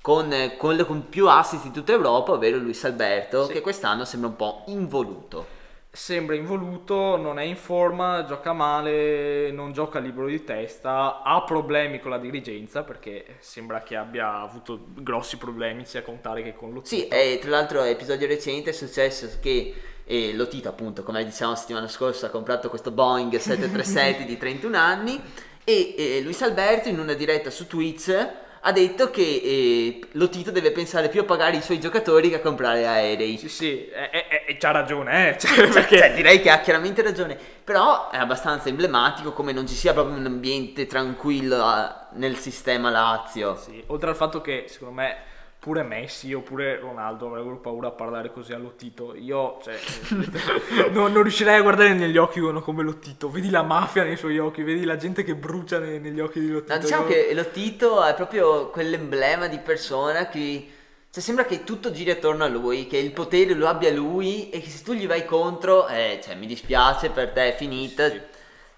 con 0.02 0.32
eh, 0.32 0.56
quello 0.58 0.86
con 0.86 1.10
più 1.10 1.28
assist 1.28 1.64
di 1.64 1.72
tutta 1.72 1.92
Europa, 1.92 2.32
ovvero 2.34 2.58
Luis 2.58 2.84
Alberto, 2.86 3.46
Sì. 3.46 3.54
che 3.54 3.62
quest'anno 3.62 4.06
sembra 4.06 4.30
un 4.30 4.36
po' 4.36 4.64
involuto. 4.68 5.56
Sembra 5.90 6.36
involuto, 6.36 7.16
non 7.18 7.40
è 7.40 7.44
in 7.44 7.56
forma, 7.56 8.24
gioca 8.26 8.54
male, 8.54 9.50
non 9.52 9.72
gioca 9.74 9.98
libero 9.98 10.28
di 10.28 10.44
testa, 10.44 11.24
ha 11.24 11.42
problemi 11.42 12.00
con 12.00 12.12
la 12.12 12.20
dirigenza 12.20 12.84
perché 12.84 13.38
sembra 13.40 13.82
che 13.82 13.96
abbia 13.96 14.40
avuto 14.42 14.80
grossi 14.94 15.38
problemi 15.38 15.86
sia 15.86 16.04
con 16.04 16.22
Tare 16.22 16.44
che 16.44 16.54
con 16.54 16.72
Lotito. 16.72 16.88
Sì, 16.96 17.08
e 17.08 17.40
tra 17.42 17.50
l'altro 17.50 17.82
episodio 17.82 18.28
recente 18.28 18.70
è 18.70 18.74
successo 18.74 19.28
che 19.42 19.74
eh, 20.06 20.36
Lotito 20.36 20.70
appunto, 20.70 21.02
come 21.02 21.26
diciamo 21.26 21.52
la 21.52 21.58
settimana 21.58 21.88
scorsa, 21.88 22.28
ha 22.28 22.30
comprato 22.30 22.70
questo 22.70 22.92
Boeing 22.92 23.34
737 23.40 24.24
di 24.26 24.38
31 24.38 24.78
anni 24.78 25.20
e 25.64 25.96
eh, 25.98 26.22
Luis 26.22 26.42
Alberto 26.44 26.90
in 26.90 27.00
una 27.00 27.14
diretta 27.14 27.50
su 27.50 27.66
Twitch 27.66 28.28
ha 28.68 28.72
detto 28.74 29.10
che 29.10 29.22
eh, 29.22 30.00
Lotito 30.12 30.52
deve 30.52 30.72
pensare 30.72 31.08
più 31.08 31.22
a 31.22 31.24
pagare 31.24 31.56
i 31.56 31.62
suoi 31.62 31.80
giocatori 31.80 32.28
che 32.28 32.36
a 32.36 32.42
comprare 32.42 32.86
aerei. 32.86 33.38
Sì, 33.38 33.48
sì, 33.48 33.88
e, 33.88 34.58
c'ha 34.60 34.72
ragione, 34.72 35.30
eh. 35.30 35.38
Cioè, 35.38 35.56
Cioè, 35.56 35.68
perché... 35.70 35.98
cioè, 35.98 36.14
direi 36.14 36.42
che 36.42 36.50
ha 36.50 36.60
chiaramente 36.60 37.02
ragione, 37.02 37.38
però 37.64 38.10
è 38.10 38.18
abbastanza 38.18 38.68
emblematico 38.68 39.32
come 39.32 39.54
non 39.54 39.66
ci 39.66 39.74
sia 39.74 39.94
proprio 39.94 40.18
un 40.18 40.26
ambiente 40.26 40.86
tranquillo 40.86 41.64
ah, 41.64 42.08
nel 42.16 42.36
sistema 42.36 42.90
Lazio. 42.90 43.56
Sì, 43.56 43.82
oltre 43.88 44.10
al 44.10 44.18
fatto 44.18 44.42
che 44.42 44.66
secondo 44.68 44.96
me 44.96 45.18
pure 45.60 45.84
Messi 45.84 46.34
oppure 46.34 46.80
Ronaldo 46.80 47.28
avrebbero 47.28 47.58
paura 47.58 47.88
a 47.90 47.92
parlare 47.92 48.32
così 48.32 48.54
a 48.54 48.58
Lotito. 48.58 49.16
Io, 49.16 49.60
cioè, 49.62 49.78
non, 50.92 51.12
non 51.12 51.24
riuscirei 51.24 51.58
a 51.58 51.62
guardare 51.62 51.94
negli 51.94 52.18
occhi 52.18 52.40
uno 52.40 52.62
come 52.62 52.84
Lotito. 52.84 53.30
Vedi 53.30 53.50
la 53.50 53.64
mafia 53.64 54.04
nei 54.04 54.16
suoi 54.16 54.38
occhi, 54.40 54.64
vedi 54.64 54.86
la 54.86 54.96
gente 54.96 55.24
che 55.24 55.36
brucia 55.36 55.80
ne- 55.80 56.00
negli 56.00 56.20
occhi 56.20 56.40
di 56.40 56.50
Lotito. 56.50 56.74
No, 56.74 56.80
diciamo 56.80 57.04
Io- 57.04 57.10
che 57.10 57.34
Lotito 57.34 58.04
è 58.04 58.14
proprio 58.14 58.70
quell'emblema 58.70 59.48
di 59.48 59.60
persona 59.60 60.28
che 60.28 60.72
cioè, 61.10 61.24
sembra 61.24 61.46
che 61.46 61.64
tutto 61.64 61.92
giri 61.92 62.12
attorno 62.12 62.44
a 62.44 62.48
lui, 62.48 62.86
che 62.86 62.98
il 62.98 63.12
potere 63.12 63.54
lo 63.54 63.68
abbia 63.68 63.92
lui 63.92 64.50
e 64.50 64.62
che 64.62 64.70
se 64.70 64.84
tu 64.84 64.94
gli 64.94 65.08
vai 65.08 65.26
contro, 65.26 65.88
eh, 65.88 66.20
cioè, 66.24 66.36
mi 66.36 66.46
dispiace 66.46 67.10
per 67.10 67.32
te, 67.32 67.54
è 67.54 67.56
finita. 67.56 68.10
Sì. 68.10 68.22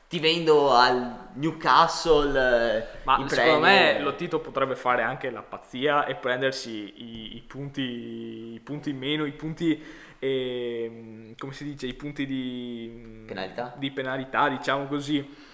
Ti 0.10 0.18
vendo 0.18 0.74
al 0.74 1.30
Newcastle 1.34 2.80
eh, 2.80 2.88
Ma 3.04 3.24
secondo 3.28 3.60
me 3.60 4.00
Lotito 4.00 4.40
potrebbe 4.40 4.76
fare 4.76 5.04
anche 5.04 5.30
la 5.30 5.44
pazzia 5.44 6.08
e 6.08 6.16
prendersi 6.16 6.72
i, 6.72 7.36
i 7.36 7.44
punti, 7.46 8.54
i 8.56 8.60
punti 8.64 8.90
in 8.90 8.98
meno, 8.98 9.26
i 9.26 9.34
punti, 9.34 9.80
ehm, 10.18 11.36
come 11.38 11.54
si 11.54 11.64
dice, 11.64 11.86
i 11.86 11.94
punti 11.94 12.26
di 12.26 13.24
Penalità? 13.28 13.76
di 13.78 13.92
penalità, 13.92 14.50
diciamo 14.50 14.88
così. 14.88 15.48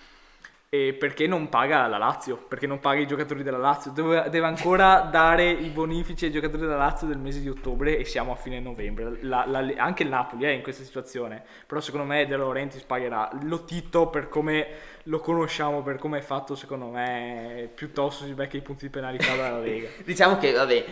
Perché 0.99 1.27
non 1.27 1.49
paga 1.49 1.87
la 1.87 1.97
Lazio? 1.97 2.37
Perché 2.37 2.67
non 2.67 2.79
paga 2.79 2.99
i 2.99 3.07
giocatori 3.07 3.43
della 3.43 3.57
Lazio? 3.57 3.91
Deve, 3.91 4.29
deve 4.29 4.45
ancora 4.45 5.01
dare 5.01 5.49
i 5.49 5.69
bonifici 5.69 6.25
ai 6.25 6.31
giocatori 6.31 6.61
della 6.61 6.77
Lazio 6.77 7.07
del 7.07 7.17
mese 7.17 7.41
di 7.41 7.49
ottobre 7.49 7.97
e 7.97 8.05
siamo 8.05 8.31
a 8.31 8.35
fine 8.35 8.59
novembre. 8.59 9.17
La- 9.21 9.45
la- 9.47 9.73
anche 9.77 10.03
il 10.03 10.09
Napoli 10.09 10.43
è 10.45 10.49
in 10.49 10.61
questa 10.61 10.83
situazione. 10.83 11.43
Però 11.65 11.79
secondo 11.81 12.05
me 12.05 12.25
De 12.25 12.35
Laurentiis 12.37 12.83
pagherà. 12.83 13.29
Lo 13.43 13.63
Tito 13.65 14.07
per 14.09 14.29
come 14.29 14.67
lo 15.03 15.19
conosciamo, 15.19 15.81
per 15.81 15.97
come 15.97 16.17
è 16.19 16.21
fatto, 16.21 16.55
secondo 16.55 16.87
me 16.87 17.69
piuttosto 17.73 18.25
si 18.25 18.33
becca 18.33 18.57
i 18.57 18.61
punti 18.61 18.85
di 18.85 18.91
penalità 18.91 19.35
dalla 19.35 19.59
Lega. 19.59 19.87
Diciamo 20.03 20.37
che, 20.37 20.51
vabbè, 20.51 20.85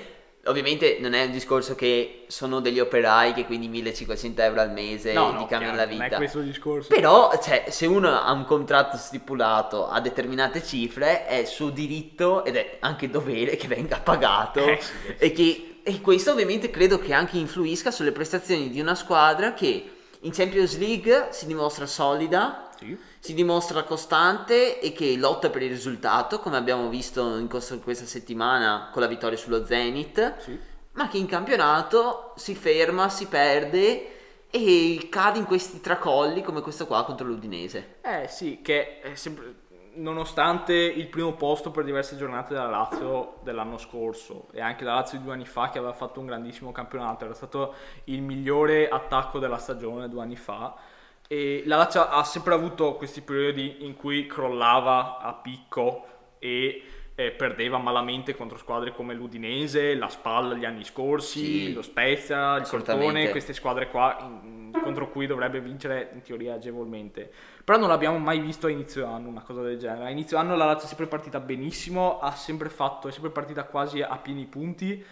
ovviamente 0.46 0.98
non 1.00 1.14
è 1.14 1.24
un 1.24 1.32
discorso 1.32 1.74
che 1.76 2.26
sono 2.28 2.60
degli 2.60 2.80
operai 2.80 3.34
che 3.34 3.46
quindi 3.46 3.68
1500 3.70 4.42
euro 4.42 4.62
al 4.62 4.72
mese 4.72 5.14
No, 5.14 5.30
gli 5.32 5.34
no, 5.36 5.46
cambiano 5.46 5.74
chiaro, 5.74 5.76
la 5.78 5.86
non 5.86 6.02
è 6.02 6.04
vita. 6.06 6.18
questo 6.18 6.40
il 6.40 6.46
discorso. 6.46 6.90
Però, 6.90 7.32
cioè, 7.42 7.66
se 7.70 7.86
uno 7.86 8.10
ha 8.10 8.32
un 8.32 8.46
contratto 8.46 8.98
stipulato 8.98 9.88
a 9.88 10.00
determinate 10.02 10.64
cifre, 10.64 11.26
è 11.26 11.46
suo 11.46 11.70
diritto 11.70 12.44
ed 12.44 12.56
è 12.58 12.78
anche 12.82 13.10
dovere 13.10 13.56
che 13.56 13.68
venga 13.68 14.00
pagato. 14.00 14.60
Eh, 14.66 14.80
sì, 14.82 14.92
eh, 15.08 15.16
sì. 15.18 15.24
E, 15.24 15.32
che, 15.32 15.76
e 15.84 16.02
questo 16.02 16.32
ovviamente 16.32 16.70
credo 16.70 17.00
che 17.00 17.14
anche 17.14 17.38
influisca 17.38 17.92
sulle 17.92 18.12
prestazioni 18.12 18.70
di 18.70 18.80
una 18.82 18.96
squadra 18.96 19.54
che 19.54 19.92
in 20.22 20.32
Champions 20.32 20.78
League 20.78 21.28
si 21.32 21.46
dimostra 21.46 21.86
solida, 21.86 22.70
Sì. 22.80 22.98
Si 23.24 23.34
dimostra 23.34 23.84
costante 23.84 24.82
e 24.82 24.92
che 24.92 25.16
lotta 25.16 25.50
per 25.50 25.62
il 25.62 25.70
risultato, 25.70 26.42
come 26.42 26.58
abbiamo 26.58 26.90
visto 26.90 27.38
in 27.38 27.48
questa 27.48 28.06
settimana 28.06 28.90
con 28.92 29.02
la 29.02 29.08
vittoria 29.08 29.38
sullo 29.38 29.66
Zenith. 29.66 30.40
Sì. 30.40 30.60
ma 30.92 31.08
che 31.08 31.20
in 31.20 31.26
campionato 31.26 32.34
si 32.36 32.54
ferma, 32.54 33.08
si 33.08 33.28
perde 33.28 34.50
e 34.52 35.08
cade 35.10 35.40
in 35.40 35.46
questi 35.46 35.80
tracolli 35.80 36.42
come 36.42 36.60
questo 36.60 36.86
qua 36.86 37.06
contro 37.06 37.26
l'Udinese. 37.26 38.00
Eh 38.02 38.28
sì, 38.28 38.60
che 38.62 39.00
è 39.00 39.16
sempre, 39.16 39.56
nonostante 39.94 40.74
il 40.74 41.08
primo 41.08 41.32
posto 41.32 41.72
per 41.72 41.86
diverse 41.86 42.18
giornate 42.18 42.54
della 42.54 42.68
Lazio 42.68 43.36
dell'anno 43.42 43.78
scorso 43.78 44.48
e 44.52 44.60
anche 44.60 44.84
la 44.84 44.96
Lazio 44.96 45.18
di 45.18 45.24
due 45.24 45.32
anni 45.32 45.46
fa 45.46 45.70
che 45.70 45.78
aveva 45.78 45.94
fatto 45.94 46.20
un 46.20 46.26
grandissimo 46.26 46.74
campionato, 46.74 47.24
era 47.24 47.34
stato 47.34 47.74
il 48.06 48.22
migliore 48.22 48.90
attacco 48.90 49.40
della 49.40 49.60
stagione 49.60 50.10
due 50.10 50.24
anni 50.24 50.36
fa 50.36 50.92
e 51.34 51.63
la 51.65 51.78
Lazio 51.78 52.08
ha 52.08 52.24
sempre 52.24 52.54
avuto 52.54 52.93
questi 52.93 53.22
periodi 53.22 53.78
in 53.80 53.96
cui 53.96 54.28
crollava 54.28 55.17
a 55.17 55.34
picco 55.34 56.06
e 56.38 56.84
eh, 57.15 57.32
perdeva 57.32 57.80
malamente 57.80 58.36
contro 58.36 58.56
squadre 58.60 58.93
come 58.93 59.15
l'Udinese, 59.15 59.96
la 59.96 60.10
Spalla 60.10 60.54
gli 60.54 60.63
anni 60.63 60.84
scorsi, 60.84 61.39
Sì, 61.39 61.74
lo 61.74 61.82
Spezia, 61.82 62.58
il. 62.58 62.67
Cortone, 62.67 63.30
queste 63.32 63.54
squadre 63.54 63.89
qua 63.89 64.17
in- 64.22 64.80
contro 64.84 65.10
cui 65.10 65.26
dovrebbe 65.26 65.60
vincere 65.60 66.12
in 66.13 66.22
teoria 66.22 66.54
agevolmente. 66.54 67.32
Però 67.63 67.80
non 67.80 67.89
l'abbiamo 67.89 68.19
mai 68.19 68.39
visto 68.39 68.67
a 68.67 68.69
inizio 68.69 69.08
anno 69.08 69.28
una 69.30 69.41
cosa 69.41 69.63
del 69.63 69.80
genere. 69.80 70.06
A 70.06 70.10
inizio 70.12 70.38
anno 70.38 70.56
la 70.56 70.65
Lazio 70.65 70.86
è 70.86 70.88
sempre 70.88 71.08
partita 71.08 71.39
benissimo, 71.39 72.19
ha 72.19 72.32
sempre 72.32 72.69
fatto, 72.69 73.08
è 73.08 73.12
sempre 73.12 73.32
partita 73.32 73.63
quasi 73.63 74.02
a 74.02 74.17
pieni 74.17 74.46
punti 74.46 75.04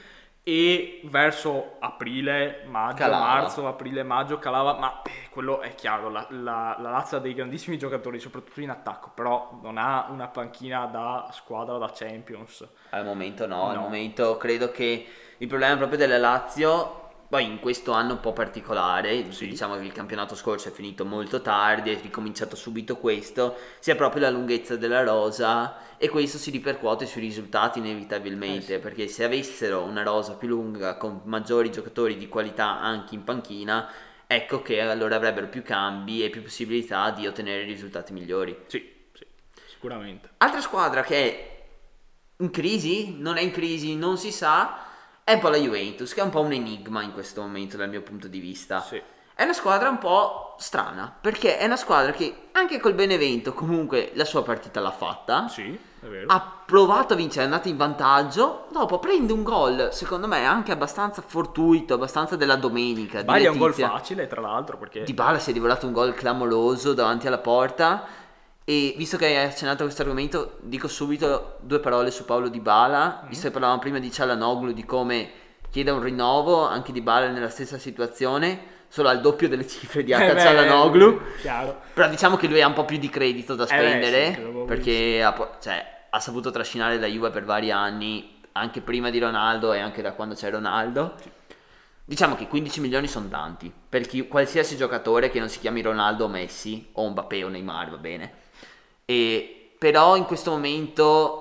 e 0.44 1.02
verso 1.06 1.76
aprile, 1.80 2.64
maggio, 2.66 2.98
Calava. 2.98 3.18
marzo, 3.18 3.68
aprile, 3.68 4.04
maggio 4.04 4.40
calava, 4.40 4.78
ma 4.80 5.02
eh, 5.04 5.30
quello 5.30 5.62
è 5.62 5.76
chiaro, 5.76 6.10
la, 6.10 6.26
la, 6.32 6.76
la 6.80 6.90
Lazio 6.90 7.18
ha 7.18 7.20
dei 7.20 7.34
grandissimi 7.34 7.78
giocatori, 7.78 8.20
soprattutto 8.20 8.62
in 8.62 8.70
attacco, 8.72 9.12
però 9.14 9.60
non 9.62 9.78
ha 9.78 10.08
una 10.10 10.28
panchina 10.28 10.86
da 10.88 11.30
squadra 11.32 11.78
da 11.78 11.92
Champions. 11.94 12.68
Al 12.90 13.06
momento 13.06 13.48
no, 13.48 13.70
al 13.70 13.78
No. 13.78 13.80
momento 13.80 14.36
credo 14.38 14.70
che 14.72 15.08
il 15.38 15.48
problema 15.48 15.78
proprio 15.78 15.98
della 15.98 16.18
Lazio, 16.18 17.11
poi 17.32 17.46
in 17.46 17.60
questo 17.62 17.94
anno 17.94 18.16
un 18.16 18.20
po' 18.20 18.34
particolare, 18.34 19.32
Sì. 19.32 19.48
diciamo 19.48 19.78
che 19.78 19.86
il 19.86 19.94
campionato 19.94 20.36
scorso 20.36 20.68
è 20.68 20.72
finito 20.74 21.06
molto 21.06 21.42
tardi, 21.42 21.90
è 21.90 22.02
ricominciato 22.02 22.58
subito 22.58 22.98
questo, 22.98 23.56
sia 23.80 23.96
proprio 23.96 24.24
la 24.24 24.30
lunghezza 24.30 24.76
della 24.76 25.02
rosa 25.02 25.96
e 25.96 26.10
questo 26.10 26.38
si 26.38 26.52
ripercuote 26.52 27.06
sui 27.06 27.22
risultati 27.22 27.80
inevitabilmente, 27.80 28.74
Eh 28.74 28.76
sì. 28.76 28.82
perché 28.82 29.08
se 29.08 29.24
avessero 29.24 29.82
una 29.82 30.04
rosa 30.04 30.34
più 30.34 30.50
lunga 30.50 30.98
con 30.98 31.22
maggiori 31.24 31.72
giocatori 31.72 32.18
di 32.18 32.28
qualità 32.28 32.82
anche 32.82 33.16
in 33.16 33.24
panchina, 33.24 33.90
ecco 34.28 34.62
che 34.62 34.82
allora 34.82 35.16
avrebbero 35.16 35.48
più 35.48 35.64
cambi 35.64 36.26
e 36.26 36.30
più 36.30 36.42
possibilità 36.42 37.12
di 37.12 37.28
ottenere 37.28 37.64
risultati 37.64 38.12
migliori. 38.12 38.58
Sì, 38.68 38.86
sì, 39.14 39.26
sicuramente. 39.70 40.32
Altra 40.40 40.60
squadra 40.60 41.02
che 41.02 41.16
è 41.16 41.64
in 42.40 42.50
crisi, 42.50 43.16
non 43.18 43.38
è 43.38 43.42
in 43.42 43.52
crisi, 43.52 43.96
non 43.96 44.18
si 44.18 44.34
sa, 44.34 44.90
è 45.24 45.34
un 45.34 45.40
po' 45.40 45.50
la 45.50 45.58
Juventus, 45.58 46.14
che 46.14 46.22
è 46.22 46.24
un 46.24 46.30
po' 46.30 46.42
un 46.42 46.52
enigma 46.52 47.02
in 47.04 47.14
questo 47.14 47.42
momento 47.42 47.78
dal 47.78 47.90
mio 47.90 48.02
punto 48.02 48.28
di 48.28 48.40
vista. 48.40 48.82
Sì. 48.82 49.02
È 49.34 49.44
una 49.44 49.54
squadra 49.54 49.90
un 49.90 49.98
po' 49.98 50.56
strana, 50.60 51.12
perché 51.20 51.58
è 51.58 51.66
una 51.66 51.76
squadra 51.78 52.12
che 52.12 52.50
anche 52.52 52.80
col 52.80 52.94
Benevento 52.94 53.54
comunque 53.54 54.12
la 54.14 54.26
sua 54.26 54.44
partita 54.44 54.80
l'ha 54.80 54.92
fatta. 54.92 55.48
Sì, 55.48 55.76
è 56.02 56.06
vero. 56.06 56.28
Ha 56.28 56.62
provato 56.66 57.14
a 57.14 57.16
vincere, 57.16 57.42
è 57.42 57.46
andata 57.46 57.68
in 57.68 57.78
vantaggio, 57.78 58.68
dopo 58.72 59.00
prende 59.00 59.34
un 59.34 59.42
gol, 59.42 59.90
secondo 59.94 60.28
me 60.28 60.46
anche 60.46 60.72
abbastanza 60.72 61.24
fortuito, 61.26 61.96
abbastanza 61.96 62.36
della 62.36 62.56
domenica. 62.56 63.18
di 63.18 63.24
Sbaglia 63.24 63.52
un 63.52 63.58
gol 63.58 63.74
facile, 63.74 64.28
tra 64.28 64.42
l'altro, 64.42 64.78
perché 64.78 65.04
Di 65.04 65.14
Bala 65.14 65.40
si 65.40 65.50
è 65.50 65.54
rivelato 65.54 65.88
un 65.88 65.94
gol 65.94 66.14
clamoroso 66.14 66.94
davanti 66.94 67.26
alla 67.26 67.40
porta. 67.40 68.06
E 68.64 68.94
visto 68.96 69.18
che 69.18 69.26
hai 69.26 69.38
accennato 69.38 69.82
a 69.82 69.86
questo 69.86 70.04
argomento, 70.04 70.58
dico 70.62 70.88
subito 70.88 71.58
due 71.62 71.80
parole 71.80 72.12
su 72.12 72.26
Paolo 72.26 72.48
Di 72.48 72.60
Bala. 72.60 73.24
Visto 73.28 73.48
che 73.48 73.52
parlavamo 73.52 73.80
prima 73.80 74.00
di 74.00 74.12
Cialanoglu, 74.12 74.72
di 74.72 74.86
come 74.86 75.30
chiede 75.72 75.92
un 75.92 76.02
rinnovo, 76.02 76.68
anche 76.68 76.92
Di 76.92 77.02
Bala 77.02 77.26
è 77.26 77.32
nella 77.32 77.50
stessa 77.50 77.78
situazione, 77.78 78.60
solo 78.88 79.10
al 79.10 79.20
doppio 79.20 79.50
delle 79.50 79.68
cifre 79.68 80.04
di 80.04 80.12
Eh 80.12 80.16
H. 80.16 80.34
beh, 80.34 80.40
Cialanoglu. 80.40 81.22
Chiaro. 81.42 81.82
Però 81.94 82.08
diciamo 82.08 82.38
che 82.38 82.48
lui 82.48 82.62
ha 82.62 82.68
un 82.68 82.74
po' 82.74 82.86
più 82.86 82.98
di 82.98 83.10
credito 83.10 83.56
da 83.56 83.64
Eh 83.64 83.68
beh, 83.68 83.74
spendere, 83.74 84.34
sì, 84.36 84.64
perché 84.68 85.24
ha, 85.24 85.58
cioè, 85.60 86.06
ha 86.10 86.20
saputo 86.20 86.52
trascinare 86.52 87.00
la 87.00 87.08
Juve 87.08 87.32
per 87.32 87.44
vari 87.44 87.72
anni, 87.72 88.40
anche 88.54 88.82
prima 88.82 89.10
di 89.10 89.18
Ronaldo 89.18 89.74
e 89.74 89.80
anche 89.80 90.02
da 90.02 90.12
quando 90.12 90.36
c'è 90.36 90.52
Ronaldo. 90.52 91.16
Diciamo 92.04 92.36
che 92.36 92.48
15 92.48 92.82
milioni 92.82 93.08
sono 93.08 93.28
tanti, 93.28 93.72
per 93.90 94.06
chi- 94.06 94.28
qualsiasi 94.28 94.76
giocatore 94.76 95.30
che 95.30 95.40
non 95.40 95.50
si 95.50 95.60
chiami 95.60 95.82
Ronaldo 95.82 96.26
o 96.26 96.28
Messi, 96.28 96.90
o 96.94 97.10
Mbappé 97.10 97.44
o 97.44 97.48
Neymar, 97.48 97.90
va 97.90 97.98
bene. 97.98 98.34
E, 99.12 99.76
però 99.78 100.16
in 100.16 100.24
questo 100.24 100.52
momento 100.52 101.40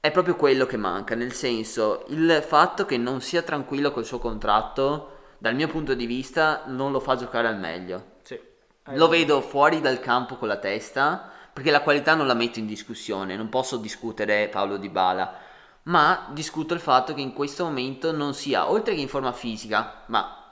è 0.00 0.10
proprio 0.10 0.36
quello 0.36 0.64
che 0.64 0.78
manca, 0.78 1.14
nel 1.14 1.34
senso, 1.34 2.04
il 2.08 2.42
fatto 2.46 2.86
che 2.86 2.96
non 2.96 3.20
sia 3.20 3.42
tranquillo 3.42 3.90
col 3.90 4.06
suo 4.06 4.18
contratto, 4.18 5.16
dal 5.36 5.54
mio 5.54 5.68
punto 5.68 5.92
di 5.92 6.06
vista, 6.06 6.62
non 6.66 6.90
lo 6.92 7.00
fa 7.00 7.16
giocare 7.16 7.46
al 7.46 7.58
meglio. 7.58 8.12
Sì. 8.22 8.34
Eh, 8.34 8.96
Lo 8.96 9.08
vedo 9.08 9.42
fuori 9.42 9.82
dal 9.82 10.00
campo 10.00 10.36
con 10.36 10.48
la 10.48 10.56
testa 10.56 11.30
perché 11.52 11.70
la 11.70 11.82
qualità 11.82 12.14
non 12.14 12.26
la 12.26 12.34
metto 12.34 12.58
in 12.58 12.66
discussione, 12.66 13.36
non 13.36 13.48
posso 13.48 13.76
discutere 13.76 14.48
Paolo 14.48 14.76
Di 14.76 14.88
Bala, 14.88 15.34
ma 15.84 16.28
discuto 16.30 16.72
il 16.72 16.80
fatto 16.80 17.12
che 17.12 17.20
in 17.20 17.32
questo 17.32 17.64
momento 17.64 18.12
non 18.12 18.32
sia, 18.32 18.70
oltre 18.70 18.94
che 18.94 19.00
in 19.00 19.08
forma 19.08 19.32
fisica, 19.32 20.04
ma 20.06 20.47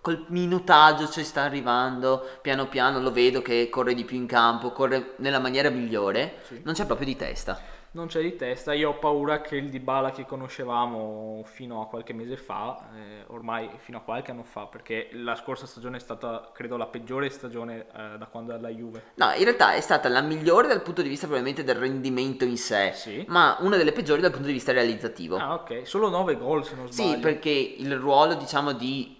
col 0.00 0.24
minutaggio 0.28 1.08
ci 1.08 1.24
sta 1.24 1.42
arrivando, 1.42 2.24
piano 2.42 2.66
piano 2.68 3.00
lo 3.00 3.10
vedo 3.12 3.42
che 3.42 3.68
corre 3.70 3.94
di 3.94 4.04
più 4.04 4.16
in 4.16 4.26
campo, 4.26 4.70
corre 4.72 5.14
nella 5.16 5.38
maniera 5.40 5.68
migliore, 5.70 6.38
Sì. 6.42 6.60
non 6.64 6.74
c'è 6.74 6.86
proprio 6.86 7.06
di 7.06 7.16
testa. 7.16 7.74
Non 7.92 8.08
c'è 8.08 8.20
di 8.20 8.36
testa, 8.36 8.74
io 8.74 8.90
ho 8.90 8.98
paura 8.98 9.40
che 9.40 9.56
il 9.56 9.70
Dybala 9.70 10.10
che 10.10 10.26
conoscevamo 10.26 11.42
fino 11.46 11.80
a 11.80 11.86
qualche 11.86 12.12
mese 12.12 12.36
fa, 12.36 12.90
eh, 12.94 13.24
ormai 13.28 13.70
fino 13.78 13.96
a 13.96 14.00
qualche 14.02 14.32
anno 14.32 14.42
fa, 14.42 14.66
perché 14.66 15.08
la 15.12 15.34
scorsa 15.34 15.64
stagione 15.64 15.96
è 15.96 16.00
stata, 16.00 16.50
credo, 16.52 16.76
la 16.76 16.86
peggiore 16.88 17.30
stagione 17.30 17.86
eh, 17.96 18.18
da 18.18 18.26
quando 18.30 18.52
è 18.52 18.56
alla 18.56 18.68
Juve. 18.68 19.02
No, 19.14 19.32
in 19.32 19.44
realtà 19.44 19.72
è 19.72 19.80
stata 19.80 20.10
la 20.10 20.20
migliore 20.20 20.68
dal 20.68 20.82
punto 20.82 21.00
di 21.00 21.08
vista 21.08 21.26
probabilmente 21.26 21.64
del 21.64 21.76
rendimento 21.80 22.44
in 22.44 22.58
sé, 22.58 22.92
Sì. 22.94 23.24
ma 23.28 23.56
una 23.60 23.78
delle 23.78 23.92
peggiori 23.92 24.20
dal 24.20 24.30
punto 24.30 24.46
di 24.48 24.52
vista 24.52 24.72
realizzativo. 24.72 25.36
Ah, 25.38 25.54
ok, 25.54 25.86
solo 25.86 26.10
9 26.10 26.36
gol 26.36 26.66
se 26.66 26.74
non 26.74 26.92
sbaglio. 26.92 27.12
Sì, 27.14 27.18
perché 27.18 27.48
il 27.50 27.96
ruolo, 27.96 28.34
diciamo, 28.34 28.72
di 28.72 29.15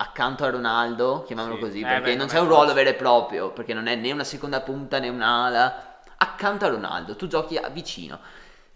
accanto 0.00 0.44
a 0.44 0.50
Ronaldo, 0.50 1.24
chiamiamolo 1.26 1.56
Sì. 1.56 1.60
così, 1.60 1.80
Eh, 1.80 1.84
perché 1.86 2.10
beh, 2.12 2.14
non 2.16 2.26
c'è 2.28 2.38
un 2.38 2.46
ruolo 2.46 2.72
vero 2.72 2.88
e 2.90 2.94
proprio, 2.94 3.50
perché 3.50 3.74
non 3.74 3.88
è 3.88 3.96
né 3.96 4.12
una 4.12 4.24
seconda 4.24 4.60
punta 4.60 4.98
né 5.00 5.08
un'ala, 5.08 5.98
accanto 6.18 6.64
a 6.64 6.68
Ronaldo, 6.68 7.16
tu 7.16 7.26
giochi 7.26 7.58
vicino. 7.72 8.18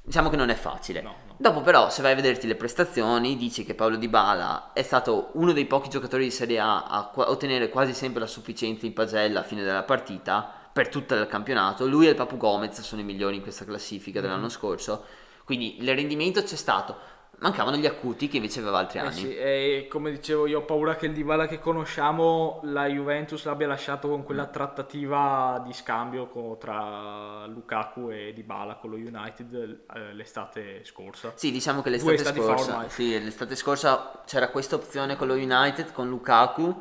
Diciamo 0.05 0.29
che 0.31 0.37
non 0.37 0.49
è 0.51 0.55
facile. 0.57 1.01
No, 1.01 1.15
no. 1.29 1.35
Dopo 1.37 1.61
però, 1.61 1.89
se 1.89 2.03
vai 2.03 2.11
a 2.13 2.15
vederti 2.17 2.49
le 2.49 2.57
prestazioni, 2.57 3.37
dici 3.37 3.65
che 3.65 3.75
Paolo 3.75 3.95
Di 3.95 4.09
Bala 4.09 4.71
è 4.73 4.83
stato 4.83 5.31
uno 5.35 5.53
dei 5.53 5.65
pochi 5.67 5.89
giocatori 5.89 6.25
di 6.25 6.31
Serie 6.33 6.59
A 6.59 6.85
a 6.87 7.11
ottenere 7.15 7.69
quasi 7.69 7.95
sempre 7.95 8.19
la 8.21 8.27
sufficienza 8.27 8.85
in 8.85 8.93
pagella 8.95 9.41
a 9.41 9.45
fine 9.45 9.63
della 9.63 9.85
partita 9.85 10.53
per 10.73 10.89
tutto 10.89 11.15
il 11.15 11.29
campionato. 11.29 11.87
Lui 11.87 12.07
e 12.07 12.11
il 12.11 12.15
Papu 12.17 12.37
Gomez 12.37 12.81
sono 12.81 13.01
i 13.01 13.05
migliori 13.05 13.37
in 13.37 13.43
questa 13.43 13.65
classifica 13.65 14.19
Mm-hmm. 14.19 14.29
dell'anno 14.29 14.49
scorso. 14.49 15.05
Quindi 15.45 15.81
il 15.81 15.95
rendimento 15.95 16.43
c'è 16.43 16.57
stato. 16.57 16.97
Mancavano 17.43 17.77
gli 17.77 17.87
acuti 17.87 18.29
che 18.29 18.37
invece 18.37 18.61
aveva 18.61 18.79
altri 18.79 18.99
Eh 18.99 19.03
anni. 19.03 19.13
sì, 19.13 19.37
e 19.37 19.87
come 19.91 20.13
dicevo 20.13 20.47
io 20.47 20.61
ho 20.61 20.63
paura 20.63 20.95
che 20.95 21.07
il 21.07 21.13
Dybala 21.13 21.49
che 21.49 21.59
conosciamo 21.59 22.61
la 22.65 22.87
Juventus 22.87 23.45
l'abbia 23.45 23.67
lasciato 23.67 24.09
con 24.09 24.21
Mm. 24.21 24.25
quella 24.25 24.47
trattativa 24.47 25.61
di 25.67 25.73
scambio 25.73 26.29
co- 26.29 26.57
tra 26.61 27.45
Lukaku 27.47 28.11
e 28.11 28.33
Dybala 28.33 28.77
con 28.77 28.91
lo 28.91 28.97
United 28.97 29.81
eh, 29.95 30.13
l'estate 30.15 30.85
scorsa. 30.85 31.33
Sì, 31.35 31.51
diciamo 31.51 31.83
che 31.83 31.91
l'estate 31.91 32.41
scorsa, 32.41 32.71
ormai. 32.73 32.91
sì, 32.91 33.23
l'estate 33.23 33.57
scorsa 33.57 34.23
c'era 34.25 34.49
questa 34.49 34.77
opzione 34.77 35.17
con 35.17 35.27
lo 35.27 35.35
United, 35.35 35.91
con 35.93 36.09
Lukaku, 36.09 36.81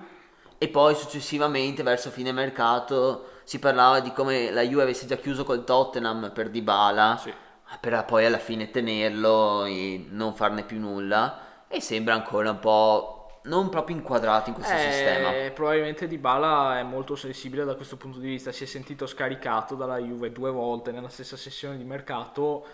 e 0.60 0.68
poi 0.68 0.94
successivamente, 0.94 1.82
verso 1.82 2.12
fine 2.12 2.32
mercato, 2.32 3.30
si 3.46 3.58
parlava 3.58 4.00
di 4.00 4.12
come 4.14 4.52
la 4.52 4.62
Juve 4.62 4.84
avesse 4.84 5.08
già 5.08 5.16
chiuso 5.16 5.44
col 5.44 5.64
Tottenham 5.64 6.32
per 6.34 6.50
Dybala, 6.52 7.18
Sì. 7.18 7.34
Per 7.80 8.04
poi 8.06 8.26
alla 8.26 8.38
fine 8.38 8.70
tenerlo 8.70 9.66
e 9.66 10.06
non 10.10 10.34
farne 10.34 10.64
più 10.64 10.80
nulla, 10.80 11.66
e 11.68 11.82
sembra 11.82 12.14
ancora 12.14 12.52
un 12.52 12.60
po' 12.60 13.16
non 13.44 13.70
proprio 13.70 13.96
inquadrato 13.96 14.50
in 14.50 14.56
questo 14.56 14.74
Eh, 14.74 14.78
sistema. 14.78 15.32
Probabilmente 15.54 16.08
Dybala 16.08 16.80
è 16.80 16.84
molto 16.84 17.16
sensibile 17.16 17.64
da 17.66 17.76
questo 17.76 17.98
punto 17.98 18.20
di 18.20 18.28
vista, 18.28 18.52
si 18.52 18.64
è 18.64 18.68
sentito 18.68 19.08
scaricato 19.08 19.76
dalla 19.76 19.98
Juve 19.98 20.32
due 20.32 20.52
volte 20.52 20.92
nella 20.92 21.10
stessa 21.10 21.38
sessione 21.38 21.78
di 21.78 21.84
mercato 21.84 22.66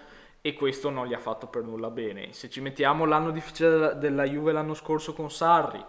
e 0.41 0.53
questo 0.53 0.89
non 0.89 1.07
gli 1.07 1.13
ha 1.13 1.19
fatto 1.19 1.47
per 1.47 1.63
nulla 1.63 1.89
bene. 1.89 2.33
Se 2.33 2.49
ci 2.49 2.59
mettiamo 2.61 3.05
l'anno 3.05 3.31
difficile 3.31 3.69
della- 3.69 3.93
della 3.93 4.23
Juve 4.25 4.51
l'anno 4.51 4.73
scorso 4.73 5.13
con 5.13 5.29
Sarri, 5.31 5.83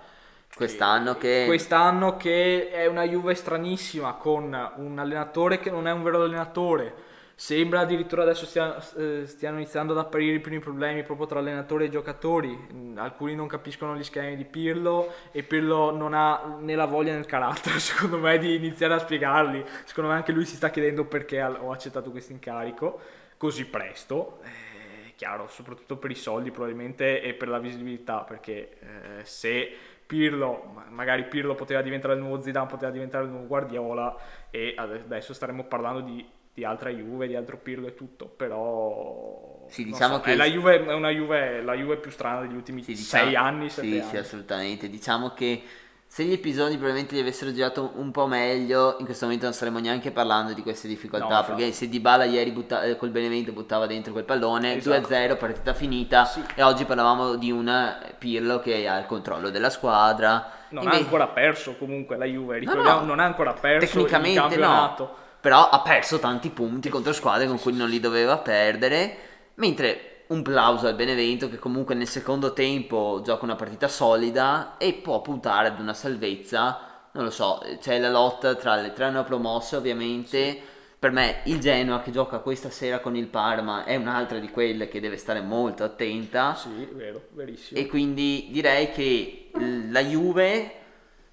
Quest'anno 0.54 1.16
che... 1.16 1.44
quest'anno 1.46 2.16
che 2.16 2.70
è 2.70 2.86
una 2.86 3.04
Juve 3.04 3.34
stranissima 3.34 4.14
con 4.14 4.44
un 4.76 4.98
allenatore 4.98 5.58
che 5.60 5.70
non 5.70 5.86
è 5.86 5.92
un 5.92 6.02
vero 6.02 6.22
allenatore. 6.22 6.94
Sembra 7.40 7.78
addirittura 7.82 8.22
adesso 8.22 8.46
stia- 8.46 8.76
eh, 8.96 9.24
stiano 9.24 9.58
iniziando 9.58 9.92
ad 9.92 9.98
apparire 10.00 10.34
i 10.34 10.40
primi 10.40 10.58
problemi 10.58 11.04
proprio 11.04 11.28
tra 11.28 11.38
allenatori 11.38 11.84
e 11.84 11.88
giocatori. 11.88 12.66
Mm, 12.72 12.98
Alcuni 12.98 13.36
non 13.36 13.46
capiscono 13.46 13.94
gli 13.94 14.02
schemi 14.02 14.34
di 14.34 14.44
Pirlo 14.44 15.12
e 15.30 15.44
Pirlo 15.44 15.92
non 15.92 16.14
ha 16.14 16.56
né 16.58 16.74
la 16.74 16.86
voglia 16.86 17.12
né 17.12 17.20
il 17.20 17.26
carattere, 17.26 17.78
secondo 17.78 18.18
me, 18.18 18.38
di 18.38 18.56
iniziare 18.56 18.94
a 18.94 18.98
spiegarli. 18.98 19.64
Secondo 19.84 20.10
me 20.10 20.16
anche 20.16 20.32
lui 20.32 20.44
si 20.46 20.56
sta 20.56 20.70
chiedendo 20.70 21.04
perché 21.04 21.40
ho 21.40 21.70
accettato 21.70 22.10
questo 22.10 22.32
incarico 22.32 22.98
così 23.36 23.66
presto. 23.66 24.40
Eh, 24.42 25.12
chiaro, 25.14 25.46
soprattutto 25.46 25.96
per 25.96 26.10
i 26.10 26.16
soldi 26.16 26.50
probabilmente 26.50 27.22
e 27.22 27.34
per 27.34 27.46
la 27.46 27.60
visibilità, 27.60 28.22
perché 28.22 28.78
eh, 28.80 29.24
se 29.24 29.76
Pirlo, 30.04 30.82
magari 30.88 31.22
Pirlo 31.26 31.54
poteva 31.54 31.82
diventare 31.82 32.14
il 32.14 32.20
nuovo 32.20 32.42
Zidane, 32.42 32.66
poteva 32.66 32.90
diventare 32.90 33.26
il 33.26 33.30
nuovo 33.30 33.46
Guardiola 33.46 34.16
e 34.50 34.74
adesso 34.76 35.32
staremo 35.32 35.64
parlando 35.64 36.00
di, 36.00 36.26
di 36.58 36.64
altra 36.64 36.90
Juve, 36.90 37.28
di 37.28 37.36
altro 37.36 37.56
Pirlo 37.56 37.86
e 37.86 37.94
tutto, 37.94 38.26
però 38.26 39.64
sì, 39.68 39.84
diciamo 39.84 40.16
so, 40.16 40.20
che... 40.22 40.32
è, 40.32 40.34
la 40.34 40.46
Juve, 40.46 40.84
è 40.84 40.92
una 40.92 41.10
Juve, 41.10 41.62
la 41.62 41.74
Juve 41.74 41.98
più 41.98 42.10
strana 42.10 42.40
degli 42.40 42.56
ultimi 42.56 42.82
sì, 42.82 42.94
diciamo... 42.94 43.24
sei 43.24 43.36
anni, 43.36 43.70
sette 43.70 43.86
sì, 43.86 43.98
anni. 43.98 44.08
Sì, 44.08 44.16
assolutamente, 44.16 44.90
diciamo 44.90 45.32
che 45.34 45.62
se 46.04 46.24
gli 46.24 46.32
episodi 46.32 46.74
probabilmente 46.74 47.14
li 47.14 47.20
avessero 47.20 47.52
girato 47.52 47.92
un 47.94 48.10
po' 48.10 48.26
meglio, 48.26 48.96
in 48.98 49.04
questo 49.04 49.26
momento 49.26 49.44
non 49.44 49.54
staremmo 49.54 49.78
neanche 49.78 50.10
parlando 50.10 50.52
di 50.52 50.62
queste 50.62 50.88
difficoltà. 50.88 51.28
No, 51.28 51.44
perché 51.44 51.70
se 51.70 51.88
Dybala 51.88 52.24
ieri 52.24 52.50
butta- 52.50 52.82
eh, 52.82 52.96
col 52.96 53.10
Benevento 53.10 53.52
buttava 53.52 53.86
dentro 53.86 54.10
quel 54.10 54.24
pallone, 54.24 54.78
esatto. 54.78 55.14
2-0, 55.14 55.36
partita 55.36 55.74
finita. 55.74 56.24
Sì. 56.24 56.42
E 56.56 56.62
oggi 56.64 56.86
parlavamo 56.86 57.36
di 57.36 57.52
un 57.52 57.96
Pirlo 58.18 58.58
che 58.58 58.88
ha 58.88 58.98
il 58.98 59.06
controllo 59.06 59.50
della 59.50 59.70
squadra. 59.70 60.50
Non 60.70 60.82
Invece... 60.82 61.02
ha 61.02 61.04
ancora 61.04 61.28
perso 61.28 61.76
comunque 61.76 62.16
la 62.16 62.24
Juve, 62.24 62.58
ricordiamo, 62.58 62.88
no, 62.88 63.00
no. 63.00 63.06
non 63.06 63.20
ha 63.20 63.24
ancora 63.24 63.52
perso 63.52 63.86
Tecnicamente 63.86 64.30
il 64.30 64.40
campionato. 64.40 65.02
No, 65.04 65.26
però 65.40 65.68
ha 65.68 65.80
perso 65.80 66.18
tanti 66.18 66.50
punti 66.50 66.88
contro 66.88 67.12
squadre 67.12 67.46
con 67.46 67.60
cui 67.60 67.72
non 67.72 67.88
li 67.88 68.00
doveva 68.00 68.38
perdere. 68.38 69.16
Mentre 69.54 70.08
un 70.28 70.42
plauso 70.42 70.86
al 70.86 70.94
Benevento 70.94 71.48
che 71.48 71.58
comunque 71.58 71.94
nel 71.94 72.08
secondo 72.08 72.52
tempo 72.52 73.20
gioca 73.24 73.44
una 73.44 73.56
partita 73.56 73.88
solida 73.88 74.76
e 74.76 74.94
può 74.94 75.20
puntare 75.22 75.68
ad 75.68 75.80
una 75.80 75.94
salvezza. 75.94 77.08
Non 77.12 77.24
lo 77.24 77.30
so, 77.30 77.62
c'è 77.80 77.98
la 77.98 78.10
lotta 78.10 78.54
tra 78.54 78.76
le 78.76 78.92
tre 78.92 79.10
neopromosse 79.10 79.76
ovviamente. 79.76 80.50
Sì. 80.50 80.60
Per 80.98 81.12
me 81.12 81.42
il 81.44 81.60
Genoa 81.60 82.00
che 82.00 82.10
gioca 82.10 82.40
questa 82.40 82.70
sera 82.70 82.98
con 82.98 83.14
il 83.14 83.28
Parma 83.28 83.84
è 83.84 83.94
un'altra 83.94 84.38
di 84.38 84.50
quelle 84.50 84.88
che 84.88 85.00
deve 85.00 85.16
stare 85.16 85.40
molto 85.40 85.84
attenta. 85.84 86.54
Sì, 86.54 86.88
vero, 86.92 87.28
verissimo. 87.30 87.78
E 87.78 87.86
quindi 87.86 88.48
direi 88.50 88.90
che 88.90 89.50
la 89.90 90.02
Juve 90.02 90.72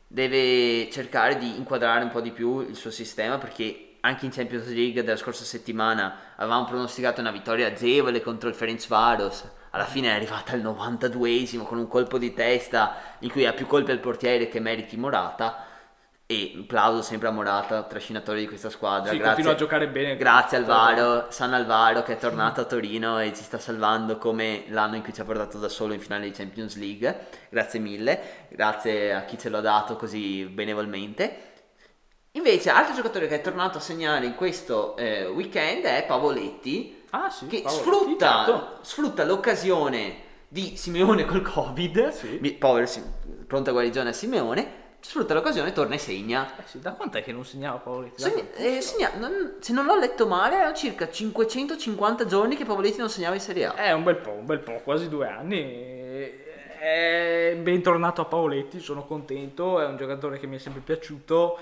deve 0.08 0.90
cercare 0.92 1.38
di 1.38 1.58
inquadrare 1.58 2.04
un 2.04 2.12
po' 2.12 2.22
di 2.22 2.32
più 2.32 2.62
il 2.62 2.76
suo 2.76 2.92
sistema 2.92 3.40
perché 3.40 3.85
anche 4.06 4.26
in 4.26 4.32
Champions 4.32 4.68
League 4.68 5.04
della 5.04 5.18
scorsa 5.18 5.44
settimana 5.44 6.16
avevamo 6.36 6.66
pronosticato 6.66 7.22
una 7.22 7.32
vittoria 7.32 7.68
agevole 7.68 8.22
contro 8.22 8.48
il 8.50 8.56
Ferenc 8.56 8.88
Varos 8.88 9.44
alla 9.72 9.86
fine 9.86 10.08
è 10.08 10.12
arrivata 10.12 10.54
al 10.54 10.62
92esimo 10.62 11.64
con 11.64 11.78
un 11.78 11.88
colpo 11.88 12.18
di 12.18 12.34
testa 12.34 12.96
in 13.20 13.30
cui 13.30 13.46
ha 13.46 13.52
più 13.52 13.68
colpi 13.68 13.92
al 13.92 14.00
portiere 14.00 14.48
che 14.48 14.62
meriti 14.62 14.96
Morata 14.96 15.66
e 16.28 16.64
plauso 16.66 17.04
sempre 17.04 17.28
a 17.28 17.32
Morata, 17.32 17.84
trascinatore 17.84 18.40
di 18.40 18.48
questa 18.48 18.70
squadra. 18.70 19.12
Sì, 19.12 19.18
grazie, 19.18 19.26
continua 19.26 19.52
a 19.52 19.56
giocare 19.56 19.88
bene. 19.90 20.16
Grazie 20.16 20.58
Alvaro, 20.58 21.28
San 21.30 21.54
Alvaro 21.54 22.02
che 22.04 22.14
è 22.14 22.18
tornato 22.18 22.62
a 22.62 22.64
Torino 22.64 23.20
e 23.20 23.34
ci 23.36 23.44
sta 23.44 23.60
salvando 23.60 24.18
come 24.18 24.64
l'anno 24.70 24.96
in 24.96 25.04
cui 25.04 25.14
ci 25.14 25.22
ha 25.22 25.26
portato 25.26 25.60
da 25.60 25.68
solo 25.68 25.94
in 25.94 26.00
finale 26.00 26.26
di 26.26 26.32
Champions 26.32 26.78
League. 26.78 27.28
Grazie 27.50 27.80
mille, 27.80 28.20
grazie 28.50 29.14
a 29.14 29.24
chi 29.26 29.38
ce 29.38 29.50
l'ha 29.50 29.62
dato 29.62 29.98
così 29.98 30.46
benevolmente. 30.46 31.45
Invece, 32.36 32.70
altro 32.70 32.94
giocatore 32.94 33.28
che 33.28 33.36
è 33.36 33.42
tornato 33.42 33.78
a 33.78 33.82
segnare 33.82 34.26
in 34.26 34.36
questo 34.36 34.98
eh, 34.98 35.26
weekend 35.26 35.86
è 35.86 36.04
Pavoletti, 36.06 37.04
ah, 37.12 37.30
sì, 37.30 37.48
che 37.48 37.62
Pavoletti, 37.62 37.82
sfrutta, 37.82 38.46
certo. 38.46 38.78
sfrutta, 38.82 39.24
l'occasione 39.24 40.16
di 40.50 40.76
Simeone 40.76 41.24
col 41.24 41.42
Covid, 41.42 42.10
sì. 42.10 42.38
Mi, 42.42 42.52
povero, 42.52 42.90
pronta 43.48 43.72
guarigione 43.72 44.10
a 44.10 44.14
Simeone, 44.14 44.68
sfrutta 45.00 45.34
l'occasione, 45.34 45.72
torna 45.72 45.96
e 45.96 45.98
segna. 45.98 46.58
Eh 46.58 46.64
sì, 46.66 46.82
da 46.82 46.92
quant'è 46.92 47.24
che 47.24 47.32
non 47.32 47.46
segnava 47.46 47.78
Pavoletti? 47.78 48.22
Segna, 48.22 48.44
eh, 48.56 48.82
segna, 48.82 49.12
non, 49.18 49.56
se 49.60 49.72
non 49.72 49.86
l'ho 49.86 49.98
letto 49.98 50.28
male, 50.28 50.58
erano 50.58 50.76
circa 50.76 51.10
550 51.10 52.26
giorni 52.26 52.58
che 52.58 52.66
Pavoletti 52.66 52.98
non 52.98 53.10
segnava 53.10 53.36
in 53.36 53.42
Serie 53.42 53.68
A. 53.68 53.76
È 53.76 53.94
un 53.94 54.04
bel 54.04 54.18
po', 54.18 54.32
un 54.32 54.46
bel 54.46 54.60
po', 54.60 54.82
quasi 54.84 55.08
due 55.08 55.30
anni. 55.30 56.44
È 56.78 57.58
bentornato 57.62 58.20
a 58.20 58.26
Pavoletti, 58.26 58.82
sono 58.82 59.06
contento, 59.06 59.80
è 59.80 59.86
un 59.86 59.96
giocatore 59.96 60.38
che 60.38 60.48
mi 60.48 60.58
è 60.58 60.60
sempre 60.60 60.82
piaciuto 60.82 61.58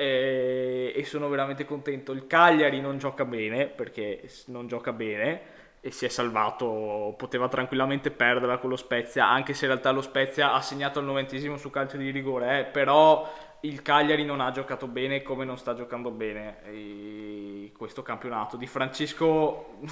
e, 0.00 0.92
e 0.94 1.04
sono 1.04 1.28
veramente 1.28 1.64
contento. 1.64 2.12
Il 2.12 2.28
Cagliari 2.28 2.80
non 2.80 2.98
gioca 2.98 3.24
bene 3.24 3.66
perché 3.66 4.22
non 4.46 4.68
gioca 4.68 4.92
bene 4.92 5.56
e 5.80 5.90
si 5.90 6.04
è 6.04 6.08
salvato, 6.08 7.14
poteva 7.16 7.48
tranquillamente 7.48 8.10
perderla 8.12 8.58
con 8.58 8.70
lo 8.70 8.76
Spezia, 8.76 9.28
anche 9.28 9.54
se 9.54 9.64
in 9.64 9.72
realtà 9.72 9.90
lo 9.90 10.00
Spezia 10.00 10.52
ha 10.52 10.60
segnato 10.60 11.00
al 11.00 11.04
novantesimo 11.04 11.56
su 11.56 11.70
calcio 11.70 11.96
di 11.96 12.10
rigore, 12.10 12.60
eh, 12.60 12.64
però 12.64 13.28
il 13.62 13.82
Cagliari 13.82 14.24
non 14.24 14.40
ha 14.40 14.52
giocato 14.52 14.86
bene 14.86 15.22
come 15.22 15.44
non 15.44 15.58
sta 15.58 15.74
giocando 15.74 16.10
bene 16.10 16.58
questo 17.78 18.02
campionato. 18.02 18.56
Di 18.56 18.66
Francesco 18.66 19.78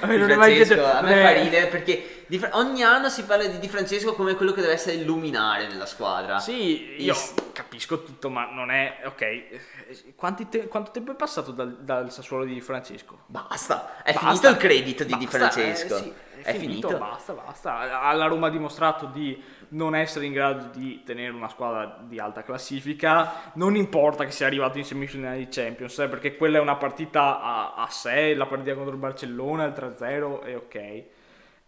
a 0.00 0.06
me, 0.06 0.18
di 0.18 0.18
non 0.18 0.30
Francesco, 0.30 0.84
a 0.84 1.00
me 1.00 1.22
fa 1.22 1.32
ridere 1.32 1.66
perché 1.66 2.24
di, 2.26 2.40
ogni 2.52 2.82
anno 2.82 3.08
si 3.08 3.24
parla 3.24 3.46
di 3.46 3.58
Di 3.58 3.68
Francesco 3.68 4.14
come 4.14 4.36
quello 4.36 4.52
che 4.52 4.60
deve 4.60 4.74
essere 4.74 4.96
il 4.96 5.04
luminare 5.04 5.66
della 5.66 5.86
squadra. 5.86 6.38
Sì, 6.38 7.02
io 7.02 7.16
capisco 7.52 8.04
tutto, 8.04 8.28
ma 8.28 8.48
non 8.50 8.70
è 8.70 9.00
ok. 9.06 10.48
Te, 10.48 10.68
quanto 10.68 10.90
tempo 10.92 11.12
è 11.12 11.14
passato 11.16 11.50
dal, 11.50 11.78
dal, 11.80 12.12
Sassuolo 12.12 12.44
di 12.44 12.52
Di 12.52 12.60
Francesco? 12.60 13.20
Basta, 13.26 14.02
è 14.02 14.12
basta, 14.12 14.28
finito 14.28 14.48
il 14.48 14.56
credito 14.58 15.04
di 15.04 15.10
basta, 15.10 15.24
Di 15.24 15.30
Francesco. 15.30 15.96
Eh, 15.96 16.02
sì, 16.02 16.12
è, 16.42 16.54
è 16.54 16.54
finito, 16.54 16.88
finito, 16.88 16.98
basta, 16.98 17.32
basta. 17.32 18.00
Alla 18.00 18.26
Roma 18.26 18.48
ha 18.48 18.50
dimostrato 18.50 19.06
di 19.06 19.42
non 19.70 19.94
essere 19.94 20.26
in 20.26 20.32
grado 20.32 20.68
di 20.72 21.02
tenere 21.04 21.32
una 21.32 21.48
squadra 21.48 21.98
di 22.02 22.18
alta 22.18 22.42
classifica, 22.42 23.52
non 23.54 23.76
importa 23.76 24.24
che 24.24 24.30
sia 24.30 24.46
arrivato 24.46 24.78
in 24.78 24.84
semifinale 24.84 25.38
di 25.38 25.48
Champions, 25.48 25.98
eh, 25.98 26.08
perché 26.08 26.36
quella 26.36 26.58
è 26.58 26.60
una 26.60 26.76
partita 26.76 27.40
a, 27.40 27.74
a 27.74 27.88
sé, 27.88 28.34
la 28.34 28.46
partita 28.46 28.74
contro 28.74 28.92
il 28.92 28.98
Barcellona, 28.98 29.64
il 29.64 29.72
3-0 29.72 30.42
è 30.42 30.56
ok. 30.56 30.74
E, 30.74 31.04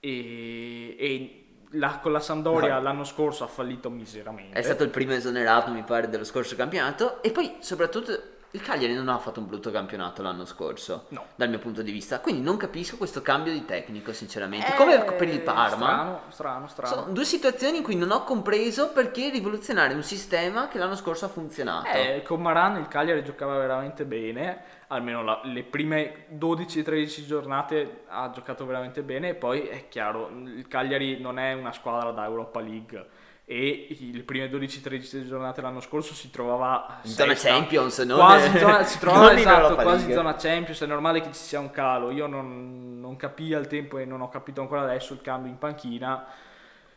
e 0.01 1.43
la, 1.73 1.99
con 2.01 2.13
la 2.13 2.21
Sampdoria 2.21 2.75
no. 2.75 2.83
l'anno 2.83 3.05
scorso 3.05 3.45
ha 3.45 3.47
fallito 3.47 3.91
miseramente. 3.91 4.59
È 4.59 4.63
stato 4.63 4.83
il 4.83 4.91
primo 4.91 5.13
esonerato, 5.13 5.71
mi 5.71 5.83
pare, 5.83 6.09
dello 6.09 6.25
scorso 6.25 6.57
campionato. 6.57 7.23
E 7.23 7.31
poi, 7.31 7.57
soprattutto, 7.61 8.13
il 8.55 8.61
Cagliari 8.61 8.95
non 8.95 9.09
ha 9.09 9.19
fatto 9.19 9.41
un 9.41 9.47
brutto 9.47 9.71
campionato 9.71 10.21
l'anno 10.21 10.45
scorso, 10.45 11.07
no. 11.09 11.25
dal 11.37 11.49
mio 11.49 11.59
punto 11.59 11.81
di 11.81 11.91
vista. 11.91 12.21
Quindi 12.21 12.43
non 12.43 12.59
capisco 12.59 12.99
questo 12.99 13.23
cambio 13.23 13.51
di 13.51 13.65
tecnico, 13.65 14.13
sinceramente. 14.13 14.75
Eh, 14.75 14.77
Come 14.77 15.03
per 15.03 15.29
il 15.29 15.41
Parma. 15.41 15.71
Strano, 15.71 16.21
strano, 16.29 16.69
strano. 16.69 16.95
Sono 16.95 17.13
due 17.13 17.25
situazioni 17.25 17.79
in 17.79 17.83
cui 17.83 17.97
non 17.97 18.11
ho 18.11 18.25
compreso 18.25 18.91
perché 18.91 19.31
rivoluzionare 19.31 19.95
un 19.95 20.03
sistema 20.03 20.69
che 20.69 20.77
l'anno 20.79 20.97
scorso 20.97 21.25
ha 21.25 21.29
funzionato. 21.29 21.89
Eh, 21.89 22.23
con 22.23 22.43
Maran 22.43 22.77
il 22.77 22.89
Cagliari 22.89 23.25
giocava 23.25 23.57
veramente 23.57 24.05
bene, 24.05 24.63
almeno 24.89 25.23
la, 25.23 25.41
le 25.45 25.63
prime 25.63 26.27
12-13 26.35 27.25
giornate 27.25 28.05
ha 28.09 28.31
giocato 28.35 28.67
veramente 28.67 29.03
bene. 29.03 29.31
E 29.31 29.35
poi 29.35 29.63
è 29.63 29.89
chiaro, 29.89 30.29
il 30.29 30.69
Cagliari 30.69 31.19
non 31.19 31.39
è 31.39 31.55
una 31.55 31.73
squadra 31.73 32.11
da 32.11 32.27
Europa 32.27 32.61
League 32.61 33.07
e 33.53 33.97
le 34.13 34.23
prime 34.23 34.51
12-13 34.51 35.27
giornate 35.27 35.61
l'anno 35.61 35.81
scorso 35.81 36.15
si 36.15 36.31
trovava 36.31 37.01
in 37.03 37.11
zona 37.11 37.35
Champions 37.35 37.99
non 37.99 38.19
quasi 38.19 38.59
zona, 38.59 38.83
si 38.85 38.99
trovava 38.99 39.35
esatto, 39.35 39.75
quasi 39.75 40.07
in 40.07 40.13
zona 40.13 40.35
Champions 40.37 40.81
è 40.81 40.87
normale 40.87 41.21
che 41.21 41.33
ci 41.33 41.41
sia 41.41 41.61
un 41.61 41.71
calo. 41.71 42.11
Io 42.11 42.27
non, 42.27 42.99
non 42.99 43.17
capii 43.17 43.53
al 43.53 43.67
tempo 43.67 43.99
e 43.99 44.07
non 44.07 44.23
ho 44.23 44.31
capito 44.31 44.63
ancora 44.63 44.83
adesso 44.83 45.13
il 45.13 45.21
cambio 45.21 45.51
in 45.51 45.59
panchina. 45.59 46.27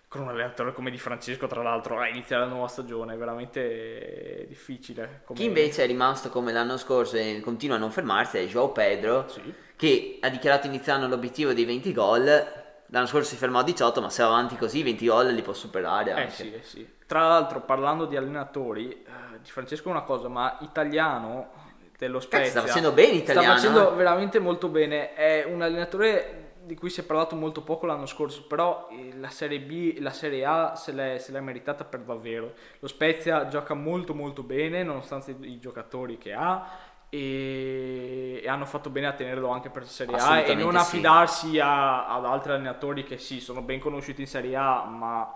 Con 0.08 0.22
un 0.22 0.30
allenatore 0.30 0.72
come 0.72 0.92
Di 0.92 0.98
Francesco 0.98 1.46
tra 1.48 1.62
l'altro 1.62 2.00
a 2.00 2.08
iniziare 2.08 2.44
la 2.44 2.50
nuova 2.50 2.70
stagione 2.70 3.16
è 3.16 3.18
veramente 3.18 4.46
difficile 4.48 5.24
come... 5.26 5.38
chi 5.38 5.46
invece 5.46 5.84
è 5.84 5.88
rimasto 5.88 6.30
come 6.30 6.54
l'anno 6.54 6.78
scorso 6.78 7.18
e 7.18 7.42
continua 7.44 7.76
a 7.76 7.80
non 7.80 7.92
fermarsi 7.92 8.38
è 8.38 8.46
Joao 8.46 8.70
Pedro 8.70 9.28
sì. 9.28 9.54
che 9.76 10.20
ha 10.22 10.30
dichiarato 10.30 10.68
iniziando 10.68 11.08
l'obiettivo 11.08 11.52
dei 11.52 11.66
20 11.66 11.92
gol 11.92 12.65
L'anno 12.88 13.08
scorso 13.08 13.30
si 13.30 13.36
fermò 13.36 13.60
a 13.60 13.64
18, 13.64 14.02
ma 14.02 14.10
se 14.10 14.22
va 14.22 14.30
avanti 14.30 14.56
così 14.56 14.84
20 14.84 15.08
gol 15.08 15.34
li 15.34 15.42
può 15.42 15.54
superare. 15.54 16.12
Anche. 16.12 16.28
Eh 16.28 16.30
sì, 16.32 16.54
eh 16.54 16.64
sì. 16.64 16.90
Tra 17.06 17.28
l'altro, 17.28 17.62
parlando 17.62 18.06
di 18.06 18.16
allenatori, 18.16 18.90
eh, 18.92 19.40
di 19.42 19.50
Francesco 19.50 19.90
una 19.90 20.02
cosa, 20.02 20.28
ma 20.28 20.58
italiano 20.62 21.52
dello 21.98 22.20
Spezia... 22.20 22.40
Cazzo, 22.40 22.60
sta 22.60 22.68
facendo 22.68 22.92
bene 22.92 23.18
italiano. 23.18 23.58
Sta 23.58 23.70
facendo 23.70 23.94
eh? 23.94 23.96
veramente 23.96 24.40
molto 24.40 24.68
bene. 24.68 25.14
È 25.14 25.46
un 25.48 25.62
allenatore 25.62 26.44
di 26.66 26.76
cui 26.76 26.90
si 26.90 27.02
è 27.02 27.04
parlato 27.04 27.36
molto 27.36 27.62
poco 27.62 27.86
l'anno 27.86 28.08
scorso, 28.08 28.46
però 28.48 28.88
eh, 28.92 29.14
la 29.18 29.30
Serie 29.30 29.60
B, 29.60 29.98
la 30.00 30.10
Serie 30.10 30.46
A 30.46 30.76
se 30.76 30.92
l'è, 30.92 31.20
se 31.20 31.32
l'è 31.32 31.40
meritata 31.40 31.84
per 31.84 32.02
davvero. 32.02 32.54
Lo 32.80 32.88
Spezia 32.88 33.48
gioca 33.48 33.76
molto 33.76 34.14
molto 34.16 34.42
bene, 34.42 34.84
nonostante 34.84 35.36
i 35.42 35.60
giocatori 35.60 36.18
che 36.18 36.34
ha 36.34 36.94
e, 37.16 38.42
e, 38.44 38.50
hanno 38.50 38.66
fatto 38.66 38.90
bene 38.90 39.08
a 39.08 39.14
tenerlo 39.14 39.50
anche 39.50 39.70
per 39.70 39.88
Serie 39.88 40.18
A 40.18 40.40
e 40.40 40.54
non 40.54 40.76
affidarsi 40.76 41.52
sì. 41.52 41.60
a, 41.60 42.08
ad 42.08 42.26
altri 42.26 42.52
allenatori 42.52 43.04
che 43.04 43.18
sì, 43.18 43.40
sono 43.40 43.62
ben 43.62 43.80
conosciuti 43.80 44.22
in 44.22 44.28
Serie 44.28 44.56
A, 44.56 44.84
ma 44.84 45.34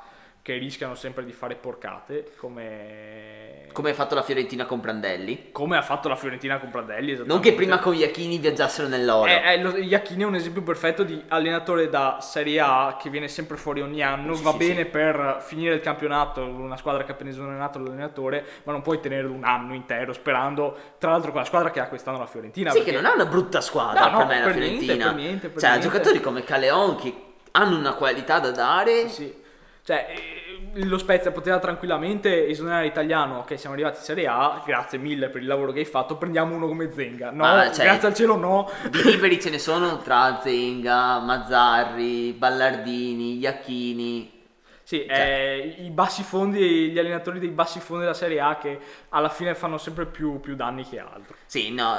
che 0.50 0.58
rischiano 0.58 0.96
sempre 0.96 1.24
di 1.26 1.32
fare 1.32 1.54
porcate, 1.54 2.32
come... 2.38 3.68
Come 3.72 3.92
ha 3.92 3.94
fatto 3.94 4.16
la 4.16 4.24
Fiorentina 4.24 4.66
con 4.66 4.80
Prandelli. 4.80 5.50
Come 5.52 5.78
ha 5.78 5.84
fatto 5.84 6.10
la 6.10 6.16
Fiorentina 6.16 6.58
con 6.58 6.72
Prandelli, 6.72 7.22
Non 7.24 7.40
che 7.40 7.54
prima 7.54 7.78
con 7.78 7.94
Iachini 7.94 8.40
viaggiassero 8.40 8.88
nell'oro. 8.88 9.30
Eh, 9.30 9.42
eh, 9.46 9.62
lo, 9.62 9.78
Iachini 9.78 10.24
è 10.24 10.26
un 10.26 10.34
esempio 10.34 10.64
perfetto 10.64 11.04
di 11.04 11.22
allenatore 11.28 11.88
da 11.88 12.18
Serie 12.20 12.60
A 12.62 12.98
che 13.00 13.12
viene 13.12 13.28
sempre 13.28 13.58
fuori 13.58 13.82
ogni 13.82 14.02
anno, 14.02 14.34
Sì, 14.34 14.42
va 14.42 14.52
sì, 14.52 14.58
bene 14.58 14.84
sì. 14.84 14.90
per 14.90 15.38
finire 15.42 15.76
il 15.76 15.82
campionato, 15.82 16.44
una 16.44 16.78
squadra 16.78 17.04
che 17.04 17.12
ha 17.12 17.14
appena 17.14 17.30
esonerato 17.30 17.78
l'allenatore, 17.78 18.44
ma 18.64 18.72
non 18.72 18.82
puoi 18.82 19.00
tenerlo 19.00 19.32
un 19.32 19.44
anno 19.44 19.76
intero 19.76 20.14
sperando, 20.14 20.76
tra 20.98 21.12
l'altro 21.12 21.30
con 21.30 21.42
la 21.42 21.46
squadra 21.46 21.70
che 21.70 21.80
ha 21.80 21.88
quest'anno 21.88 22.18
la 22.18 22.26
Fiorentina. 22.26 22.72
Sì, 22.72 22.78
perché- 22.78 22.96
che 22.96 23.02
non 23.02 23.12
è 23.12 23.14
una 23.14 23.26
brutta 23.28 23.62
squadra 23.62 24.10
No, 24.10 24.10
no, 24.10 24.18
per 24.18 24.28
me 24.28 24.40
la 24.40 24.46
per 24.46 24.56
niente, 24.56 24.80
Fiorentina. 24.82 25.06
per 25.12 25.16
niente, 25.16 25.50
per 25.50 25.62
cioè, 25.62 25.70
niente. 25.70 25.88
giocatori 25.88 26.22
come 26.22 26.44
Caleon 26.44 26.96
che 26.96 27.14
hanno 27.52 27.78
una 27.78 27.94
qualità 27.94 28.40
da 28.40 28.50
dare. 28.50 29.10
Sì. 29.10 29.38
Cioè, 29.84 30.06
lo 30.74 30.98
Spezia 30.98 31.32
poteva 31.32 31.60
tranquillamente 31.60 32.48
esonerare 32.48 32.84
l'italiano, 32.86 33.40
ok, 33.40 33.58
siamo 33.58 33.76
arrivati 33.76 33.98
in 33.98 34.04
Serie 34.04 34.28
A, 34.28 34.62
grazie 34.66 34.98
mille 34.98 35.30
per 35.30 35.42
il 35.42 35.48
lavoro 35.48 35.72
che 35.72 35.80
hai 35.80 35.86
fatto, 35.86 36.18
prendiamo 36.18 36.56
uno 36.56 36.68
come 36.68 36.92
Zenga. 36.92 37.32
No, 37.32 37.44
Ma, 37.44 37.72
cioè, 37.72 37.86
grazie 37.86 38.08
al 38.08 38.14
cielo 38.14 38.36
no. 38.38 38.70
Di 38.90 39.04
liberi 39.04 39.40
ce 39.42 39.50
ne 39.50 39.60
sono 39.60 39.98
tra 39.98 40.40
Zenga, 40.42 41.20
Mazzarri, 41.20 42.34
Ballardini, 42.34 43.38
Iacchini. 43.38 44.38
Sì, 44.84 45.06
Cioè- 45.08 45.20
eh, 45.20 45.84
i 45.84 45.90
bassi 45.92 46.24
fondi, 46.24 46.90
gli 46.90 46.98
allenatori 46.98 47.40
dei 47.40 47.50
bassi 47.50 47.80
fondi 47.80 48.04
della 48.04 48.16
Serie 48.16 48.40
A 48.40 48.58
che 48.58 48.80
alla 49.10 49.30
fine 49.30 49.54
fanno 49.54 49.78
sempre 49.78 50.08
più, 50.08 50.40
più 50.40 50.56
danni 50.56 50.84
che 50.88 50.98
altro. 51.00 51.36
Sì, 51.46 51.72
no, 51.72 51.96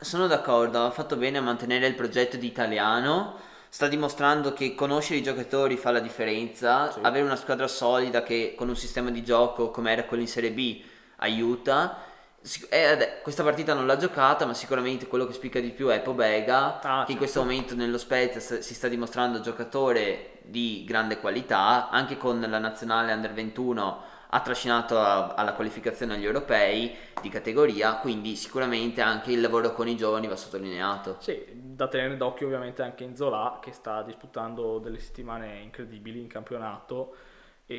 sono 0.00 0.26
d'accordo, 0.26 0.84
ha 0.84 0.90
fatto 0.90 1.14
bene 1.16 1.38
a 1.38 1.40
mantenere 1.40 1.86
il 1.86 1.94
progetto 1.94 2.36
di 2.36 2.46
italiano. 2.46 3.36
Sta 3.74 3.88
dimostrando 3.88 4.52
che 4.52 4.74
conoscere 4.74 5.20
i 5.20 5.22
giocatori 5.22 5.78
fa 5.78 5.90
la 5.92 6.00
differenza. 6.00 6.92
Sì. 6.92 6.98
Avere 7.00 7.24
una 7.24 7.36
squadra 7.36 7.66
solida 7.66 8.22
che 8.22 8.52
con 8.54 8.68
un 8.68 8.76
sistema 8.76 9.10
di 9.10 9.24
gioco 9.24 9.70
come 9.70 9.92
era 9.92 10.04
quello 10.04 10.22
in 10.22 10.28
Serie 10.28 10.50
B 10.52 10.82
aiuta. 11.16 11.96
Sic- 12.42 12.70
eh, 12.70 13.20
questa 13.22 13.42
partita 13.42 13.72
non 13.72 13.86
l'ha 13.86 13.96
giocata, 13.96 14.44
ma 14.44 14.52
sicuramente 14.52 15.06
quello 15.06 15.26
che 15.26 15.32
spicca 15.32 15.58
di 15.58 15.70
più 15.70 15.88
è 15.88 16.00
Pobega, 16.02 16.80
Ah, 16.80 16.80
che 16.80 16.88
in 16.88 16.96
certo. 17.06 17.16
questo 17.16 17.40
momento 17.40 17.74
nello 17.74 17.96
Spezia 17.96 18.60
si 18.60 18.74
sta 18.74 18.88
dimostrando 18.88 19.40
giocatore 19.40 20.40
di 20.42 20.84
grande 20.86 21.18
qualità. 21.18 21.88
Anche 21.88 22.18
con 22.18 22.44
la 22.46 22.58
nazionale 22.58 23.10
Under 23.14 23.32
21 23.32 24.02
ha 24.34 24.40
trascinato 24.40 24.98
a- 24.98 25.34
alla 25.34 25.52
qualificazione 25.54 26.14
agli 26.14 26.24
europei 26.24 26.94
di 27.20 27.28
categoria, 27.28 27.96
quindi 27.96 28.34
sicuramente 28.36 29.00
anche 29.02 29.30
il 29.32 29.40
lavoro 29.40 29.72
con 29.72 29.88
i 29.88 29.96
giovani 29.96 30.26
va 30.26 30.36
sottolineato. 30.36 31.20
Sì, 31.20 31.44
da 31.54 31.86
tenere 31.88 32.16
d'occhio 32.16 32.46
ovviamente 32.46 32.82
anche 32.82 33.04
Inzola 33.04 33.58
che 33.60 33.72
sta 33.72 34.02
disputando 34.02 34.78
delle 34.78 34.98
settimane 34.98 35.60
incredibili 35.60 36.20
in 36.20 36.26
campionato 36.26 37.14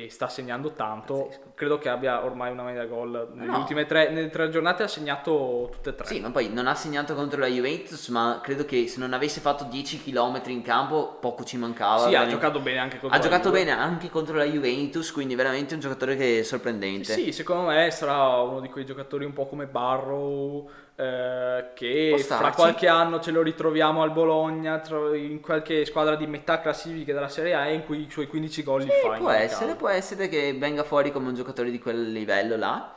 e 0.02 0.10
sta 0.10 0.28
segnando 0.28 0.72
tanto. 0.72 1.24
Pazzesco. 1.24 1.52
Credo 1.54 1.78
che 1.78 1.88
abbia 1.88 2.24
ormai 2.24 2.50
una 2.50 2.62
media 2.64 2.84
gol 2.86 3.30
nelle 3.34 3.50
No. 3.50 3.58
ultime 3.58 3.86
tre, 3.86 4.10
nelle 4.10 4.28
tre 4.30 4.48
giornate 4.50 4.82
ha 4.82 4.88
segnato 4.88 5.68
tutte 5.72 5.90
e 5.90 5.94
tre. 5.94 6.06
Sì, 6.06 6.20
ma 6.20 6.30
poi 6.30 6.48
non 6.52 6.66
ha 6.66 6.74
segnato 6.74 7.14
contro 7.14 7.38
la 7.40 7.46
Juventus, 7.46 8.08
ma 8.08 8.40
credo 8.42 8.64
che 8.64 8.86
se 8.88 8.98
non 8.98 9.12
avesse 9.12 9.40
fatto 9.40 9.64
10 9.64 10.02
km 10.02 10.40
in 10.46 10.62
campo 10.62 11.16
poco 11.20 11.44
ci 11.44 11.56
mancava. 11.56 11.98
Sì, 11.98 12.04
ha 12.06 12.08
veramente. 12.10 12.34
giocato 12.34 12.60
bene 12.60 12.78
anche 12.78 12.98
contro 12.98 13.16
Ha 13.16 13.20
la 13.20 13.24
giocato 13.24 13.48
Juve. 13.50 13.58
bene 13.64 13.70
anche 13.72 14.10
contro 14.10 14.36
la 14.36 14.44
Juventus, 14.44 15.12
quindi 15.12 15.34
veramente 15.34 15.74
un 15.74 15.80
giocatore 15.80 16.16
che 16.16 16.40
è 16.40 16.42
sorprendente. 16.42 17.12
Sì, 17.12 17.32
secondo 17.32 17.68
me 17.68 17.90
sarà 17.90 18.40
uno 18.42 18.60
di 18.60 18.68
quei 18.68 18.84
giocatori 18.84 19.24
un 19.24 19.32
po' 19.32 19.46
come 19.46 19.66
Barrow 19.66 20.68
eh, 20.96 21.70
che 21.74 22.16
fra 22.26 22.52
qualche 22.52 22.86
anno 22.86 23.18
ce 23.20 23.30
lo 23.32 23.42
ritroviamo 23.42 24.02
al 24.02 24.12
Bologna, 24.12 24.80
in 25.14 25.40
qualche 25.40 25.84
squadra 25.84 26.14
di 26.14 26.26
metà 26.26 26.60
classifica 26.60 27.12
della 27.12 27.28
Serie 27.28 27.54
A 27.54 27.68
in 27.68 27.84
cui 27.84 28.02
i 28.06 28.10
suoi 28.10 28.26
15 28.28 28.62
gol 28.62 28.82
li 28.82 28.90
Sì, 28.90 29.06
fa. 29.06 29.16
in 29.16 29.22
può 29.22 29.30
essere, 29.30 29.64
caso. 29.66 29.76
può 29.76 29.88
essere 29.88 30.28
che 30.28 30.54
venga 30.56 30.84
fuori 30.84 31.10
come 31.10 31.28
un 31.28 31.34
giocatore 31.34 31.70
di 31.70 31.78
quel 31.80 32.12
livello 32.12 32.56
là. 32.56 32.92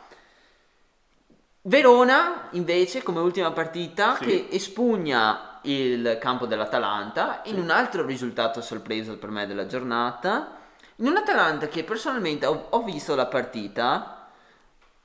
Verona, 1.63 2.47
invece, 2.51 3.03
come 3.03 3.19
ultima 3.19 3.51
partita, 3.51 4.15
Sì. 4.15 4.25
che 4.25 4.47
espugna 4.51 5.59
il 5.63 6.17
campo 6.21 6.45
dell'Atalanta 6.45 7.41
in 7.45 7.59
un 7.59 7.69
altro 7.71 8.05
risultato 8.05 8.61
sorpreso 8.61 9.17
per 9.17 9.29
me 9.31 9.45
della 9.47 9.65
giornata. 9.65 10.51
In 10.97 11.07
un 11.07 11.17
Atalanta 11.17 11.67
che 11.67 11.83
personalmente 11.83 12.45
ho, 12.45 12.67
ho 12.69 12.83
visto 12.83 13.15
la 13.15 13.25
partita 13.25 14.16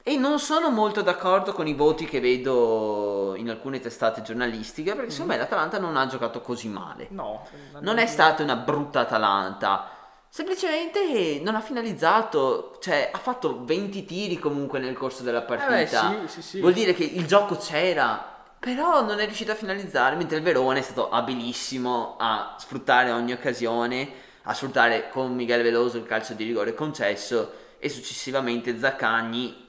e 0.04 0.16
non 0.16 0.40
sono 0.40 0.70
molto 0.70 1.00
d'accordo 1.00 1.52
con 1.52 1.68
i 1.68 1.74
voti 1.74 2.06
che 2.06 2.20
vedo 2.20 3.34
in 3.36 3.48
alcune 3.48 3.78
testate 3.78 4.22
giornalistiche 4.22 4.94
perché 4.94 5.10
secondo 5.10 5.32
me 5.32 5.38
l'Atalanta 5.38 5.78
non 5.78 5.96
ha 5.96 6.06
giocato 6.06 6.40
così 6.40 6.68
male. 6.68 7.06
No, 7.10 7.46
Non 7.80 7.98
è 7.98 8.06
stata 8.06 8.42
una 8.42 8.56
brutta 8.56 9.00
Atalanta, 9.00 9.88
semplicemente 10.28 11.40
non 11.44 11.54
ha 11.54 11.60
finalizzato, 11.60 12.78
cioè 12.80 13.10
ha 13.12 13.18
fatto 13.18 13.64
20 13.64 14.04
tiri 14.04 14.38
comunque 14.38 14.80
nel 14.80 14.96
corso 14.96 15.22
della 15.22 15.42
partita. 15.42 16.10
Eh 16.10 16.16
beh, 16.16 16.28
sì, 16.28 16.40
sì, 16.40 16.42
sì. 16.42 16.60
Vuol 16.60 16.72
dire 16.72 16.94
che 16.94 17.04
il 17.04 17.26
gioco 17.26 17.56
c'era, 17.56 18.30
però 18.58 19.04
non 19.04 19.20
è 19.20 19.24
riuscito 19.24 19.52
a 19.52 19.56
finalizzare, 19.56 20.16
mentre 20.16 20.38
il 20.38 20.42
Verona 20.42 20.78
è 20.78 20.82
stato 20.82 21.10
abilissimo 21.10 22.16
a 22.18 22.56
sfruttare 22.58 23.12
ogni 23.12 23.32
occasione, 23.32 24.10
a 24.42 24.54
sfruttare 24.54 25.10
con 25.10 25.32
Miguel 25.32 25.62
Veloso 25.62 25.96
il 25.96 26.06
calcio 26.06 26.34
di 26.34 26.42
rigore 26.42 26.74
concesso 26.74 27.52
e 27.78 27.88
successivamente 27.88 28.76
Zaccagni 28.78 29.61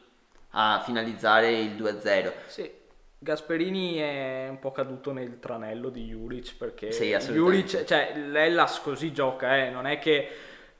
a 0.55 0.81
finalizzare 0.83 1.51
il 1.51 1.75
2-0. 1.75 2.31
Sì, 2.47 2.69
Gasperini 3.17 3.95
è 3.95 4.47
un 4.49 4.59
po' 4.59 4.71
caduto 4.71 5.13
nel 5.13 5.39
tranello 5.39 5.89
di 5.89 6.07
Juric 6.07 6.55
perché 6.57 6.91
Sì, 6.91 7.13
assolutamente. 7.13 7.67
Juric, 7.67 7.87
cioè 7.87 8.13
l'Ellas 8.17 8.79
così 8.81 9.11
gioca, 9.13 9.57
eh, 9.57 9.69
non 9.69 9.85
è 9.85 9.99
che 9.99 10.27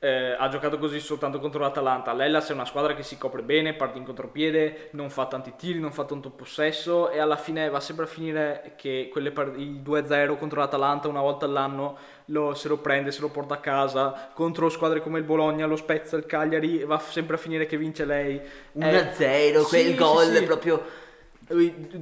eh, 0.04 0.36
ha 0.38 0.48
giocato 0.48 0.76
così 0.76 1.00
soltanto 1.00 1.38
contro 1.38 1.60
l'Atalanta. 1.60 2.12
L'Ellas 2.12 2.50
è 2.50 2.52
una 2.52 2.66
squadra 2.66 2.94
che 2.94 3.02
si 3.02 3.16
copre 3.16 3.40
bene, 3.42 3.72
parte 3.72 3.96
in 3.96 4.04
contropiede, 4.04 4.88
non 4.92 5.08
fa 5.08 5.24
tanti 5.26 5.54
tiri, 5.56 5.78
non 5.80 5.92
fa 5.92 6.04
tanto 6.04 6.28
possesso 6.30 7.08
e 7.10 7.18
alla 7.18 7.36
fine 7.36 7.70
va 7.70 7.80
sempre 7.80 8.04
a 8.04 8.08
finire 8.08 8.72
che 8.76 9.08
quelle 9.10 9.30
par- 9.30 9.54
i 9.58 9.80
2-0 9.82 10.36
contro 10.36 10.60
l'Atalanta 10.60 11.08
una 11.08 11.22
volta 11.22 11.46
all'anno 11.46 11.96
lo- 12.26 12.52
se 12.54 12.68
lo 12.68 12.76
prende, 12.78 13.12
se 13.12 13.22
lo 13.22 13.30
porta 13.30 13.54
a 13.54 13.58
casa. 13.58 14.30
Contro 14.34 14.68
squadre 14.68 15.00
come 15.00 15.18
il 15.18 15.24
Bologna, 15.24 15.64
lo 15.66 15.76
Spezia, 15.76 16.18
il 16.18 16.26
Cagliari 16.26 16.84
va 16.84 16.98
sempre 16.98 17.36
a 17.36 17.38
finire 17.38 17.64
che 17.64 17.78
vince 17.78 18.04
lei. 18.04 18.38
1-0, 18.72 19.60
Eh, 19.60 19.64
quel 19.64 19.84
sì, 19.86 19.94
gol 19.94 20.24
sì, 20.26 20.36
sì. 20.36 20.42
proprio... 20.44 20.82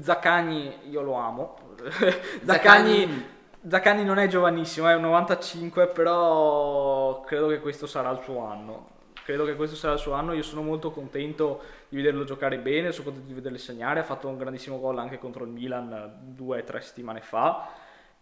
Zaccagni, 0.00 0.72
io 0.90 1.02
lo 1.02 1.14
amo. 1.14 1.56
Zaccagni- 2.44 3.40
Zaccagni 3.64 4.02
non 4.02 4.18
è 4.18 4.26
giovanissimo, 4.26 4.88
è 4.88 4.94
un 4.94 5.02
95, 5.02 5.86
però 5.86 7.20
credo 7.20 7.46
che 7.46 7.60
questo 7.60 7.86
sarà 7.86 8.10
il 8.10 8.18
suo 8.24 8.44
anno. 8.44 8.88
Credo 9.24 9.44
che 9.44 9.54
questo 9.54 9.76
sarà 9.76 9.92
il 9.92 10.00
suo 10.00 10.14
anno. 10.14 10.32
Io 10.32 10.42
sono 10.42 10.62
molto 10.62 10.90
contento 10.90 11.60
di 11.88 11.96
vederlo 11.96 12.24
giocare 12.24 12.58
bene, 12.58 12.90
sono 12.90 13.10
di 13.10 13.32
vederlo 13.32 13.58
segnare. 13.58 14.00
Ha 14.00 14.02
fatto 14.04 14.26
un 14.26 14.36
grandissimo 14.36 14.80
gol 14.80 14.98
anche 14.98 15.18
contro 15.18 15.44
il 15.44 15.50
Milan 15.50 16.12
due 16.22 16.60
o 16.60 16.64
tre 16.64 16.80
settimane 16.80 17.20
fa. 17.20 17.68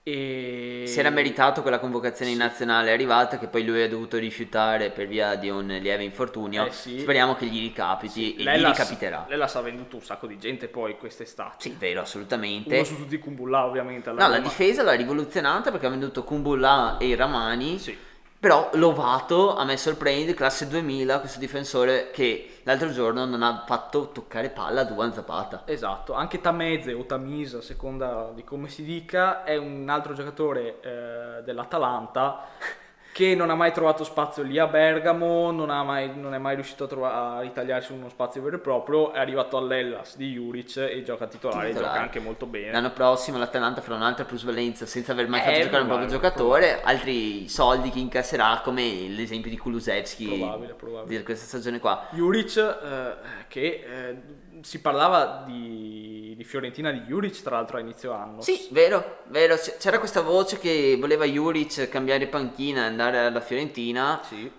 E... 0.03 0.85
Si 0.87 0.99
era 0.99 1.11
meritato 1.11 1.61
quella 1.61 1.79
convocazione 1.79 2.31
in 2.31 2.39
Sì. 2.39 2.43
nazionale 2.43 2.89
è 2.89 2.93
arrivata 2.93 3.39
che 3.39 3.49
poi 3.49 3.65
lui 3.65 3.83
ha 3.83 3.89
dovuto 3.89 4.17
rifiutare 4.17 4.91
per 4.91 5.07
via 5.07 5.35
di 5.35 5.51
un 5.51 5.67
lieve 5.67 6.03
infortunio. 6.05 6.67
Eh 6.67 6.73
sì. 6.73 6.99
Speriamo 7.01 7.35
che 7.35 7.47
gli 7.47 7.61
ricapiti 7.61 8.35
e 8.35 8.41
gli 8.41 8.45
L'Hellas- 8.45 8.77
ricapiterà. 8.79 9.27
L'Hellas 9.29 9.55
ha 9.57 9.61
venduto 9.61 9.97
un 9.97 10.03
sacco 10.03 10.27
di 10.27 10.39
gente 10.39 10.69
poi 10.69 10.97
quest'estate. 10.97 11.57
Sì, 11.59 11.77
vero, 11.79 12.01
assolutamente. 12.01 12.75
Uno 12.75 12.85
su 12.85 12.97
tutti 12.97 13.15
i 13.15 13.19
Kumbulla 13.19 13.67
ovviamente. 13.67 14.11
No, 14.11 14.17
la 14.17 14.27
Roma. 14.27 14.39
difesa 14.39 14.83
l'ha 14.83 14.95
rivoluzionata 14.95 15.71
perché 15.71 15.87
ha 15.87 15.91
venduto 15.91 16.25
Kumbulla 16.25 16.97
e 16.99 17.15
Ramani. 17.15 17.79
Sì. 17.79 17.97
Però 18.41 18.71
Lovato 18.73 19.55
a 19.55 19.65
me 19.65 19.77
sorprende, 19.77 20.33
classe 20.33 20.67
2000, 20.67 21.21
questo 21.21 21.39
difensore 21.39 22.11
che 22.11 22.61
l'altro 22.63 22.91
giorno 22.91 23.27
non 23.27 23.43
ha 23.43 23.65
fatto 23.67 24.13
toccare 24.13 24.49
palla 24.49 24.81
a 24.81 24.85
Duan 24.85 25.13
Zapata. 25.13 25.65
Esatto, 25.67 26.15
anche 26.15 26.41
Tameze 26.41 26.95
o 26.95 27.05
Tamisa, 27.05 27.59
a 27.59 27.61
seconda 27.61 28.33
di 28.35 28.43
come 28.43 28.71
si 28.71 28.83
dica, 28.83 29.45
è 29.45 29.59
un 29.59 29.87
altro 29.91 30.15
giocatore 30.15 30.81
eh, 30.81 31.43
dell'Atalanta 31.43 32.47
che 33.13 33.35
non 33.35 33.51
ha 33.51 33.55
mai 33.55 33.73
trovato 33.73 34.05
spazio 34.05 34.43
lì 34.43 34.59
a 34.59 34.67
Bergamo, 34.67 35.51
non, 35.51 35.69
ha 35.71 35.83
mai- 35.83 36.13
non 36.15 36.33
è 36.33 36.39
mai 36.39 36.55
riuscito 36.55 36.85
a, 36.85 36.87
trova- 36.87 37.37
a 37.37 37.41
ritagliarsi 37.41 37.93
uno 37.93 38.09
spazio 38.09 38.41
vero 38.41 38.57
e 38.57 38.59
proprio, 38.61 39.13
è 39.13 39.19
arrivato 39.19 39.57
all'Ellas 39.57 40.17
di 40.17 40.33
Juric 40.33 40.77
e 40.77 41.03
gioca 41.03 41.27
titolare, 41.27 41.67
e 41.67 41.69
Titolare. 41.71 41.93
gioca 41.95 42.05
anche 42.05 42.21
molto 42.21 42.47
bene. 42.47 42.71
L'anno 42.73 42.93
prossimo 42.93 43.37
l'Atalanta 43.39 43.81
farà 43.81 43.97
un'altra 43.97 44.25
plusvalenza 44.25 44.87
senza 44.87 45.13
aver 45.13 45.29
mai 45.29 45.41
Eh, 45.41 45.43
fatto 45.43 45.59
giocare 45.61 45.83
un 45.83 45.89
proprio 45.89 46.07
probabile, 46.09 46.31
giocatore, 46.31 46.83
altri 46.83 47.49
soldi 47.49 47.91
che 47.91 47.99
incasserà 47.99 48.61
come 48.63 49.09
l'esempio 49.09 49.51
di 49.51 49.59
Kulusevski 49.59 50.27
Probabile, 50.27 50.75
probabile. 50.75 51.19
di 51.19 51.25
questa 51.25 51.47
stagione 51.47 51.81
qua. 51.81 52.07
Juric, 52.13 52.57
eh, 52.57 53.15
che 53.49 53.85
eh, 53.87 54.17
si 54.63 54.81
parlava 54.81 55.45
di, 55.47 56.35
di 56.37 56.45
Fiorentina 56.45 56.91
di 56.91 57.01
Juric 57.01 57.43
tra 57.43 57.57
l'altro 57.57 57.77
a 57.77 57.81
inizio 57.81 58.13
anno. 58.13 58.41
Sì, 58.41 58.69
vero, 58.71 59.23
vero, 59.29 59.57
c'era 59.79 59.99
questa 59.99 60.21
voce 60.21 60.59
che 60.59 60.97
voleva 61.01 61.25
Juric 61.25 61.89
cambiare 61.89 62.27
panchina 62.27 62.83
e 62.83 62.87
andare 62.87 63.19
alla 63.19 63.41
Fiorentina, 63.41 64.21
Sì. 64.27 64.51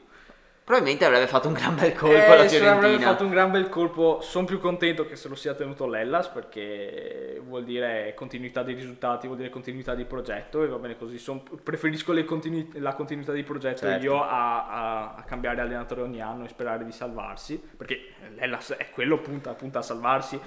Probabilmente 0.71 1.03
avrebbe 1.03 1.27
fatto 1.27 1.49
un 1.49 1.53
gran 1.53 1.75
bel 1.75 1.93
colpo 1.93 2.15
eh, 2.15 2.23
alla 2.23 2.47
se 2.47 2.55
avrebbe 2.55 2.79
Fiorentina. 2.79 3.09
fatto 3.11 3.23
un 3.25 3.29
gran 3.29 3.51
bel 3.51 3.67
colpo. 3.67 4.21
Sono 4.21 4.45
più 4.45 4.57
contento 4.61 5.05
che 5.05 5.17
se 5.17 5.27
lo 5.27 5.35
sia 5.35 5.53
tenuto 5.53 5.85
l'Ellas 5.85 6.29
perché 6.29 7.41
vuol 7.45 7.65
dire 7.65 8.13
continuità 8.15 8.63
di 8.63 8.71
risultati, 8.73 9.27
vuol 9.27 9.39
dire 9.39 9.49
continuità 9.49 9.95
di 9.95 10.05
progetto 10.05 10.63
e 10.63 10.67
va 10.67 10.77
bene 10.77 10.95
così. 10.97 11.17
Son- 11.17 11.43
preferisco 11.61 12.13
le 12.13 12.23
continui- 12.23 12.71
la 12.75 12.93
continuità 12.93 13.33
di 13.33 13.43
progetto 13.43 13.79
Certo. 13.79 14.05
io 14.05 14.23
a, 14.23 14.65
a- 14.65 15.15
a 15.15 15.23
cambiare 15.23 15.59
allenatore 15.59 16.03
ogni 16.03 16.21
anno 16.21 16.45
e 16.45 16.47
sperare 16.47 16.85
di 16.85 16.93
salvarsi 16.93 17.61
perché 17.75 18.13
l'Ellas 18.37 18.71
è 18.77 18.91
quello, 18.91 19.17
punta, 19.19 19.51
punta 19.51 19.79
a 19.79 19.81
salvarsi. 19.81 20.39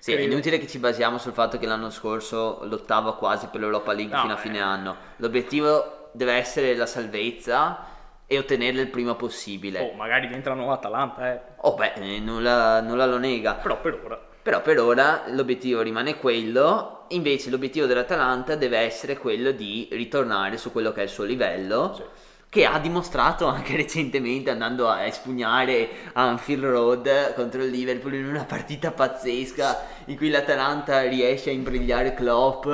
Sì, 0.00 0.12
è 0.12 0.18
inutile 0.18 0.58
che 0.58 0.66
ci 0.66 0.80
basiamo 0.80 1.18
sul 1.18 1.32
fatto 1.32 1.56
che 1.56 1.66
l'anno 1.66 1.90
scorso 1.90 2.64
lottava 2.64 3.14
quasi 3.14 3.46
per 3.46 3.60
l'Europa 3.60 3.92
League 3.92 4.12
No, 4.12 4.22
fino 4.22 4.32
a 4.32 4.36
eh. 4.36 4.40
fine 4.40 4.60
anno. 4.60 4.96
L'obiettivo 5.18 6.08
deve 6.10 6.32
essere 6.32 6.74
la 6.74 6.86
salvezza 6.86 7.94
e 8.30 8.38
ottenerla 8.38 8.82
il 8.82 8.88
prima 8.88 9.14
possibile. 9.14 9.80
Oh, 9.80 9.94
magari 9.94 10.26
diventa 10.26 10.50
la 10.50 10.56
nuova 10.56 10.74
Atalanta, 10.74 11.32
eh. 11.32 11.40
Oh, 11.62 11.74
beh, 11.74 11.94
eh, 11.94 12.20
nulla, 12.20 12.80
nulla 12.82 13.06
lo 13.06 13.16
nega. 13.16 13.54
Però 13.54 13.80
per 13.80 14.00
ora. 14.04 14.20
Però 14.42 14.60
per 14.60 14.78
ora 14.78 15.24
l'obiettivo 15.28 15.80
rimane 15.80 16.18
quello, 16.18 17.06
invece 17.08 17.48
l'obiettivo 17.48 17.86
dell'Atalanta 17.86 18.54
deve 18.54 18.78
essere 18.78 19.16
quello 19.16 19.50
di 19.50 19.88
ritornare 19.92 20.58
su 20.58 20.70
quello 20.70 20.92
che 20.92 21.00
è 21.00 21.04
il 21.04 21.08
suo 21.08 21.24
livello, 21.24 21.94
Sì. 21.94 22.02
Che 22.50 22.64
ha 22.64 22.78
dimostrato 22.78 23.46
anche 23.46 23.76
recentemente 23.76 24.50
andando 24.50 24.88
a 24.88 25.04
espugnare 25.04 25.88
Anfield 26.14 26.64
Road 26.64 27.34
contro 27.34 27.62
il 27.62 27.70
Liverpool 27.70 28.14
in 28.14 28.26
una 28.26 28.44
partita 28.44 28.90
pazzesca 28.90 29.96
in 30.06 30.16
cui 30.16 30.30
l'Atalanta 30.30 31.02
riesce 31.02 31.50
a 31.50 31.52
imbrigliare 31.52 32.14
Klopp. 32.14 32.66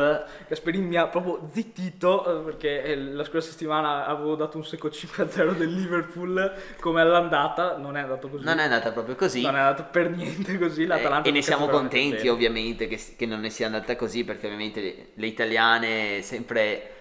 Gasperini 0.47 0.87
mi 0.87 0.97
ha 0.97 1.09
proprio 1.09 1.49
zittito 1.53 2.41
eh, 2.41 2.45
perché 2.45 2.85
eh, 2.85 2.97
la 2.97 3.25
scorsa 3.25 3.51
settimana 3.51 4.07
avevo 4.07 4.37
dato 4.37 4.57
un 4.57 4.65
secco 4.65 4.87
5-0 4.87 5.57
del 5.57 5.73
Liverpool 5.73 6.53
come 6.79 7.01
all'andata, 7.01 7.77
non 7.77 7.97
è 7.97 8.03
andato 8.03 8.29
così. 8.29 8.45
Non 8.45 8.61
è 8.61 8.65
andata 8.65 8.93
proprio 8.93 9.17
così. 9.17 9.43
Non 9.43 9.57
è 9.57 9.59
andato 9.59 9.89
per 9.91 10.11
niente 10.11 10.57
così, 10.59 10.87
l'Atalanta 10.87 11.27
Eh, 11.27 11.31
e 11.31 11.33
ne 11.33 11.43
siamo 11.43 11.67
contenti 11.67 12.29
ovviamente 12.29 12.87
che, 12.87 13.01
che 13.17 13.27
non 13.27 13.41
ne 13.41 13.51
sia 13.51 13.67
andata 13.67 13.97
così 13.97 14.23
perché 14.23 14.47
ovviamente 14.47 14.81
le, 14.81 15.07
le 15.15 15.27
italiane 15.27 16.23
sempre 16.23 16.94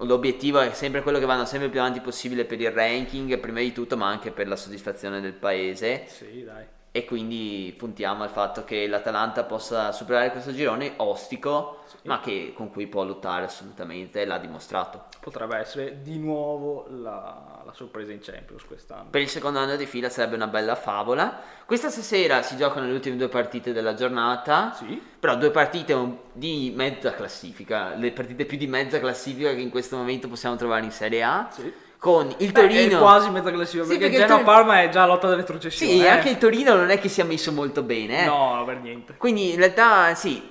l'obiettivo 0.00 0.60
è 0.60 0.72
sempre 0.72 1.02
quello 1.02 1.18
che 1.18 1.26
vanno 1.26 1.44
sempre 1.44 1.68
più 1.68 1.80
avanti 1.80 2.00
possibile 2.00 2.44
per 2.44 2.60
il 2.60 2.70
ranking 2.70 3.38
prima 3.38 3.60
di 3.60 3.72
tutto 3.72 3.96
ma 3.96 4.08
anche 4.08 4.30
per 4.30 4.48
la 4.48 4.56
soddisfazione 4.56 5.20
del 5.20 5.34
paese 5.34 6.04
Sì, 6.06 6.44
dai. 6.44 6.64
E 6.92 7.04
quindi 7.04 7.74
puntiamo 7.76 8.22
al 8.22 8.30
fatto 8.30 8.64
che 8.64 8.86
l'Atalanta 8.86 9.44
possa 9.44 9.92
superare 9.92 10.30
questo 10.30 10.52
girone 10.52 10.94
ostico 10.96 11.84
ma 12.04 12.20
che, 12.20 12.52
con 12.54 12.70
cui 12.70 12.86
può 12.86 13.04
lottare 13.04 13.44
assolutamente 13.44 14.24
l'ha 14.24 14.38
dimostrato 14.38 15.08
Potrebbe 15.20 15.58
essere 15.58 16.00
di 16.00 16.18
nuovo 16.18 16.86
la, 16.88 17.62
la 17.62 17.72
sorpresa 17.74 18.10
in 18.10 18.20
Champions 18.22 18.64
quest'anno. 18.64 19.10
Per 19.10 19.20
il 19.20 19.28
secondo 19.28 19.58
anno 19.58 19.76
di 19.76 19.84
fila 19.84 20.08
sarebbe 20.08 20.34
una 20.34 20.46
bella 20.46 20.74
favola. 20.74 21.42
Questa 21.66 21.90
stasera 21.90 22.40
si 22.40 22.56
giocano 22.56 22.86
le 22.86 22.92
ultime 22.94 23.16
due 23.16 23.28
partite 23.28 23.74
della 23.74 23.92
giornata. 23.92 24.72
Sì. 24.72 24.98
Però 25.20 25.36
due 25.36 25.50
partite 25.50 25.94
di 26.32 26.72
mezza 26.74 27.12
classifica, 27.12 27.94
le 27.94 28.12
partite 28.12 28.46
più 28.46 28.56
di 28.56 28.66
mezza 28.66 28.98
classifica 28.98 29.52
che 29.52 29.60
in 29.60 29.68
questo 29.68 29.98
momento 29.98 30.26
possiamo 30.26 30.56
trovare 30.56 30.84
in 30.84 30.90
Serie 30.90 31.22
A. 31.22 31.48
Sì. 31.52 31.70
Con 32.00 32.34
il 32.38 32.50
Beh, 32.52 32.60
Torino. 32.62 32.96
è 32.96 32.98
quasi 32.98 33.28
mezza 33.30 33.50
classifica 33.52 33.84
Sì, 33.84 33.90
perché, 33.90 34.04
perché 34.06 34.16
Genoa 34.26 34.36
Tor- 34.42 34.44
Parma 34.46 34.82
è 34.82 34.88
già 34.88 35.04
lotta 35.06 35.26
della 35.28 35.40
retrocessione. 35.40 35.92
Sì, 35.92 35.98
eh. 36.02 36.08
anche 36.08 36.30
il 36.30 36.38
Torino 36.38 36.74
non 36.74 36.88
è 36.88 36.98
che 36.98 37.08
sia 37.10 37.24
messo 37.26 37.52
molto 37.52 37.82
bene. 37.82 38.22
eh. 38.22 38.24
No, 38.26 38.62
per 38.64 38.78
niente. 38.80 39.14
Quindi 39.18 39.50
in 39.50 39.56
realtà 39.58 40.14
sì, 40.14 40.42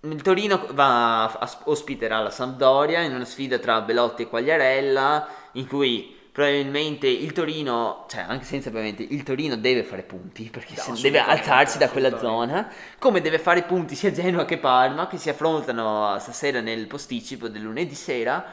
il 0.00 0.22
Torino 0.22 0.66
va 0.72 1.24
a- 1.26 1.58
ospiterà 1.64 2.20
la 2.20 2.30
Sampdoria 2.30 3.00
in 3.02 3.14
una 3.14 3.24
sfida 3.24 3.58
tra 3.58 3.80
Belotti 3.82 4.22
e 4.22 4.28
Quagliarella 4.28 5.28
in 5.52 5.68
cui 5.68 6.12
probabilmente 6.32 7.06
il 7.06 7.32
Torino, 7.32 8.06
cioè 8.08 8.24
anche 8.26 8.44
senza 8.44 8.70
probabilmente, 8.70 9.14
il 9.14 9.22
Torino 9.22 9.56
deve 9.56 9.84
fare 9.84 10.02
punti 10.02 10.50
perché 10.50 10.74
No, 10.88 10.96
deve 11.00 11.20
alzarsi 11.20 11.78
da 11.78 11.88
quella 11.88 12.18
zona, 12.18 12.68
come 12.98 13.20
deve 13.20 13.38
fare 13.38 13.62
punti 13.62 13.94
sia 13.94 14.10
Genoa 14.10 14.44
che 14.44 14.58
Parma 14.58 15.06
che 15.06 15.16
si 15.18 15.28
affrontano 15.30 16.18
stasera 16.18 16.60
nel 16.60 16.88
posticipo 16.88 17.46
del 17.48 17.62
lunedì 17.62 17.94
sera 17.94 18.44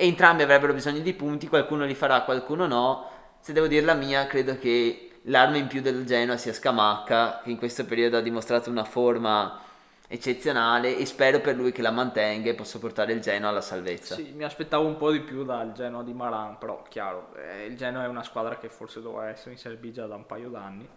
e 0.00 0.06
entrambi 0.06 0.44
avrebbero 0.44 0.72
bisogno 0.72 1.00
di 1.00 1.12
punti, 1.12 1.48
qualcuno 1.48 1.84
li 1.84 1.96
farà, 1.96 2.22
qualcuno 2.22 2.68
no. 2.68 3.10
Se 3.40 3.52
devo 3.52 3.66
dire 3.66 3.84
la 3.84 3.94
mia, 3.94 4.28
credo 4.28 4.56
che 4.56 5.18
l'arma 5.22 5.56
in 5.56 5.66
più 5.66 5.80
del 5.80 6.06
Genoa 6.06 6.36
sia 6.36 6.52
Scamacca, 6.52 7.40
che 7.42 7.50
in 7.50 7.58
questo 7.58 7.84
periodo 7.84 8.16
ha 8.16 8.20
dimostrato 8.20 8.70
una 8.70 8.84
forma 8.84 9.58
eccezionale 10.06 10.96
e 10.96 11.04
spero 11.04 11.40
per 11.40 11.56
lui 11.56 11.72
che 11.72 11.82
la 11.82 11.90
mantenga 11.90 12.48
e 12.48 12.54
possa 12.54 12.78
portare 12.78 13.12
il 13.12 13.20
Genoa 13.20 13.50
alla 13.50 13.60
salvezza. 13.60 14.14
Sì, 14.14 14.30
mi 14.36 14.44
aspettavo 14.44 14.86
un 14.86 14.96
po' 14.96 15.10
di 15.10 15.18
più 15.18 15.42
dal 15.42 15.72
Genoa 15.72 16.04
di 16.04 16.12
Maran, 16.12 16.58
però 16.58 16.80
chiaro, 16.88 17.34
eh, 17.34 17.64
il 17.64 17.76
Genoa 17.76 18.04
è 18.04 18.06
una 18.06 18.22
squadra 18.22 18.56
che 18.56 18.68
forse 18.68 19.02
doveva 19.02 19.28
essere 19.30 19.50
in 19.50 19.58
Serie 19.58 19.78
B 19.78 19.90
già 19.90 20.06
da 20.06 20.14
un 20.14 20.26
paio 20.26 20.48
d'anni. 20.48 20.88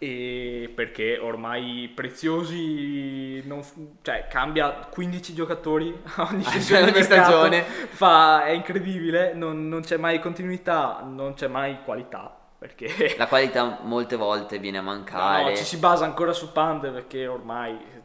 E 0.00 0.70
perché 0.76 1.18
ormai 1.18 1.90
preziosi 1.92 3.42
non 3.46 3.62
cioè 4.02 4.28
cambia 4.30 4.70
15 4.88 5.34
giocatori 5.34 5.88
ogni 6.18 6.44
Ah, 6.44 6.50
sessione 6.50 6.92
di 6.92 7.02
stagione. 7.02 7.62
fa, 7.62 8.44
è 8.44 8.50
incredibile 8.50 9.32
non, 9.34 9.66
non 9.68 9.80
c'è 9.80 9.96
mai 9.96 10.20
continuità 10.20 11.02
non 11.04 11.34
c'è 11.34 11.48
mai 11.48 11.78
qualità 11.84 12.32
perché 12.58 13.14
La 13.16 13.26
qualità 13.26 13.80
molte 13.82 14.14
volte 14.16 14.58
viene 14.60 14.78
a 14.78 14.82
No, 14.82 14.86
mancare. 14.90 15.42
no, 15.50 15.56
ci 15.56 15.64
si 15.64 15.78
basa 15.78 16.04
ancora 16.04 16.32
su 16.32 16.52
Pande 16.52 16.90
perché 16.90 17.26
ormai 17.26 17.72
mm, 17.72 17.97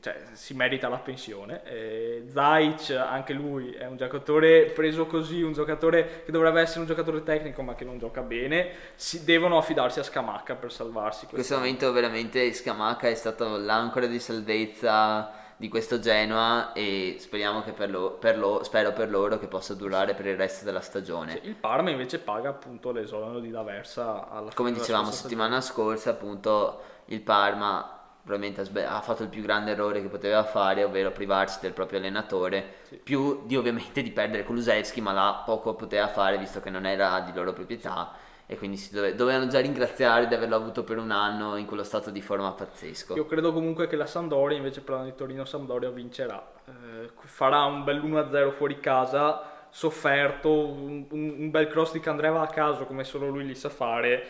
cioè, 0.00 0.22
si 0.32 0.54
merita 0.54 0.88
la 0.88 0.98
pensione. 0.98 1.62
Eh, 1.64 2.24
Zaic, 2.28 2.90
anche 2.90 3.32
lui, 3.34 3.72
è 3.72 3.86
un 3.86 3.96
giocatore 3.96 4.66
preso 4.66 5.06
così, 5.06 5.42
un 5.42 5.52
giocatore 5.52 6.22
che 6.24 6.32
dovrebbe 6.32 6.60
essere 6.62 6.80
un 6.80 6.86
giocatore 6.86 7.22
tecnico 7.22 7.62
ma 7.62 7.74
che 7.74 7.84
non 7.84 7.98
gioca 7.98 8.22
bene. 8.22 8.70
Si 8.94 9.24
devono 9.24 9.58
affidarsi 9.58 9.98
a 9.98 10.02
Scamacca 10.02 10.54
per 10.54 10.72
salvarsi. 10.72 11.26
In 11.26 11.30
questo 11.30 11.56
momento 11.56 11.92
veramente 11.92 12.52
Scamacca 12.52 13.08
è 13.08 13.14
stato 13.14 13.58
l'ancora 13.58 14.06
di 14.06 14.18
salvezza 14.18 15.32
di 15.58 15.68
questo 15.68 15.98
Genoa 15.98 16.72
e 16.72 17.16
speriamo 17.18 17.60
che 17.62 17.72
per, 17.72 17.90
lo- 17.90 18.12
per 18.12 18.38
lo- 18.38 18.62
spero 18.62 18.94
per 18.94 19.10
loro 19.10 19.38
che 19.38 19.46
possa 19.46 19.74
durare 19.74 20.14
per 20.14 20.24
il 20.24 20.36
resto 20.38 20.64
della 20.64 20.80
stagione. 20.80 21.38
Il 21.42 21.54
Parma 21.54 21.90
invece 21.90 22.18
paga 22.18 22.48
appunto 22.48 22.92
l'esonero 22.92 23.40
di 23.40 23.50
D'Aversa 23.50 24.30
alla 24.30 24.50
Come 24.54 24.72
dicevamo 24.72 25.10
settimana 25.10 25.60
scorsa, 25.60 26.10
appunto 26.10 26.80
il 27.06 27.20
Parma 27.20 27.99
probabilmente 28.30 28.60
ha, 28.60 28.64
sbe- 28.64 28.86
ha 28.86 29.00
fatto 29.00 29.24
il 29.24 29.28
più 29.28 29.42
grande 29.42 29.72
errore 29.72 30.00
che 30.00 30.08
poteva 30.08 30.44
fare, 30.44 30.84
ovvero 30.84 31.10
privarsi 31.10 31.58
del 31.60 31.72
proprio 31.72 31.98
allenatore, 31.98 32.74
Sì. 32.82 32.96
più 33.02 33.42
di 33.44 33.56
ovviamente 33.56 34.02
di 34.02 34.10
perdere 34.12 34.44
Kulusevski, 34.44 35.00
ma 35.00 35.12
là 35.12 35.42
poco 35.44 35.74
poteva 35.74 36.06
fare 36.08 36.38
visto 36.38 36.60
che 36.60 36.70
non 36.70 36.86
era 36.86 37.18
di 37.20 37.32
loro 37.34 37.52
proprietà 37.52 38.12
e 38.46 38.56
quindi 38.56 38.76
si 38.76 38.92
dove- 38.94 39.14
dovevano 39.14 39.48
già 39.48 39.60
ringraziare 39.60 40.26
di 40.28 40.34
averlo 40.34 40.56
avuto 40.56 40.84
per 40.84 40.98
un 40.98 41.10
anno 41.10 41.56
in 41.56 41.66
quello 41.66 41.82
stato 41.84 42.10
di 42.10 42.20
forma 42.20 42.50
pazzesco. 42.52 43.14
Io 43.16 43.26
credo 43.26 43.52
comunque 43.52 43.86
che 43.88 43.96
la 43.96 44.06
Sampdoria, 44.06 44.56
invece 44.56 44.80
parlando 44.80 45.10
di 45.10 45.16
Torino, 45.16 45.44
Sampdoria 45.44 45.90
vincerà. 45.90 46.52
Eh, 46.66 47.10
farà 47.24 47.64
un 47.64 47.82
bel 47.84 48.00
1-0 48.02 48.50
fuori 48.52 48.78
casa, 48.80 49.42
sofferto, 49.70 50.50
un, 50.50 51.06
un- 51.10 51.34
un 51.38 51.50
bel 51.50 51.68
cross 51.68 51.92
di 51.92 52.00
Candreva 52.00 52.40
a 52.42 52.46
caso 52.48 52.86
come 52.86 53.02
solo 53.04 53.28
lui 53.28 53.44
li 53.46 53.54
sa 53.54 53.68
fare. 53.68 54.26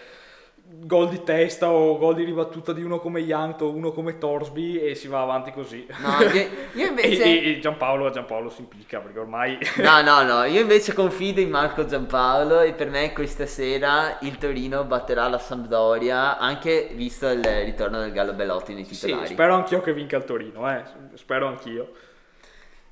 Gol 0.73 1.09
di 1.09 1.23
testa 1.25 1.71
o 1.71 1.99
gol 1.99 2.15
di 2.15 2.25
ribattuta 2.25 2.73
di 2.73 2.83
uno 2.83 3.01
come 3.01 3.21
Yankto 3.21 3.65
o 3.65 3.75
uno 3.75 3.91
come 3.91 4.19
Torsby 4.19 4.79
e 4.79 4.95
si 4.95 5.09
va 5.09 5.21
avanti 5.21 5.51
così. 5.53 5.85
No, 5.99 6.25
io, 6.27 6.49
io 6.75 6.87
invece... 6.91 7.25
e, 7.25 7.51
e- 7.51 7.59
Giampaolo, 7.59 8.09
Giampaolo 8.11 8.49
si 8.51 8.61
impicca 8.61 9.01
perché 9.01 9.19
ormai 9.19 9.59
No, 9.83 10.01
no, 10.03 10.23
no, 10.23 10.45
io 10.45 10.61
invece 10.61 10.93
confido 10.93 11.41
in 11.41 11.51
Marco 11.51 11.85
Giampaolo 11.85 12.61
e 12.61 12.73
per 12.73 12.89
me 12.89 13.13
questa 13.13 13.47
sera 13.47 14.19
il 14.21 14.39
Torino 14.39 14.85
batterà 14.85 15.27
la 15.29 15.39
Sampdoria, 15.39 16.39
anche 16.39 16.91
visto 16.95 17.29
il 17.29 17.43
ritorno 17.43 17.99
del 17.99 18.13
Gallo 18.13 18.33
Belotti 18.33 18.73
nei 18.73 18.85
sì, 18.85 19.07
titolari. 19.07 19.29
spero 19.29 19.55
anch'io 19.55 19.81
che 19.81 19.93
vinca 19.93 20.17
il 20.17 20.25
Torino, 20.25 20.71
eh. 20.71 20.83
spero 21.15 21.49
anch'io. 21.49 21.93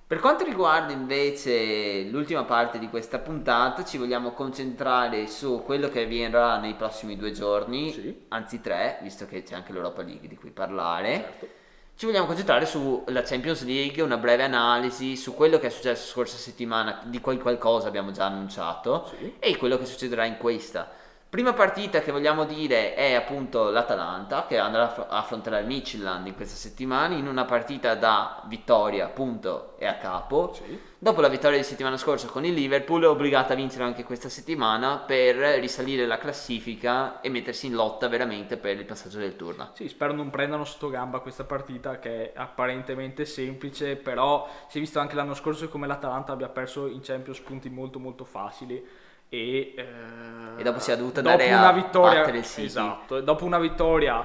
Per 0.08 0.20
quanto 0.20 0.42
riguarda 0.42 0.90
invece 0.94 2.04
l'ultima 2.04 2.44
parte 2.44 2.78
di 2.78 2.88
questa 2.88 3.18
puntata, 3.18 3.84
ci 3.84 3.98
vogliamo 3.98 4.32
concentrare 4.32 5.26
su 5.26 5.62
quello 5.66 5.90
che 5.90 6.04
avverrà 6.04 6.56
nei 6.56 6.72
prossimi 6.76 7.14
due 7.14 7.30
giorni, 7.32 7.92
Sì. 7.92 8.24
anzi 8.28 8.62
tre, 8.62 9.00
visto 9.02 9.26
che 9.26 9.42
c'è 9.42 9.54
anche 9.54 9.70
l'Europa 9.74 10.00
League 10.00 10.26
di 10.26 10.34
cui 10.34 10.48
parlare. 10.50 11.12
Certo. 11.12 11.46
Ci 11.94 12.06
vogliamo 12.06 12.24
concentrare 12.24 12.64
sulla 12.64 13.20
Champions 13.20 13.62
League, 13.64 14.00
una 14.02 14.16
breve 14.16 14.44
analisi 14.44 15.14
su 15.14 15.34
quello 15.34 15.58
che 15.58 15.66
è 15.66 15.70
successo 15.70 16.06
scorsa 16.10 16.38
settimana, 16.38 17.02
di 17.04 17.20
cui 17.20 17.36
qualcosa 17.36 17.88
abbiamo 17.88 18.10
già 18.10 18.24
annunciato, 18.24 19.10
Sì. 19.14 19.34
e 19.38 19.58
quello 19.58 19.76
che 19.76 19.84
succederà 19.84 20.24
in 20.24 20.38
questa. 20.38 20.88
Prima 21.30 21.52
partita 21.52 22.00
che 22.00 22.10
vogliamo 22.10 22.46
dire 22.46 22.94
è 22.94 23.12
appunto 23.12 23.68
l'Atalanta 23.68 24.46
che 24.46 24.56
andrà 24.56 24.84
a 24.84 24.86
aff- 24.86 25.06
a 25.10 25.18
affrontare 25.18 25.60
il 25.60 25.66
Midtjylland 25.66 26.26
in 26.26 26.34
questa 26.34 26.56
settimana 26.56 27.16
in 27.16 27.26
una 27.26 27.44
partita 27.44 27.94
da 27.96 28.42
vittoria, 28.46 29.08
punto 29.08 29.74
e 29.76 29.84
a 29.84 29.98
capo. 29.98 30.54
Sì. 30.54 30.80
Dopo 30.96 31.20
la 31.20 31.28
vittoria 31.28 31.58
di 31.58 31.64
settimana 31.64 31.98
scorsa 31.98 32.28
con 32.28 32.46
il 32.46 32.54
Liverpool 32.54 33.02
è 33.02 33.08
obbligata 33.08 33.52
a 33.52 33.56
vincere 33.56 33.84
anche 33.84 34.04
questa 34.04 34.30
settimana 34.30 34.96
per 34.96 35.36
risalire 35.60 36.06
la 36.06 36.16
classifica 36.16 37.20
e 37.20 37.28
mettersi 37.28 37.66
in 37.66 37.74
lotta 37.74 38.08
veramente 38.08 38.56
per 38.56 38.78
il 38.78 38.86
passaggio 38.86 39.18
del 39.18 39.36
turno. 39.36 39.72
Sì, 39.74 39.86
spero 39.90 40.14
non 40.14 40.30
prendano 40.30 40.64
sotto 40.64 40.88
gamba 40.88 41.20
questa 41.20 41.44
partita 41.44 41.98
che 41.98 42.32
è 42.32 42.38
apparentemente 42.38 43.26
semplice, 43.26 43.96
però 43.96 44.48
si 44.66 44.78
è 44.78 44.80
visto 44.80 44.98
anche 44.98 45.14
l'anno 45.14 45.34
scorso 45.34 45.68
come 45.68 45.86
l'Atalanta 45.86 46.32
abbia 46.32 46.48
perso 46.48 46.86
in 46.86 47.00
Champions 47.02 47.40
punti 47.40 47.68
molto 47.68 47.98
molto 47.98 48.24
facili 48.24 48.97
e, 49.28 49.74
eh, 49.76 49.84
E 50.60 50.62
dopo 50.62 50.78
si 50.80 50.90
è 50.90 50.96
dovuta 50.96 51.20
andare 51.20 51.46
una 51.48 51.68
a 51.68 51.72
vittoria, 51.72 52.20
battere 52.20 52.38
il 52.38 52.44
City. 52.44 52.64
Esatto, 52.64 53.20
dopo 53.20 53.44
una 53.44 53.58
vittoria 53.58 54.24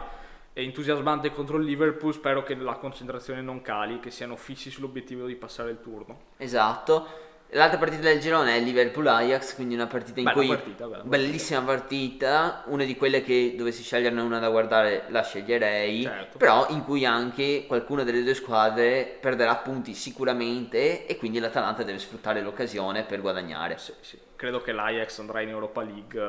entusiasmante 0.53 1.31
contro 1.31 1.57
il 1.57 1.65
Liverpool, 1.65 2.13
spero 2.13 2.43
che 2.43 2.55
la 2.55 2.73
concentrazione 2.73 3.41
non 3.41 3.61
cali, 3.61 3.99
che 3.99 4.11
siano 4.11 4.35
fissi 4.35 4.69
sull'obiettivo 4.69 5.25
di 5.25 5.35
passare 5.35 5.71
il 5.71 5.81
turno. 5.81 6.19
Esatto. 6.37 7.31
L'altra 7.55 7.77
partita 7.77 8.01
del 8.03 8.19
girone 8.19 8.55
è 8.55 8.59
Liverpool-Ajax, 8.59 9.53
quindi 9.53 9.75
una 9.75 9.85
partita 9.85 10.19
in 10.19 10.25
Bella 10.25 10.35
cui 10.37 10.47
partita, 10.47 10.87
bella 10.87 11.03
bellissima 11.03 11.61
partita, 11.61 12.63
una 12.65 12.83
di 12.83 12.95
quelle 12.97 13.21
che 13.21 13.53
dovessi 13.55 13.83
sceglierne 13.83 14.21
una 14.21 14.39
da 14.39 14.49
guardare 14.49 15.03
la 15.09 15.21
sceglierei, 15.21 16.01
Certo. 16.01 16.37
però 16.39 16.65
in 16.69 16.83
cui 16.83 17.05
anche 17.05 17.65
qualcuna 17.67 18.03
delle 18.03 18.23
due 18.23 18.33
squadre 18.33 19.17
perderà 19.21 19.55
punti 19.57 19.93
sicuramente 19.93 21.05
e 21.05 21.15
quindi 21.17 21.37
l'Atalanta 21.37 21.83
deve 21.83 21.99
sfruttare 21.99 22.41
l'occasione 22.41 23.03
per 23.03 23.21
guadagnare. 23.21 23.77
Sì, 23.77 23.93
sì. 24.01 24.17
Credo 24.35 24.61
che 24.61 24.71
l'Ajax 24.73 25.19
andrà 25.19 25.39
in 25.41 25.49
Europa 25.49 25.81
League, 25.81 26.19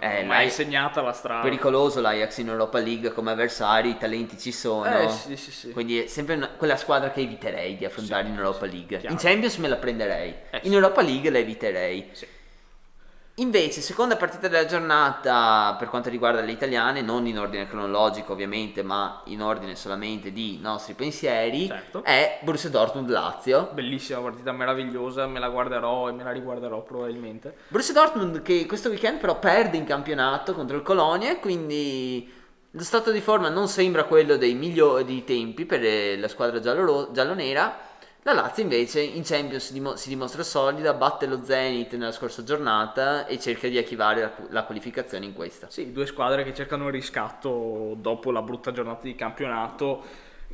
Eh, 0.00 0.06
eh, 0.20 0.24
ma 0.24 0.34
è 0.34 0.38
l'Ajax- 0.38 0.44
insegnata 0.58 1.00
la 1.00 1.12
strada. 1.12 1.42
Pericoloso 1.42 2.00
l'Ajax 2.00 2.38
in 2.38 2.48
Europa 2.48 2.78
League 2.78 3.12
come 3.12 3.30
avversari, 3.30 3.90
i 3.90 3.98
talenti 3.98 4.36
ci 4.38 4.50
sono. 4.50 4.84
Eh, 4.86 5.08
sì, 5.10 5.36
sì, 5.36 5.50
sì. 5.52 5.70
Quindi 5.70 6.02
è 6.02 6.06
sempre 6.08 6.34
una- 6.34 6.48
quella 6.48 6.76
squadra 6.76 7.10
che 7.10 7.20
eviterei 7.20 7.76
di 7.76 7.84
affrontare 7.84 8.26
in 8.28 8.34
Europa 8.34 8.66
League. 8.66 8.98
chiaro. 8.98 9.14
In 9.14 9.20
Champions 9.20 9.56
me 9.58 9.68
la 9.68 9.76
prenderei, 9.76 10.34
Eh, 10.50 10.60
in. 10.64 10.72
Europa 10.72 11.02
League 11.02 11.30
la 11.30 11.38
eviterei. 11.38 12.08
Sì. 12.12 12.26
Invece, 13.42 13.80
seconda 13.80 14.14
partita 14.16 14.46
della 14.46 14.66
giornata 14.66 15.74
per 15.76 15.88
quanto 15.88 16.08
riguarda 16.08 16.40
le 16.42 16.52
italiane, 16.52 17.02
non 17.02 17.26
in 17.26 17.40
ordine 17.40 17.66
cronologico 17.66 18.34
ovviamente, 18.34 18.84
ma 18.84 19.20
in 19.24 19.42
ordine 19.42 19.74
solamente 19.74 20.30
di 20.32 20.58
nostri 20.62 20.94
pensieri, 20.94 21.66
Certo. 21.66 22.04
è 22.04 22.38
Borussia 22.42 22.70
Dortmund-Lazio. 22.70 23.70
Bellissima 23.72 24.20
partita, 24.20 24.52
meravigliosa, 24.52 25.26
me 25.26 25.40
la 25.40 25.48
guarderò 25.48 26.08
e 26.08 26.12
me 26.12 26.22
la 26.22 26.30
riguarderò 26.30 26.82
probabilmente. 26.82 27.56
Borussia 27.66 27.92
Dortmund 27.92 28.42
che 28.42 28.64
questo 28.66 28.90
weekend 28.90 29.18
però 29.18 29.36
perde 29.40 29.76
in 29.76 29.84
campionato 29.86 30.52
contro 30.54 30.76
il 30.76 30.82
Colonia 30.82 31.32
e 31.32 31.40
quindi 31.40 32.32
lo 32.70 32.82
stato 32.84 33.10
di 33.10 33.20
forma 33.20 33.48
non 33.48 33.66
sembra 33.66 34.04
quello 34.04 34.36
dei 34.36 34.54
migliori 34.54 35.24
tempi 35.24 35.64
per 35.66 35.80
la 36.16 36.28
squadra 36.28 36.60
giallo- 36.60 37.08
giallonera. 37.10 37.90
La 38.24 38.34
Lazio 38.34 38.62
invece 38.62 39.00
in 39.00 39.24
Champions 39.24 39.66
si, 39.66 39.72
dimo- 39.72 39.96
si 39.96 40.08
dimostra 40.08 40.44
solida, 40.44 40.92
batte 40.94 41.26
lo 41.26 41.42
Zenit 41.42 41.94
nella 41.94 42.12
scorsa 42.12 42.44
giornata 42.44 43.26
e 43.26 43.40
cerca 43.40 43.66
di 43.66 43.76
archivare 43.76 44.20
la, 44.20 44.32
la 44.50 44.62
qualificazione 44.62 45.24
in 45.24 45.32
questa. 45.34 45.66
Sì, 45.70 45.90
due 45.90 46.06
squadre 46.06 46.44
che 46.44 46.54
cercano 46.54 46.86
il 46.86 46.92
riscatto 46.92 47.94
dopo 47.96 48.30
la 48.30 48.40
brutta 48.42 48.70
giornata 48.70 49.00
di 49.02 49.16
campionato. 49.16 50.04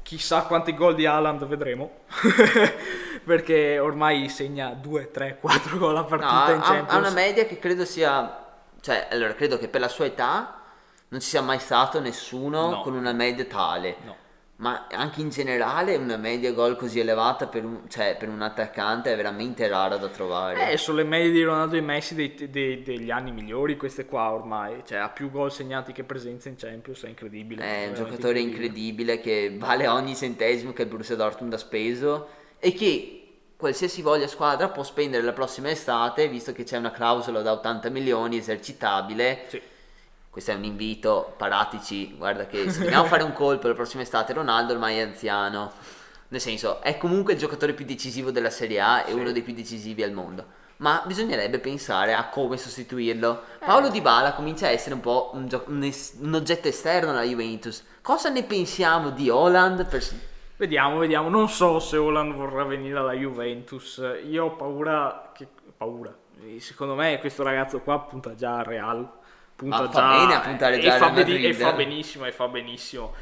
Chissà 0.02 0.42
quanti 0.44 0.74
gol 0.74 0.94
di 0.94 1.04
Haaland 1.04 1.44
vedremo, 1.44 1.90
perché 3.24 3.78
ormai 3.78 4.30
segna 4.30 4.70
2, 4.70 5.10
3, 5.10 5.36
4 5.38 5.76
gol 5.76 5.96
a 5.96 6.00
No, 6.00 6.06
partita 6.06 6.44
ha, 6.44 6.50
in 6.52 6.60
ha- 6.60 6.62
Champions. 6.62 6.90
ha 6.92 6.96
una 6.96 7.10
media 7.10 7.44
che 7.44 7.58
credo 7.58 7.84
sia, 7.84 8.46
cioè 8.80 9.08
allora 9.10 9.34
credo 9.34 9.58
che 9.58 9.68
per 9.68 9.80
la 9.82 9.88
sua 9.88 10.06
età 10.06 10.62
non 11.08 11.20
ci 11.20 11.28
sia 11.28 11.42
mai 11.42 11.58
stato 11.58 12.00
nessuno 12.00 12.70
No. 12.70 12.80
con 12.80 12.94
una 12.94 13.12
media 13.12 13.44
tale. 13.44 13.96
No. 14.04 14.16
Ma 14.61 14.88
anche 14.90 15.20
in 15.20 15.28
generale 15.30 15.94
una 15.94 16.16
media 16.16 16.52
gol 16.52 16.74
così 16.74 16.98
elevata 16.98 17.46
per 17.46 17.64
un, 17.64 17.82
cioè, 17.88 18.16
per 18.18 18.28
un 18.28 18.42
attaccante 18.42 19.12
è 19.12 19.16
veramente 19.16 19.68
rara 19.68 19.96
da 19.98 20.09
trovare. 20.09 20.72
Eh, 20.72 20.76
sono 20.76 20.96
le 20.96 21.04
medie 21.04 21.30
di 21.30 21.44
Ronaldo 21.44 21.76
e 21.76 21.80
Messi 21.80 22.16
dei- 22.16 22.34
dei- 22.50 22.82
degli 22.82 23.09
anni 23.09 23.30
migliori 23.30 23.76
queste 23.76 24.04
qua 24.04 24.32
ormai, 24.32 24.82
cioè 24.84 24.98
ha 24.98 25.11
più 25.11 25.30
gol 25.30 25.52
segnati 25.52 25.92
che 25.92 26.02
presenze 26.02 26.48
in 26.48 26.56
Champions, 26.56 27.04
è 27.04 27.09
incredibile. 27.09 27.62
È 27.62 27.66
un 27.66 27.92
veramente 27.92 28.02
giocatore 28.02 28.40
incredibile 28.40 29.20
che 29.20 29.54
vale 29.56 29.86
ogni 29.86 30.16
centesimo 30.16 30.72
che 30.72 30.82
il 30.82 30.88
Borussia 30.88 31.14
Dortmund 31.14 31.52
ha 31.52 31.59
speso 31.59 32.28
e 32.59 32.72
che 32.72 33.28
qualsiasi 33.56 34.02
voglia 34.02 34.26
squadra 34.26 34.68
può 34.70 34.82
spendere 34.82 35.22
la 35.22 35.32
prossima 35.32 35.70
estate, 35.70 36.26
visto 36.26 36.50
che 36.52 36.64
c'è 36.64 36.78
una 36.78 36.90
clausola 36.90 37.42
da 37.42 37.52
80 37.52 37.90
milioni 37.90 38.36
esercitabile. 38.36 39.44
Sì. 39.46 39.62
Questo 40.39 40.55
è 40.55 40.61
un 40.61 40.70
invito, 40.70 41.34
paratici, 41.36 42.14
guarda 42.16 42.47
che 42.47 42.70
se 42.70 42.82
dobbiamo 42.84 43.07
fare 43.07 43.24
un 43.24 43.32
colpo 43.32 43.66
la 43.66 43.74
prossima 43.74 44.03
estate, 44.03 44.32
Ronaldo 44.32 44.72
ormai 44.72 44.99
è 44.99 45.01
anziano. 45.01 45.72
Nel 46.28 46.41
senso, 46.41 46.80
è 46.80 46.97
comunque 46.97 47.32
il 47.32 47.41
giocatore 47.41 47.72
più 47.72 47.84
decisivo 47.84 48.30
della 48.30 48.49
Serie 48.49 48.78
A 48.80 49.01
e 49.01 49.07
Sì. 49.09 49.14
uno 49.14 49.32
dei 49.32 49.43
più 49.43 49.53
decisivi 49.53 50.05
al 50.05 50.12
mondo. 50.12 50.45
Ma 50.76 51.03
bisognerebbe 51.05 51.59
pensare 51.59 52.14
a 52.14 52.28
come 52.28 52.57
sostituirlo. 52.57 53.43
Paolo 53.59 53.89
Dybala 53.89 54.34
comincia 54.34 54.68
a 54.68 54.70
essere 54.70 54.95
un 54.95 55.01
po' 55.01 55.32
un, 55.34 55.49
gio- 55.49 55.64
un 55.66 55.82
es- 55.82 56.16
un 56.20 56.32
oggetto 56.32 56.68
esterno 56.68 57.11
alla 57.11 57.24
Juventus. 57.24 57.84
Cosa 58.01 58.28
ne 58.28 58.45
pensiamo 58.45 59.11
di 59.11 59.28
Holland? 59.28 59.86
Per... 59.86 60.05
Vediamo, 60.57 60.99
vediamo. 60.99 61.28
Non 61.28 61.49
so 61.49 61.80
se 61.80 61.97
Holland 61.97 62.32
vorrà 62.34 62.62
venire 62.62 62.97
alla 62.97 63.14
Juventus. 63.14 64.01
Io 64.28 64.45
ho 64.45 64.51
paura. 64.55 65.32
Che... 65.34 65.49
Paura. 65.76 66.16
Secondo 66.61 66.95
me 66.95 67.18
questo 67.18 67.43
ragazzo 67.43 67.80
qua 67.80 67.99
punta 68.03 68.36
già 68.36 68.59
al 68.59 68.64
Real. 68.64 69.11
Punta 69.59 69.76
fa 69.76 69.88
già 69.90 70.09
bene 70.18 70.34
a 70.36 70.40
puntare 70.40 70.76
e 70.76 70.78
già 70.78 70.92
al 70.92 70.98
fa 71.00 71.11
beni- 71.11 71.32
Madrid, 71.32 71.44
E 71.50 71.52
fa 71.54 71.72
eh. 71.72 71.74
benissimo, 71.74 72.24
e 72.26 72.30
fa 72.32 72.46
benissimo. 72.46 73.12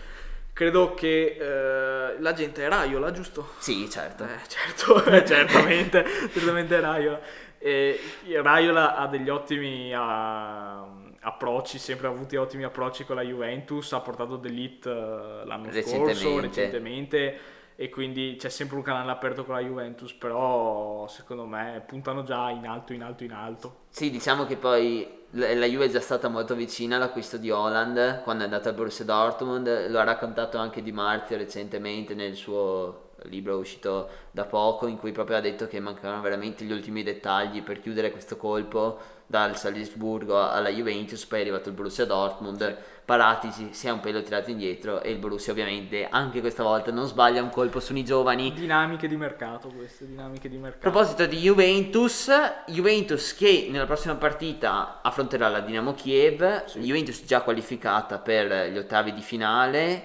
Credo 0.52 0.92
che 0.92 1.38
eh, 1.40 2.20
la 2.20 2.32
gente 2.34 2.62
è 2.62 2.68
Raiola, 2.68 3.10
giusto? 3.10 3.54
Sì, 3.56 3.88
certo. 3.88 4.24
Eh, 4.24 4.46
certo, 4.46 5.02
eh, 5.10 5.24
certamente, 5.24 6.04
certamente 6.30 6.78
Raiola. 6.78 7.20
E 7.58 7.98
Raiola 8.42 8.96
ha 8.96 9.06
degli 9.06 9.30
ottimi 9.30 9.94
ah, 9.94 10.86
approcci, 11.20 11.78
sempre 11.78 12.08
avuti 12.08 12.36
ottimi 12.36 12.64
approcci 12.64 13.06
con 13.06 13.16
la 13.16 13.22
Juventus, 13.22 13.94
ha 13.94 14.00
portato 14.00 14.36
D'Elite 14.36 14.90
eh, 14.90 15.46
l'anno 15.46 15.72
scorso, 15.72 16.40
Recentemente. 16.40 17.38
E 17.76 17.90
quindi 17.90 18.36
c'è 18.38 18.48
sempre 18.48 18.76
un 18.76 18.82
canale 18.82 19.10
aperto 19.10 19.44
con 19.44 19.54
la 19.54 19.60
Juventus, 19.60 20.14
però 20.14 21.06
secondo 21.08 21.44
me 21.44 21.82
puntano 21.86 22.24
già 22.24 22.50
in 22.50 22.66
alto, 22.66 22.94
in 22.94 23.02
alto, 23.02 23.22
in 23.22 23.32
alto. 23.32 23.76
Sì, 23.90 24.10
diciamo 24.10 24.46
che 24.46 24.56
poi 24.56 25.06
la 25.30 25.66
Juve 25.66 25.84
è 25.84 25.90
già 25.90 26.00
stata 26.00 26.28
molto 26.28 26.54
vicina 26.54 26.96
all'acquisto 26.96 27.36
di 27.36 27.50
Holland 27.50 28.22
quando 28.22 28.42
è 28.42 28.46
andata 28.46 28.70
al 28.70 28.74
Borussia 28.74 29.04
Dortmund, 29.04 29.90
lo 29.90 29.98
ha 29.98 30.04
raccontato 30.04 30.56
anche 30.56 30.82
Di 30.82 30.92
Marzio 30.92 31.36
recentemente 31.36 32.14
nel 32.14 32.34
suo 32.34 33.10
libro 33.24 33.58
uscito 33.58 34.08
da 34.30 34.44
poco 34.44 34.86
in 34.86 34.98
cui 34.98 35.12
proprio 35.12 35.36
ha 35.36 35.40
detto 35.40 35.66
che 35.66 35.80
mancavano 35.80 36.22
veramente 36.22 36.64
gli 36.64 36.72
ultimi 36.72 37.02
dettagli 37.02 37.62
per 37.62 37.80
chiudere 37.80 38.10
questo 38.10 38.36
colpo 38.36 38.98
dal 39.26 39.56
Salisburgo 39.56 40.40
alla 40.40 40.68
Juventus, 40.68 41.24
poi 41.26 41.38
è 41.38 41.42
arrivato 41.42 41.68
il 41.68 41.74
Borussia 41.74 42.04
Dortmund, 42.04 42.76
Paratici 43.06 43.68
si 43.72 43.86
è 43.86 43.90
un 43.90 44.00
pelo 44.00 44.20
tirato 44.20 44.50
indietro 44.50 45.00
e 45.00 45.12
il 45.12 45.18
Borussia 45.18 45.52
ovviamente 45.52 46.08
anche 46.10 46.40
questa 46.40 46.64
volta 46.64 46.90
non 46.90 47.06
sbaglia 47.06 47.40
un 47.40 47.50
colpo 47.50 47.78
su 47.78 47.94
i 47.94 48.04
giovani. 48.04 48.52
Dinamiche 48.52 49.06
di 49.06 49.16
mercato 49.16 49.68
queste, 49.68 50.06
dinamiche 50.06 50.48
di 50.48 50.56
a 50.56 50.58
mercato. 50.58 50.90
proposito 50.90 51.24
di 51.26 51.36
Juventus, 51.38 52.28
Juventus 52.66 53.32
che 53.36 53.68
nella 53.70 53.86
prossima 53.86 54.16
partita 54.16 54.98
affronterà 55.02 55.48
la 55.48 55.60
Dinamo 55.60 55.94
Kiev, 55.94 56.64
Juventus 56.78 57.24
già 57.24 57.42
qualificata 57.42 58.18
per 58.18 58.72
gli 58.72 58.78
ottavi 58.78 59.14
di 59.14 59.22
finale, 59.22 60.02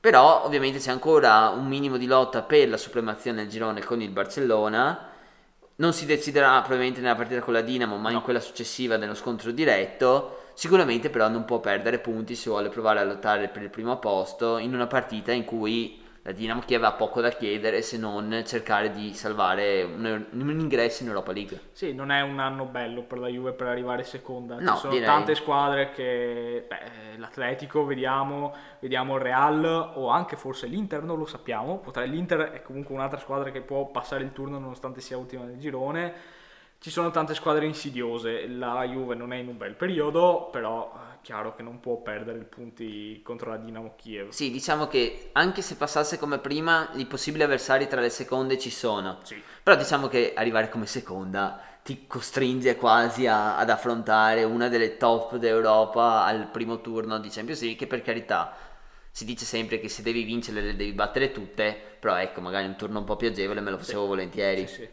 però 0.00 0.42
ovviamente 0.44 0.78
c'è 0.78 0.90
ancora 0.90 1.48
un 1.48 1.66
minimo 1.66 1.98
di 1.98 2.06
lotta 2.06 2.40
per 2.40 2.70
la 2.70 2.78
supremazia 2.78 3.32
nel 3.32 3.48
girone 3.48 3.84
con 3.84 4.00
il 4.00 4.10
Barcellona. 4.10 5.07
Non 5.80 5.92
si 5.92 6.06
deciderà 6.06 6.58
probabilmente 6.60 7.00
nella 7.00 7.14
partita 7.14 7.40
con 7.40 7.52
la 7.52 7.60
Dinamo, 7.60 7.96
ma 7.98 8.08
in 8.08 8.16
No. 8.16 8.22
quella 8.22 8.40
successiva 8.40 8.96
nello 8.96 9.14
scontro 9.14 9.52
diretto. 9.52 10.46
Sicuramente 10.54 11.08
però 11.08 11.28
non 11.28 11.44
può 11.44 11.60
perdere 11.60 12.00
punti 12.00 12.34
se 12.34 12.50
vuole 12.50 12.68
provare 12.68 12.98
a 12.98 13.04
lottare 13.04 13.48
per 13.48 13.62
il 13.62 13.70
primo 13.70 13.96
posto 13.98 14.58
in 14.58 14.74
una 14.74 14.88
partita 14.88 15.30
in 15.30 15.44
cui 15.44 16.00
la 16.28 16.34
Dinamo 16.34 16.60
Kiev 16.60 16.84
ha 16.84 16.92
poco 16.92 17.22
da 17.22 17.30
chiedere 17.30 17.80
se 17.80 17.96
non 17.96 18.42
cercare 18.44 18.90
di 18.90 19.14
salvare 19.14 19.82
un, 19.82 20.26
un 20.30 20.60
ingresso 20.60 21.02
in 21.02 21.08
Europa 21.08 21.32
League. 21.32 21.58
Sì, 21.72 21.94
non 21.94 22.10
è 22.10 22.20
un 22.20 22.38
anno 22.38 22.66
bello 22.66 23.02
per 23.02 23.18
la 23.18 23.28
Juve 23.28 23.52
per 23.52 23.68
arrivare 23.68 24.04
seconda. 24.04 24.56
No, 24.60 24.74
Ci 24.74 24.78
sono 24.80 24.92
direi. 24.92 25.06
tante 25.06 25.34
squadre 25.34 25.90
che 25.90 26.66
beh, 26.68 27.16
l'Atletico 27.16 27.86
vediamo, 27.86 28.54
vediamo 28.80 29.16
il 29.16 29.22
Real 29.22 29.92
o 29.94 30.08
anche 30.08 30.36
forse 30.36 30.66
l'Inter, 30.66 31.02
non 31.02 31.16
lo 31.18 31.24
sappiamo. 31.24 31.78
Potrà- 31.78 32.04
L'Inter 32.04 32.50
è 32.50 32.62
comunque 32.62 32.94
un'altra 32.94 33.18
squadra 33.18 33.50
che 33.50 33.62
può 33.62 33.86
passare 33.86 34.22
il 34.22 34.32
turno 34.32 34.58
nonostante 34.58 35.00
sia 35.00 35.16
ultima 35.16 35.44
nel 35.44 35.58
girone. 35.58 36.12
Ci 36.80 36.90
sono 36.90 37.10
tante 37.10 37.34
squadre 37.34 37.66
insidiose. 37.66 38.46
La 38.46 38.84
Juve 38.84 39.16
non 39.16 39.32
è 39.32 39.36
in 39.36 39.48
un 39.48 39.56
bel 39.56 39.74
periodo, 39.74 40.48
però 40.52 40.92
è 40.94 41.16
chiaro 41.22 41.56
che 41.56 41.62
non 41.62 41.80
può 41.80 41.96
perdere 41.96 42.38
punti 42.38 43.20
contro 43.22 43.50
la 43.50 43.56
Dinamo 43.56 43.94
Kiev. 43.96 44.28
Sì, 44.28 44.52
diciamo 44.52 44.86
che 44.86 45.30
anche 45.32 45.60
se 45.60 45.74
passasse 45.74 46.18
come 46.18 46.38
prima, 46.38 46.90
i 46.94 47.06
possibili 47.06 47.42
avversari 47.42 47.88
tra 47.88 48.00
le 48.00 48.10
seconde 48.10 48.58
ci 48.58 48.70
sono. 48.70 49.18
Sì. 49.24 49.42
Però 49.60 49.76
diciamo 49.76 50.06
che 50.06 50.34
arrivare 50.36 50.68
come 50.68 50.86
seconda 50.86 51.60
ti 51.82 52.06
costringe 52.06 52.76
quasi 52.76 53.26
a- 53.26 53.56
ad 53.56 53.70
affrontare 53.70 54.44
una 54.44 54.68
delle 54.68 54.96
top 54.98 55.34
d'Europa 55.36 56.24
al 56.24 56.46
primo 56.46 56.80
turno 56.80 57.18
di 57.18 57.28
Champions 57.28 57.60
League, 57.60 57.78
che 57.78 57.88
per 57.88 58.02
carità 58.02 58.54
si 59.10 59.24
dice 59.24 59.44
sempre 59.44 59.80
che 59.80 59.88
se 59.88 60.02
devi 60.02 60.22
vincere 60.22 60.60
le 60.60 60.76
devi 60.76 60.92
battere 60.92 61.32
tutte, 61.32 61.76
però 61.98 62.16
ecco, 62.16 62.40
magari 62.40 62.66
un 62.66 62.76
turno 62.76 63.00
un 63.00 63.04
po' 63.04 63.16
più 63.16 63.26
agevole 63.26 63.60
me 63.60 63.70
lo 63.72 63.78
facevo 63.78 64.06
volentieri. 64.06 64.64
Sì, 64.68 64.74
sì. 64.74 64.88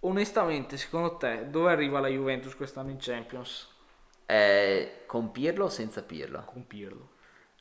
Onestamente, 0.00 0.76
secondo 0.76 1.16
te, 1.16 1.48
dove 1.50 1.72
arriva 1.72 1.98
la 2.00 2.08
Juventus 2.08 2.54
quest'anno 2.54 2.90
in 2.90 2.98
Champions? 3.00 3.68
Eh, 4.26 5.02
con 5.06 5.32
Pirlo 5.32 5.64
o 5.64 5.68
senza 5.68 6.02
Pirlo? 6.02 6.44
Con 6.44 6.66
Pirlo. 6.66 7.08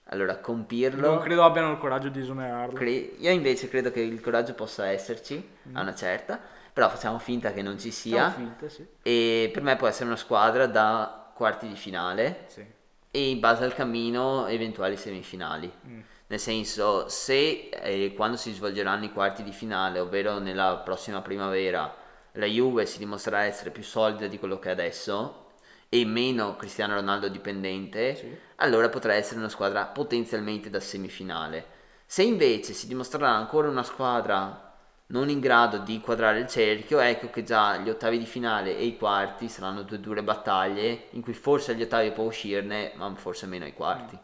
Allora, 0.09 0.38
con 0.38 0.65
Pirlo... 0.65 1.07
Non 1.07 1.19
credo 1.19 1.43
abbiano 1.43 1.71
il 1.71 1.77
coraggio 1.77 2.09
di 2.09 2.19
esonerarlo. 2.19 2.77
Cre- 2.77 2.89
io 3.17 3.31
invece 3.31 3.67
credo 3.67 3.91
che 3.91 4.01
il 4.01 4.21
coraggio 4.21 4.53
possa 4.53 4.88
esserci 4.88 5.35
a 5.73 5.81
una 5.81 5.95
certa, 5.95 6.39
però 6.71 6.89
facciamo 6.89 7.17
finta 7.19 7.51
che 7.51 7.61
non 7.61 7.79
ci 7.79 7.91
sia. 7.91 8.29
Facciamo 8.29 8.45
finta, 8.45 8.69
sì. 8.69 8.88
E 9.01 9.49
per 9.51 9.63
me 9.63 9.75
può 9.75 9.88
essere 9.88 10.05
una 10.05 10.15
squadra 10.15 10.67
da 10.67 11.31
quarti 11.33 11.67
di 11.67 11.75
finale 11.75 12.45
Sì. 12.47 12.65
e 13.11 13.29
in 13.29 13.39
base 13.39 13.63
al 13.63 13.73
cammino 13.73 14.47
eventuali 14.47 14.95
semifinali. 14.95 15.71
Mm. 15.88 15.99
Nel 16.27 16.39
senso, 16.39 17.09
se 17.09 17.69
eh, 17.69 18.13
quando 18.15 18.38
si 18.38 18.51
svolgeranno 18.53 19.05
i 19.05 19.11
quarti 19.11 19.43
di 19.43 19.51
finale, 19.51 19.99
ovvero 19.99 20.39
nella 20.39 20.77
prossima 20.77 21.21
primavera, 21.21 21.93
la 22.38 22.45
Juve 22.45 22.85
si 22.85 22.97
dimostrerà 22.99 23.43
essere 23.43 23.71
più 23.71 23.83
solida 23.83 24.27
di 24.27 24.39
quello 24.39 24.59
che 24.59 24.69
è 24.69 24.71
adesso 24.71 25.45
e 25.89 26.05
meno 26.05 26.55
Cristiano 26.55 26.95
Ronaldo 26.95 27.29
dipendente, 27.29 28.15
Sì. 28.15 28.38
allora 28.57 28.89
potrà 28.89 29.13
essere 29.13 29.39
una 29.39 29.49
squadra 29.49 29.85
potenzialmente 29.85 30.69
da 30.69 30.79
semifinale. 30.79 31.65
Se 32.05 32.23
invece 32.23 32.73
si 32.73 32.88
dimostrerà 32.88 33.29
ancora 33.29 33.69
una 33.69 33.83
squadra 33.83 34.63
non 35.07 35.29
in 35.29 35.39
grado 35.39 35.77
di 35.77 36.01
quadrare 36.01 36.39
il 36.39 36.47
cerchio, 36.47 36.99
ecco 36.99 37.29
che 37.29 37.43
già 37.43 37.77
gli 37.77 37.89
ottavi 37.89 38.17
di 38.17 38.25
finale 38.25 38.77
e 38.77 38.83
i 38.85 38.97
quarti 38.97 39.47
saranno 39.47 39.83
due 39.83 39.99
dure 39.99 40.21
battaglie 40.21 41.05
in 41.11 41.21
cui 41.21 41.33
forse 41.33 41.71
agli 41.71 41.81
ottavi 41.81 42.11
può 42.11 42.25
uscirne, 42.25 42.91
ma 42.95 43.13
forse 43.15 43.45
meno 43.45 43.63
ai 43.63 43.73
quarti. 43.73 44.17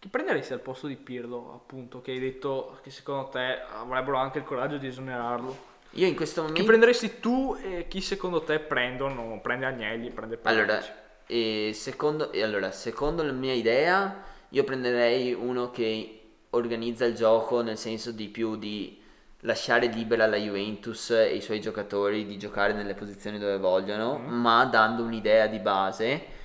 Chi 0.00 0.08
prenderesti 0.08 0.52
al 0.52 0.60
posto 0.60 0.86
di 0.86 0.96
Pirlo, 0.96 1.52
appunto, 1.54 2.00
che 2.00 2.10
hai 2.12 2.18
detto 2.18 2.78
che 2.82 2.90
secondo 2.90 3.28
te 3.28 3.60
avrebbero 3.72 4.16
anche 4.16 4.38
il 4.38 4.44
coraggio 4.44 4.76
di 4.76 4.86
esonerarlo? 4.86 5.76
Io 5.98 6.06
in 6.06 6.14
questo 6.14 6.42
Chi 6.42 6.46
momento... 6.48 6.66
prenderesti 6.66 7.18
tu 7.20 7.56
e 7.60 7.86
chi 7.88 8.00
secondo 8.00 8.42
te 8.42 8.60
prendono? 8.60 9.40
Prende 9.42 9.66
Agnelli, 9.66 10.10
prende 10.10 10.38
Allora, 10.42 10.66
Paratici? 10.66 10.92
e 11.26 11.70
secondo, 11.74 12.30
e 12.32 12.42
allora, 12.42 12.70
secondo 12.70 13.24
la 13.24 13.32
mia 13.32 13.52
idea, 13.52 14.22
io 14.48 14.62
prenderei 14.64 15.32
uno 15.32 15.70
che 15.72 16.14
organizza 16.50 17.04
il 17.04 17.14
gioco 17.16 17.62
nel 17.62 17.76
senso 17.76 18.12
di 18.12 18.28
più 18.28 18.56
di 18.56 19.02
lasciare 19.40 19.86
libera 19.88 20.26
la 20.26 20.36
Juventus 20.36 21.10
e 21.10 21.34
i 21.34 21.40
suoi 21.40 21.60
giocatori 21.60 22.26
di 22.26 22.38
giocare 22.38 22.72
nelle 22.72 22.94
posizioni 22.94 23.38
dove 23.38 23.58
vogliono, 23.58 24.18
ma 24.18 24.64
dando 24.66 25.02
un'idea 25.02 25.48
di 25.48 25.58
base. 25.58 26.36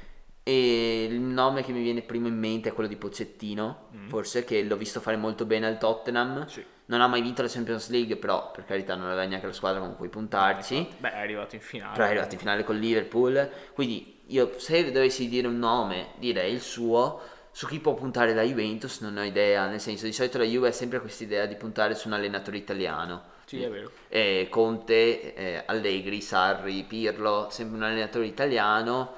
E 0.42 1.06
il 1.10 1.20
nome 1.22 1.64
che 1.64 1.72
mi 1.72 1.82
viene 1.82 2.02
primo 2.02 2.28
in 2.28 2.38
mente 2.38 2.70
è 2.70 2.74
quello 2.74 2.90
di 2.90 2.98
Pocettino, 2.98 3.90
forse 4.08 4.44
che 4.44 4.64
l'ho 4.64 4.78
visto 4.78 5.00
fare 5.00 5.16
molto 5.16 5.46
bene 5.46 5.68
al 5.68 5.78
Tottenham. 5.78 6.48
Sì. 6.48 6.66
Non 6.86 7.00
ha 7.02 7.08
mai 7.08 7.22
vinto 7.22 7.42
la 7.42 7.48
Champions 7.48 7.90
League, 7.90 8.18
però 8.18 8.52
per 8.52 8.66
carità 8.66 8.96
non 8.96 9.08
aveva 9.08 9.24
neanche 9.26 9.46
la 9.46 9.54
squadra 9.54 9.80
con 9.80 9.96
cui 9.96 10.10
puntarci. 10.10 10.88
Beh, 10.98 11.14
è 11.14 11.20
arrivato 11.20 11.56
in 11.56 11.62
finale. 11.62 11.94
Però 11.94 12.06
è 12.06 12.10
arrivato 12.10 12.34
in 12.34 12.40
finale 12.40 12.64
con 12.64 12.78
Liverpool. 12.78 13.50
Quindi 13.74 14.22
io 14.28 14.58
se 14.58 14.92
dovessi 14.92 15.30
dire 15.30 15.48
un 15.48 15.60
nome, 15.60 16.10
direi 16.18 16.54
il 16.54 16.62
suo. 16.62 17.22
Su 17.52 17.68
chi 17.68 17.80
può 17.80 17.94
puntare 17.94 18.34
la 18.34 18.42
Juventus 18.42 19.00
non 19.02 19.16
ho 19.18 19.24
idea, 19.24 19.68
nel 19.68 19.80
senso 19.80 20.06
di 20.06 20.12
solito 20.12 20.40
la 20.40 20.44
Juve 20.44 20.70
ha 20.70 20.72
sempre 20.72 21.00
questa 21.00 21.24
idea 21.24 21.46
di 21.46 21.56
puntare 21.56 21.94
su 21.94 22.08
un 22.08 22.16
allenatore 22.16 22.58
italiano. 22.58 23.32
Sì, 23.46 23.62
è 23.62 23.70
vero. 23.70 23.92
Eh, 24.10 24.48
Conte, 24.50 25.36
eh, 25.36 25.64
Allegri, 25.66 26.20
Sarri, 26.20 26.84
Pirlo, 26.84 27.48
sempre 27.52 27.78
un 27.78 27.84
allenatore 27.84 28.26
italiano. 28.26 29.14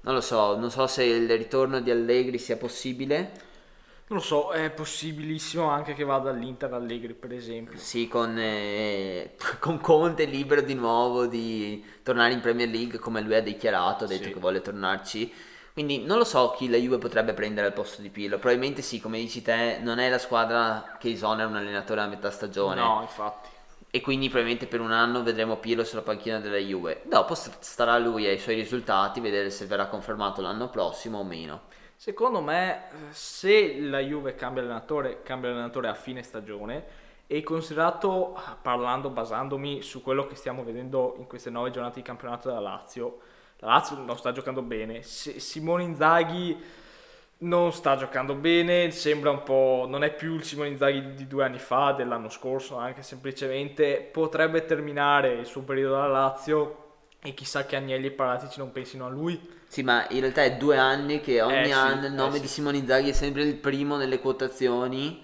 Non 0.00 0.14
lo 0.14 0.20
so, 0.20 0.56
non 0.56 0.70
so 0.70 0.86
se 0.86 1.04
il 1.04 1.28
ritorno 1.36 1.80
di 1.80 1.90
Allegri 1.90 2.38
sia 2.38 2.56
possibile. 2.56 3.46
Non 4.10 4.18
lo 4.20 4.24
so, 4.24 4.50
è 4.52 4.70
possibilissimo 4.70 5.68
anche 5.68 5.92
che 5.92 6.02
vada 6.02 6.30
all'Inter 6.30 6.72
Allegri, 6.72 7.12
per 7.12 7.32
esempio. 7.32 7.78
Sì, 7.78 8.08
con, 8.08 8.36
eh, 8.38 9.36
con 9.60 9.80
Conte 9.80 10.24
libero 10.24 10.62
di 10.62 10.74
nuovo 10.74 11.26
di 11.26 11.84
tornare 12.02 12.32
in 12.32 12.40
Premier 12.40 12.68
League 12.70 12.98
come 12.98 13.20
lui 13.20 13.34
ha 13.34 13.42
dichiarato, 13.42 14.04
ha 14.04 14.06
detto 14.06 14.24
Sì. 14.24 14.32
che 14.32 14.40
vuole 14.40 14.62
tornarci. 14.62 15.32
Quindi 15.74 16.04
non 16.04 16.16
lo 16.18 16.24
so 16.24 16.54
chi 16.56 16.68
la 16.68 16.78
Juve 16.78 16.98
potrebbe 16.98 17.34
prendere 17.34 17.66
al 17.66 17.72
posto 17.74 18.00
di 18.00 18.08
Pirlo. 18.08 18.38
Probabilmente 18.38 18.82
sì, 18.82 18.98
come 18.98 19.18
dici 19.18 19.42
te, 19.42 19.78
non 19.80 19.98
è 19.98 20.08
la 20.08 20.18
squadra 20.18 20.96
che 20.98 21.10
esonera 21.10 21.46
un 21.46 21.56
allenatore 21.56 22.00
a 22.00 22.06
metà 22.06 22.30
stagione. 22.30 22.80
No, 22.80 23.00
infatti. 23.02 23.48
E 23.90 24.00
quindi 24.00 24.28
probabilmente 24.28 24.66
per 24.66 24.80
un 24.80 24.90
anno 24.90 25.22
vedremo 25.22 25.56
Pirlo 25.58 25.84
sulla 25.84 26.02
panchina 26.02 26.40
della 26.40 26.56
Juve. 26.56 27.02
Dopo 27.04 27.34
st- 27.34 27.58
starà 27.60 27.96
lui 27.98 28.26
ai 28.26 28.38
suoi 28.38 28.56
risultati, 28.56 29.20
vedere 29.20 29.50
se 29.50 29.66
verrà 29.66 29.86
confermato 29.86 30.40
l'anno 30.40 30.68
prossimo 30.68 31.18
o 31.18 31.24
meno. 31.24 31.60
Secondo 32.00 32.40
me, 32.40 32.76
eh, 32.76 32.96
se 33.10 33.80
la 33.80 33.98
Juve 33.98 34.36
cambia 34.36 34.62
allenatore, 34.62 35.24
cambia 35.24 35.50
allenatore 35.50 35.88
a 35.88 35.94
fine 35.94 36.22
stagione 36.22 36.84
e 37.26 37.42
considerato, 37.42 38.40
parlando, 38.62 39.10
basandomi 39.10 39.82
su 39.82 40.00
quello 40.00 40.24
che 40.28 40.36
stiamo 40.36 40.62
vedendo 40.62 41.16
in 41.18 41.26
queste 41.26 41.50
nove 41.50 41.72
giornate 41.72 41.96
di 41.96 42.06
campionato 42.06 42.46
della 42.46 42.60
Lazio, 42.60 43.18
la 43.56 43.72
Lazio 43.72 43.96
non 43.96 44.16
sta 44.16 44.30
giocando 44.30 44.62
bene. 44.62 45.02
Se- 45.02 45.40
Simone 45.40 45.82
Inzaghi 45.82 46.56
non 47.38 47.72
sta 47.72 47.96
giocando 47.96 48.34
bene, 48.36 48.92
sembra 48.92 49.30
un 49.30 49.42
po', 49.42 49.86
non 49.88 50.04
è 50.04 50.14
più 50.14 50.36
il 50.36 50.44
Simone 50.44 50.68
Inzaghi 50.68 51.14
di 51.14 51.26
due 51.26 51.46
anni 51.46 51.58
fa, 51.58 51.90
dell'anno 51.90 52.28
scorso, 52.28 52.76
anche 52.76 53.02
semplicemente 53.02 54.08
potrebbe 54.12 54.64
terminare 54.64 55.32
il 55.32 55.46
suo 55.46 55.62
periodo 55.62 56.00
alla 56.00 56.20
Lazio 56.20 56.87
e 57.20 57.34
chissà 57.34 57.64
che 57.66 57.76
Agnelli 57.76 58.06
e 58.06 58.10
Paratici 58.12 58.58
non 58.58 58.72
pensino 58.72 59.06
a 59.06 59.08
lui. 59.08 59.40
Sì, 59.66 59.82
ma 59.82 60.06
in 60.10 60.20
realtà 60.20 60.42
è 60.44 60.56
due 60.56 60.76
anni 60.78 61.20
che 61.20 61.42
ogni 61.42 61.70
Eh 61.70 61.72
sì, 61.72 61.72
anno 61.72 62.06
il 62.06 62.12
eh 62.12 62.16
nome 62.16 62.32
sì. 62.32 62.40
di 62.40 62.48
Simone 62.48 62.78
Inzaghi 62.78 63.10
è 63.10 63.12
sempre 63.12 63.42
il 63.42 63.54
primo 63.56 63.96
nelle 63.96 64.18
quotazioni 64.18 65.22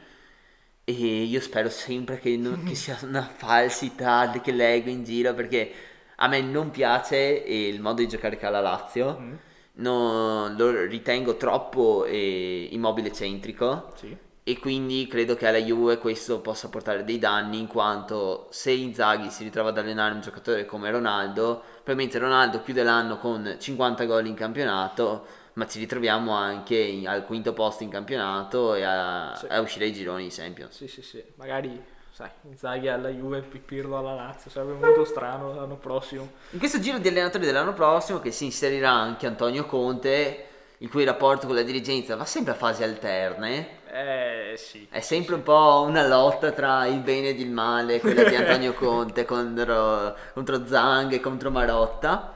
e 0.84 0.92
io 0.92 1.40
spero 1.40 1.70
sempre 1.70 2.18
che, 2.18 2.36
non- 2.36 2.62
che 2.62 2.74
sia 2.76 2.98
una 3.02 3.22
falsità 3.22 4.30
che 4.42 4.52
leggo 4.52 4.90
in 4.90 5.02
giro 5.04 5.32
perché 5.34 5.72
a 6.16 6.28
me 6.28 6.42
non 6.42 6.70
piace 6.70 7.16
il 7.16 7.80
modo 7.80 8.02
di 8.02 8.08
giocare 8.08 8.36
che 8.36 8.46
ha 8.46 8.50
la 8.50 8.60
Lazio, 8.60 9.18
Mm. 9.18 9.34
non- 9.74 10.54
lo 10.56 10.84
ritengo 10.84 11.36
troppo 11.36 12.04
eh, 12.04 12.68
immobile 12.70 13.12
centrico 13.12 13.92
Sì. 13.94 14.16
E 14.46 14.58
quindi 14.58 15.06
credo 15.06 15.36
che 15.36 15.46
alla 15.46 15.58
Juve 15.58 15.96
questo 15.96 16.40
possa 16.40 16.68
portare 16.68 17.02
dei 17.02 17.18
danni 17.18 17.58
in 17.58 17.66
quanto 17.66 18.46
se 18.50 18.72
Inzaghi 18.72 19.30
si 19.30 19.42
ritrova 19.42 19.70
ad 19.70 19.78
allenare 19.78 20.12
un 20.12 20.20
giocatore 20.20 20.66
come 20.66 20.90
Ronaldo, 20.90 21.62
probabilmente 21.76 22.18
Ronaldo 22.18 22.62
chiude 22.62 22.82
l'anno 22.82 23.16
con 23.16 23.56
50 23.58 24.04
gol 24.04 24.26
in 24.26 24.34
campionato, 24.34 25.24
ma 25.54 25.66
ci 25.66 25.78
ritroviamo 25.78 26.32
anche 26.32 26.76
in- 26.76 27.08
al 27.08 27.24
quinto 27.24 27.54
posto 27.54 27.84
in 27.84 27.88
campionato 27.88 28.74
e 28.74 28.82
a, 28.82 29.34
Sì. 29.34 29.46
a 29.48 29.60
uscire 29.60 29.86
ai 29.86 29.94
gironi 29.94 30.24
di 30.24 30.34
Champions. 30.34 30.76
Sì, 30.76 30.88
sì, 30.88 31.00
sì. 31.00 31.24
Magari, 31.36 31.82
sai, 32.10 32.28
Inzaghi 32.42 32.88
alla 32.88 33.08
Juve 33.08 33.38
e 33.38 33.58
Pirlo 33.58 33.96
alla 33.96 34.12
Lazio. 34.14 34.50
Sarebbe 34.50 34.74
molto 34.74 35.04
strano 35.06 35.54
l'anno 35.54 35.76
prossimo. 35.76 36.32
In 36.50 36.58
questo 36.58 36.80
giro 36.80 36.98
di 36.98 37.08
allenatori 37.08 37.46
dell'anno 37.46 37.72
prossimo 37.72 38.20
che 38.20 38.30
si 38.30 38.44
inserirà 38.44 38.90
anche 38.90 39.26
Antonio 39.26 39.64
Conte, 39.64 40.48
il 40.78 40.90
cui 40.90 41.04
rapporto 41.04 41.46
con 41.46 41.54
la 41.54 41.62
dirigenza 41.62 42.14
va 42.14 42.26
sempre 42.26 42.52
a 42.52 42.56
fasi 42.56 42.82
alterne. 42.82 43.82
Eh, 43.96 44.54
sì. 44.56 44.88
È 44.90 44.98
sempre 44.98 45.36
un 45.36 45.44
po' 45.44 45.84
una 45.86 46.04
lotta 46.08 46.50
tra 46.50 46.84
il 46.86 46.98
bene 46.98 47.28
ed 47.28 47.38
il 47.38 47.48
male, 47.50 48.00
quella 48.00 48.24
di 48.24 48.34
Antonio 48.34 48.72
Conte 48.74 49.24
contro, 49.24 50.16
contro 50.32 50.66
Zang 50.66 51.12
e 51.12 51.20
contro 51.20 51.52
Marotta. 51.52 52.32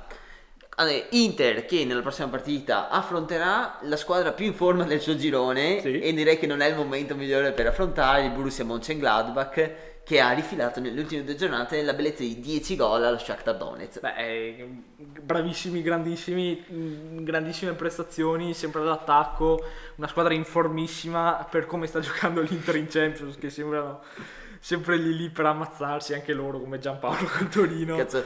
Allora, 0.77 1.03
Inter 1.11 1.65
che 1.67 1.85
nella 1.85 2.01
prossima 2.03 2.29
partita 2.29 2.89
affronterà 2.89 3.79
la 3.83 3.97
squadra 3.97 4.31
più 4.31 4.47
in 4.47 4.55
forma 4.55 4.85
del 4.85 5.01
suo 5.01 5.17
girone 5.17 5.81
Sì. 5.81 5.99
e 5.99 6.13
direi 6.13 6.39
che 6.39 6.47
non 6.47 6.61
è 6.61 6.69
il 6.69 6.77
momento 6.77 7.17
migliore 7.17 7.51
per 7.51 7.67
affrontare 7.67 8.23
il 8.27 8.31
Borussia 8.31 8.65
Mönchengladbach 8.65 9.71
che 10.09 10.21
ha 10.21 10.33
rifilato 10.33 10.81
nelle 10.81 11.03
ultime 11.03 11.23
due 11.23 11.35
giornate 11.35 11.83
la 11.83 11.93
bellezza 11.93 12.23
di 12.23 12.41
10 12.41 12.77
gol 12.77 13.05
allo 13.05 13.19
Shakhtar 13.19 13.59
Donetsk. 13.59 14.01
Beh, 14.01 14.15
eh, 14.17 14.67
bravissimi, 14.97 15.83
grandissimi, 15.83 16.65
mh, 16.67 17.25
grandissime 17.25 17.75
prestazioni, 17.75 18.55
sempre 18.55 18.81
all'attacco, 18.81 19.63
una 19.97 20.09
squadra 20.09 20.33
informissima 20.33 21.47
per 21.51 21.67
come 21.67 21.87
sta 21.87 22.01
giocando 22.01 22.41
l'Inter 22.41 22.77
in 22.77 22.87
Champions, 22.89 23.37
che 23.37 23.51
sembrano 23.51 24.01
sempre 24.61 24.97
lì 24.97 25.15
lì 25.15 25.29
per 25.29 25.45
ammazzarsi 25.45 26.15
anche 26.15 26.33
loro, 26.33 26.59
come 26.59 26.79
Giampaolo 26.79 27.29
col 27.29 27.49
Torino. 27.53 27.95
Cazzo, 27.97 28.25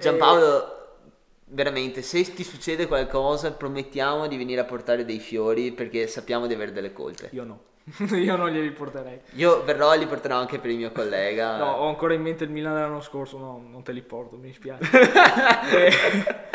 Giampaolo, 0.00 0.96
veramente, 1.44 2.02
se 2.02 2.24
ti 2.34 2.42
succede 2.42 2.88
qualcosa, 2.88 3.52
promettiamo 3.52 4.26
di 4.26 4.36
venire 4.36 4.62
a 4.62 4.64
portare 4.64 5.04
dei 5.04 5.20
fiori 5.20 5.70
perché 5.70 6.08
sappiamo 6.08 6.48
di 6.48 6.54
avere 6.54 6.72
delle 6.72 6.92
colpe. 6.92 7.28
Io 7.30 7.44
no, 7.44 7.62
io 8.16 8.36
non 8.36 8.50
glieli 8.50 8.70
porterei. 8.70 9.20
Io 9.34 9.62
verrò 9.64 9.94
e 9.94 9.98
li 9.98 10.06
porterò 10.06 10.36
anche 10.36 10.58
per 10.58 10.70
il 10.70 10.76
mio 10.76 10.92
collega. 10.92 11.56
No, 11.56 11.70
ho 11.72 11.88
ancora 11.88 12.14
in 12.14 12.22
mente 12.22 12.44
il 12.44 12.50
Milan 12.50 12.74
dell'anno 12.74 13.00
scorso, 13.00 13.38
no, 13.38 13.62
non 13.70 13.82
te 13.82 13.92
li 13.92 14.02
porto, 14.02 14.36
mi 14.36 14.48
dispiace. 14.48 14.88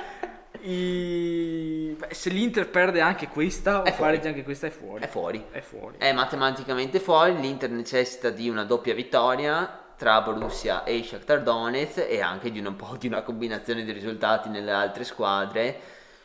Eh, 0.62 0.70
i- 0.72 1.96
beh, 1.98 2.14
se 2.14 2.30
l'Inter 2.30 2.68
perde 2.70 3.02
anche 3.02 3.28
questa, 3.28 3.84
È 3.84 3.90
o 3.90 3.94
fuori. 3.94 4.12
pareggia 4.12 4.30
anche 4.30 4.44
questa, 4.44 4.68
è 4.68 4.70
fuori. 4.72 5.04
È 5.04 5.08
fuori. 5.08 5.46
È 5.52 5.60
fuori. 5.62 5.98
È 6.00 6.12
matematicamente 6.14 7.00
fuori. 7.00 7.40
L'Inter 7.40 7.70
necessita 7.70 8.30
di 8.30 8.50
una 8.50 8.64
doppia 8.64 8.94
vittoria 8.94 9.82
tra 9.96 10.22
Borussia 10.22 10.84
e 10.84 11.04
Shakhtar 11.04 11.42
Donetsk 11.44 12.06
e 12.10 12.20
anche 12.22 12.52
di 12.52 12.60
un 12.60 12.76
po' 12.76 12.96
di 12.98 13.08
una 13.08 13.22
combinazione 13.22 13.84
di 13.84 13.92
risultati 13.92 14.50
nelle 14.50 14.72
altre 14.72 15.04
squadre. 15.04 15.78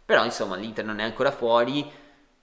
Però 0.04 0.24
insomma 0.24 0.56
l'Inter 0.56 0.84
non 0.84 1.00
è 1.00 1.04
ancora 1.04 1.30
fuori. 1.30 1.88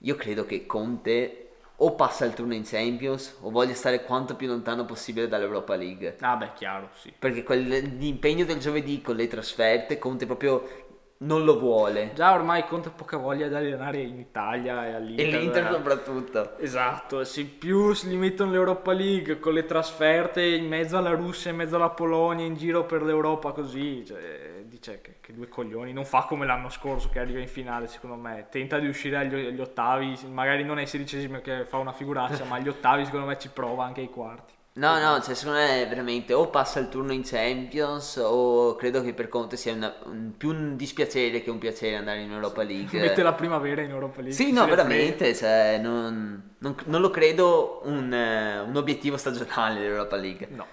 Io 0.02 0.14
credo 0.14 0.44
che 0.46 0.64
Conte 0.66 1.47
o 1.80 1.94
passa 1.94 2.24
il 2.24 2.34
turno 2.34 2.54
in 2.54 2.64
Champions 2.64 3.36
o 3.40 3.50
voglia 3.50 3.74
stare 3.74 4.02
quanto 4.02 4.34
più 4.34 4.48
lontano 4.48 4.84
possibile 4.84 5.28
dall'Europa 5.28 5.76
League. 5.76 6.16
Ah 6.20 6.36
beh, 6.36 6.52
chiaro, 6.54 6.90
sì. 6.94 7.12
Perché 7.16 7.42
quel- 7.42 7.96
l'impegno 7.98 8.44
del 8.44 8.58
giovedì 8.58 9.00
con 9.00 9.16
le 9.16 9.28
trasferte, 9.28 9.98
Conte 9.98 10.26
proprio 10.26 10.86
non 11.18 11.44
lo 11.44 11.58
vuole. 11.58 12.12
Già 12.14 12.32
ormai 12.32 12.64
conta 12.64 12.90
poca 12.90 13.16
voglia 13.16 13.48
di 13.48 13.54
allenare 13.54 14.00
in 14.00 14.18
Italia 14.18 14.86
e 14.86 14.92
all'Inter. 14.92 15.26
E 15.26 15.38
l'Inter 15.38 15.66
eh. 15.66 15.72
soprattutto. 15.72 16.58
Esatto, 16.58 17.24
se 17.24 17.44
più 17.44 17.92
si 17.92 18.14
mettono 18.16 18.52
l'Europa 18.52 18.92
League 18.92 19.40
con 19.40 19.52
le 19.52 19.64
trasferte 19.64 20.44
in 20.44 20.68
mezzo 20.68 20.96
alla 20.96 21.10
Russia, 21.10 21.50
in 21.50 21.56
mezzo 21.56 21.76
alla 21.76 21.90
Polonia, 21.90 22.44
in 22.44 22.54
giro 22.54 22.84
per 22.84 23.02
l'Europa 23.02 23.52
così, 23.52 24.04
cioè, 24.04 24.62
dice 24.66 25.00
che, 25.00 25.16
che 25.20 25.34
due 25.34 25.48
coglioni, 25.48 25.92
non 25.92 26.04
fa 26.04 26.22
come 26.22 26.46
l'anno 26.46 26.68
scorso 26.68 27.08
che 27.08 27.18
arriva 27.18 27.40
in 27.40 27.48
finale 27.48 27.88
secondo 27.88 28.16
me, 28.16 28.46
tenta 28.50 28.78
di 28.78 28.86
uscire 28.86 29.16
agli, 29.16 29.34
agli 29.34 29.60
ottavi, 29.60 30.16
magari 30.30 30.62
non 30.62 30.78
ai 30.78 30.86
sedicesimi 30.86 31.40
che 31.40 31.64
fa 31.64 31.78
una 31.78 31.92
figuraccia, 31.92 32.44
ma 32.44 32.56
agli 32.56 32.68
ottavi 32.68 33.04
secondo 33.04 33.26
me 33.26 33.38
ci 33.38 33.48
prova 33.48 33.84
anche 33.84 34.00
ai 34.00 34.10
quarti. 34.10 34.54
No, 34.78 34.96
no, 35.00 35.20
cioè 35.20 35.34
secondo 35.34 35.58
me 35.58 35.86
veramente 35.88 36.32
o 36.34 36.46
passa 36.50 36.78
il 36.78 36.88
turno 36.88 37.12
in 37.12 37.22
Champions 37.24 38.16
o 38.22 38.76
credo 38.76 39.02
che 39.02 39.12
per 39.12 39.28
Conte 39.28 39.56
sia 39.56 39.72
una- 39.72 39.92
un- 40.04 40.34
più 40.36 40.50
un 40.50 40.76
dispiacere 40.76 41.42
che 41.42 41.50
un 41.50 41.58
piacere 41.58 41.96
andare 41.96 42.20
in 42.20 42.30
Europa 42.30 42.62
League. 42.62 43.00
Mette 43.00 43.22
la 43.24 43.32
primavera 43.32 43.82
in 43.82 43.90
Europa 43.90 44.20
League. 44.20 44.32
Sì, 44.36 44.52
no, 44.52 44.66
veramente, 44.66 45.34
cioè, 45.34 45.80
non, 45.82 46.50
non- 46.58 46.76
non 46.84 47.00
lo 47.00 47.10
credo 47.10 47.80
un, 47.86 48.04
un 48.12 48.76
obiettiego 48.76 49.16
stagionale 49.16 49.80
dell'Europa 49.80 50.14
League. 50.14 50.46
No. 50.52 50.64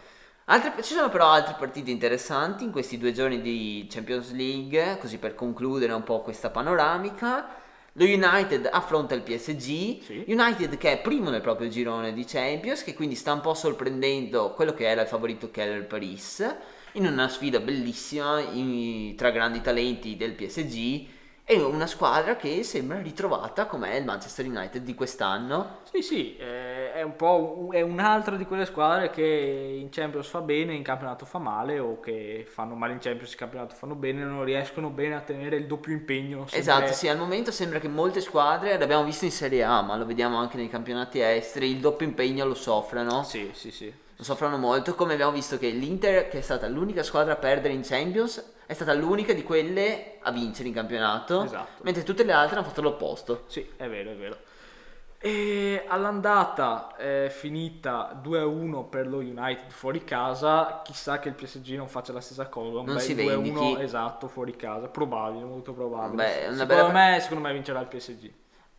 Altre- 0.45 0.83
ci 0.83 0.93
sono 0.93 1.09
però 1.09 1.29
altre 1.29 1.55
partite 1.57 1.89
interessanti 1.89 2.63
in 2.63 2.71
questi 2.71 2.99
due 2.99 3.11
giorni 3.11 3.41
di 3.41 3.87
Champions 3.89 4.31
League, 4.33 4.99
così 5.01 5.17
per 5.17 5.33
concludere 5.33 5.93
un 5.93 6.03
po' 6.03 6.21
questa 6.21 6.51
panoramica. 6.51 7.47
Lo 7.97 8.03
United 8.03 8.67
affronta 8.71 9.15
il 9.15 9.21
PSG, 9.21 10.01
Sì. 10.01 10.23
United 10.27 10.77
che 10.77 10.91
è 10.91 11.01
primo 11.01 11.29
nel 11.29 11.39
proprio 11.41 11.69
girone 11.69 12.11
di 12.13 12.25
Champions, 12.25 12.83
che 12.83 12.93
quindi 12.93 13.15
sta 13.15 13.31
un 13.31 13.39
po' 13.41 13.53
sorprendendo 13.53 14.51
quello 14.53 14.73
che 14.73 14.85
era 14.87 15.01
il 15.01 15.07
favorito 15.07 15.49
che 15.49 15.61
era 15.61 15.75
il 15.75 15.85
Paris, 15.85 16.55
in 16.93 17.05
una 17.05 17.29
sfida 17.29 17.59
bellissima 17.61 18.39
i- 18.41 19.13
tra 19.15 19.29
grandi 19.31 19.61
talenti 19.61 20.17
del 20.17 20.33
PSG 20.33 21.07
e 21.47 21.61
una 21.61 21.85
squadra 21.85 22.35
che 22.35 22.63
sembra 22.63 22.99
ritrovata 22.99 23.67
come 23.67 23.91
è 23.91 23.95
il 23.97 24.03
Manchester 24.05 24.47
United 24.47 24.81
di 24.83 24.95
quest'anno. 24.95 25.81
Sì, 25.91 26.01
sì, 26.01 26.35
eh, 26.37 26.91
è 26.91 27.03
un 27.03 27.15
po' 27.15 27.55
un- 27.67 27.73
è 27.73 27.81
un'altra 27.81 28.35
di 28.35 28.45
quelle 28.45 28.65
squadre 28.65 29.11
che 29.11 29.21
in 29.79 29.89
Champions 29.91 30.27
fa 30.27 30.41
bene, 30.41 30.73
in 30.73 30.81
campionato 30.81 31.23
fa 31.25 31.37
male, 31.37 31.77
o 31.77 31.99
che 31.99 32.47
fanno 32.49 32.73
male 32.73 32.93
in 32.93 32.99
Champions, 32.99 33.31
in 33.33 33.37
campionato 33.37 33.75
fanno 33.75 33.93
bene, 33.93 34.23
non 34.23 34.43
riescono 34.43 34.89
bene 34.89 35.13
a 35.15 35.19
tenere 35.21 35.57
il 35.57 35.67
doppio 35.67 35.93
impegno. 35.93 36.47
Esatto, 36.49 36.91
sì, 36.93 37.07
al 37.07 37.17
momento 37.19 37.51
sembra 37.51 37.77
che 37.79 37.87
molte 37.87 38.21
squadre, 38.21 38.75
l'abbiamo 38.79 39.03
visto 39.03 39.25
in 39.25 39.31
Serie 39.31 39.63
A, 39.63 39.81
ma 39.83 39.95
lo 39.97 40.05
vediamo 40.07 40.37
anche 40.37 40.57
nei 40.57 40.67
campionati 40.69 41.19
esteri, 41.19 41.69
il 41.69 41.79
doppio 41.79 42.07
impegno 42.07 42.45
lo 42.45 42.55
soffrano, 42.55 43.21
Sì, 43.23 43.51
sì, 43.53 43.69
sì. 43.69 43.93
lo 44.15 44.23
soffrono 44.23 44.57
molto, 44.57 44.95
come 44.95 45.13
abbiamo 45.13 45.31
visto 45.31 45.59
che 45.59 45.69
l'Inter, 45.69 46.27
che 46.27 46.39
è 46.39 46.41
stata 46.41 46.67
l'unica 46.67 47.03
squadra 47.03 47.33
a 47.33 47.37
perdere 47.37 47.73
in 47.75 47.81
Champions, 47.83 48.53
è 48.65 48.73
stata 48.73 48.93
l'unica 48.93 49.33
di 49.33 49.43
quelle 49.43 50.17
a 50.21 50.31
vincere 50.31 50.67
in 50.67 50.73
campionato, 50.73 51.43
Esatto. 51.43 51.83
mentre 51.83 52.03
tutte 52.03 52.23
le 52.23 52.31
altre 52.33 52.57
hanno 52.57 52.67
fatto 52.67 52.81
l'opposto. 52.81 53.43
Sì, 53.47 53.67
è 53.77 53.87
vero, 53.87 54.11
è 54.11 54.15
vero. 54.15 54.37
E 55.17 55.83
all'andata 55.87 56.95
è 56.95 57.29
finita 57.31 58.19
2-1 58.21 58.87
per 58.89 59.07
lo 59.07 59.17
United 59.17 59.69
fuori 59.71 60.03
casa, 60.03 60.81
chissà 60.83 61.17
che 61.17 61.29
il 61.29 61.33
PSG 61.35 61.75
non 61.77 61.87
faccia 61.87 62.13
la 62.13 62.21
stessa 62.21 62.47
cosa, 62.47 62.79
un 62.79 62.85
Non 62.85 62.95
bel 62.95 63.01
si 63.03 63.15
2-1 63.15 63.25
vendichi. 63.27 63.81
esatto 63.81 64.27
fuori 64.27 64.55
casa, 64.55 64.87
probabile, 64.87 65.43
molto 65.45 65.73
probabile. 65.73 66.23
Beh, 66.23 66.39
secondo, 66.55 66.65
bella- 66.65 66.91
me, 66.91 67.19
secondo 67.21 67.43
me 67.47 67.53
vincerà 67.53 67.79
il 67.79 67.87
PSG. 67.87 68.31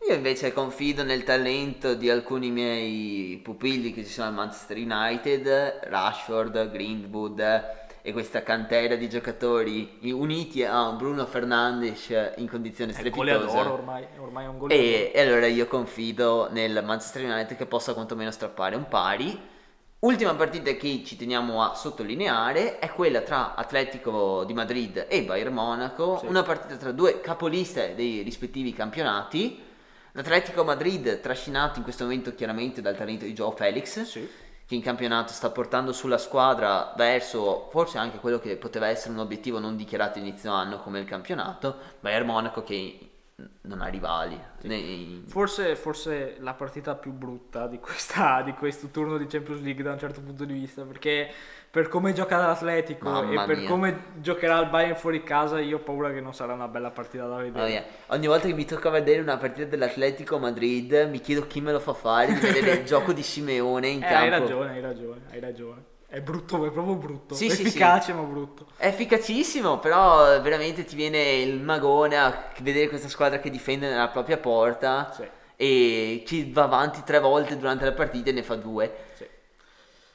Io 0.07 0.13
invece 0.13 0.53
confido 0.53 1.03
nel 1.03 1.23
talento 1.23 1.95
di 1.95 2.09
alcuni 2.09 2.49
miei 2.51 3.41
pupilli 3.43 3.91
che 3.91 4.05
ci 4.05 4.11
sono 4.11 4.27
al 4.27 4.33
Manchester 4.35 4.77
United, 4.77 5.79
Rashford, 5.85 6.69
Greenwood 6.71 7.85
e 8.07 8.13
questa 8.13 8.41
cantera 8.41 8.95
di 8.95 9.09
giocatori 9.09 9.99
uniti 10.13 10.63
a 10.63 10.87
un 10.87 10.95
Bruno 10.95 11.25
Fernandes 11.25 12.07
in 12.37 12.47
goleador 12.47 12.93
strepitose. 12.93 13.57
ormai, 13.57 14.07
ormai 14.17 14.45
è 14.45 14.47
un 14.47 14.57
goleador. 14.57 14.85
E, 14.85 15.11
e 15.13 15.21
allora 15.21 15.45
io 15.45 15.67
confido 15.67 16.47
nel 16.49 16.81
Manchester 16.85 17.25
United 17.25 17.57
che 17.57 17.65
possa 17.65 17.93
quantomeno 17.93 18.31
strappare 18.31 18.77
un 18.77 18.87
pari. 18.87 19.37
Ultima 19.99 20.33
partita 20.35 20.71
che 20.71 21.03
ci 21.05 21.17
teniamo 21.17 21.61
a 21.61 21.75
sottolineare 21.75 22.79
è 22.79 22.89
quella 22.91 23.19
tra 23.19 23.55
Atletico 23.55 24.45
di 24.45 24.53
Madrid 24.53 25.05
e 25.09 25.23
Bayern 25.23 25.53
Monaco, 25.53 26.19
Sì. 26.19 26.27
una 26.27 26.43
partita 26.43 26.77
tra 26.77 26.93
due 26.93 27.19
capoliste 27.19 27.93
dei 27.93 28.21
rispettivi 28.21 28.71
campionati. 28.71 29.61
L'Atletico 30.13 30.63
Madrid 30.63 31.19
trascinato 31.19 31.77
in 31.77 31.83
questo 31.83 32.05
momento 32.05 32.33
chiaramente 32.33 32.79
dal 32.81 32.95
talento 32.95 33.25
di 33.25 33.33
Joao 33.33 33.51
Felix, 33.51 34.01
Sì. 34.03 34.27
Che 34.67 34.75
in 34.75 34.81
campionato 34.81 35.31
sta 35.31 35.49
portando 35.49 35.93
sulla 35.93 36.17
squadra 36.17 36.93
verso 36.97 37.69
forse 37.71 37.97
anche 37.97 38.17
quello 38.17 38.37
che 38.37 38.57
poteva 38.57 38.87
essere 38.87 39.13
un 39.13 39.19
obiettivo 39.19 39.59
non 39.59 39.77
dichiarato 39.77 40.19
inizio 40.19 40.51
anno 40.51 40.79
come 40.79 40.99
il 40.99 41.05
campionato, 41.05 41.77
Bayern 42.01 42.25
Monaco 42.25 42.63
che 42.63 43.06
non 43.61 43.81
ha 43.81 43.87
rivali. 43.87 44.39
né- 44.61 45.21
Forse, 45.27 45.75
forse 45.75 46.37
la 46.39 46.53
partita 46.55 46.95
più 46.95 47.11
brutta 47.11 47.67
di, 47.67 47.79
questa, 47.79 48.41
di 48.41 48.53
questo 48.53 48.87
turno 48.87 49.17
di 49.17 49.27
Champions 49.27 49.61
League 49.61 49.83
da 49.83 49.91
un 49.91 49.99
certo 49.99 50.21
punto 50.21 50.43
di 50.43 50.53
vista, 50.53 50.83
perché 50.83 51.29
per 51.69 51.87
come 51.87 52.13
gioca 52.13 52.37
l'Atletico 52.37 53.07
Mamma 53.09 53.43
e 53.43 53.45
per 53.45 53.57
mia. 53.57 53.69
come 53.69 53.99
giocherà 54.21 54.59
il 54.59 54.69
Bayern 54.69 54.95
fuori 54.95 55.21
casa, 55.21 55.59
io 55.59 55.77
ho 55.77 55.81
paura 55.81 56.11
che 56.11 56.19
non 56.21 56.33
sarà 56.33 56.53
una 56.53 56.67
bella 56.67 56.89
partita 56.89 57.27
da 57.27 57.35
vedere. 57.35 57.51
Mamma 57.57 57.67
mia, 57.67 57.85
Ogni 58.07 58.25
volta 58.27 58.47
che 58.47 58.53
mi 58.53 58.65
tocca 58.65 58.89
vedere 58.89 59.21
una 59.21 59.37
partita 59.37 59.67
dell'Atletico 59.67 60.39
Madrid 60.39 61.07
mi 61.11 61.19
chiedo 61.19 61.45
chi 61.45 61.61
me 61.61 61.71
lo 61.71 61.79
fa 61.79 61.93
fare 61.93 62.33
di 62.33 62.39
vedere 62.39 62.71
il 62.79 62.85
gioco 62.85 63.13
di 63.13 63.21
Simeone 63.21 63.87
in 63.87 64.01
Eh, 64.01 64.07
campo. 64.07 64.23
hai 64.23 64.29
ragione, 64.29 64.71
hai 64.71 64.81
ragione, 64.81 65.21
hai 65.29 65.39
ragione. 65.39 65.83
È 66.09 66.21
brutto, 66.21 66.65
è 66.65 66.71
proprio 66.71 66.95
brutto. 66.95 67.35
Sì, 67.35 67.49
sì, 67.49 67.63
Efficace 67.63 68.13
ma 68.13 68.21
brutto. 68.21 68.67
È 68.77 68.87
efficacissimo, 68.87 69.79
però 69.79 70.39
veramente 70.41 70.85
ti 70.85 70.95
viene 70.95 71.33
il 71.33 71.59
magone 71.59 72.17
a 72.17 72.49
vedere 72.59 72.87
questa 72.87 73.09
squadra 73.09 73.39
che 73.39 73.49
difende 73.49 73.89
nella 73.89 74.07
propria 74.07 74.37
porta 74.37 75.11
Sì, 75.11 75.27
e 75.57 76.23
chi 76.25 76.49
va 76.51 76.63
avanti 76.63 77.03
tre 77.03 77.19
volte 77.19 77.57
durante 77.57 77.83
la 77.83 77.91
partita 77.91 78.29
e 78.29 78.33
ne 78.33 78.43
fa 78.43 78.55
due. 78.55 79.06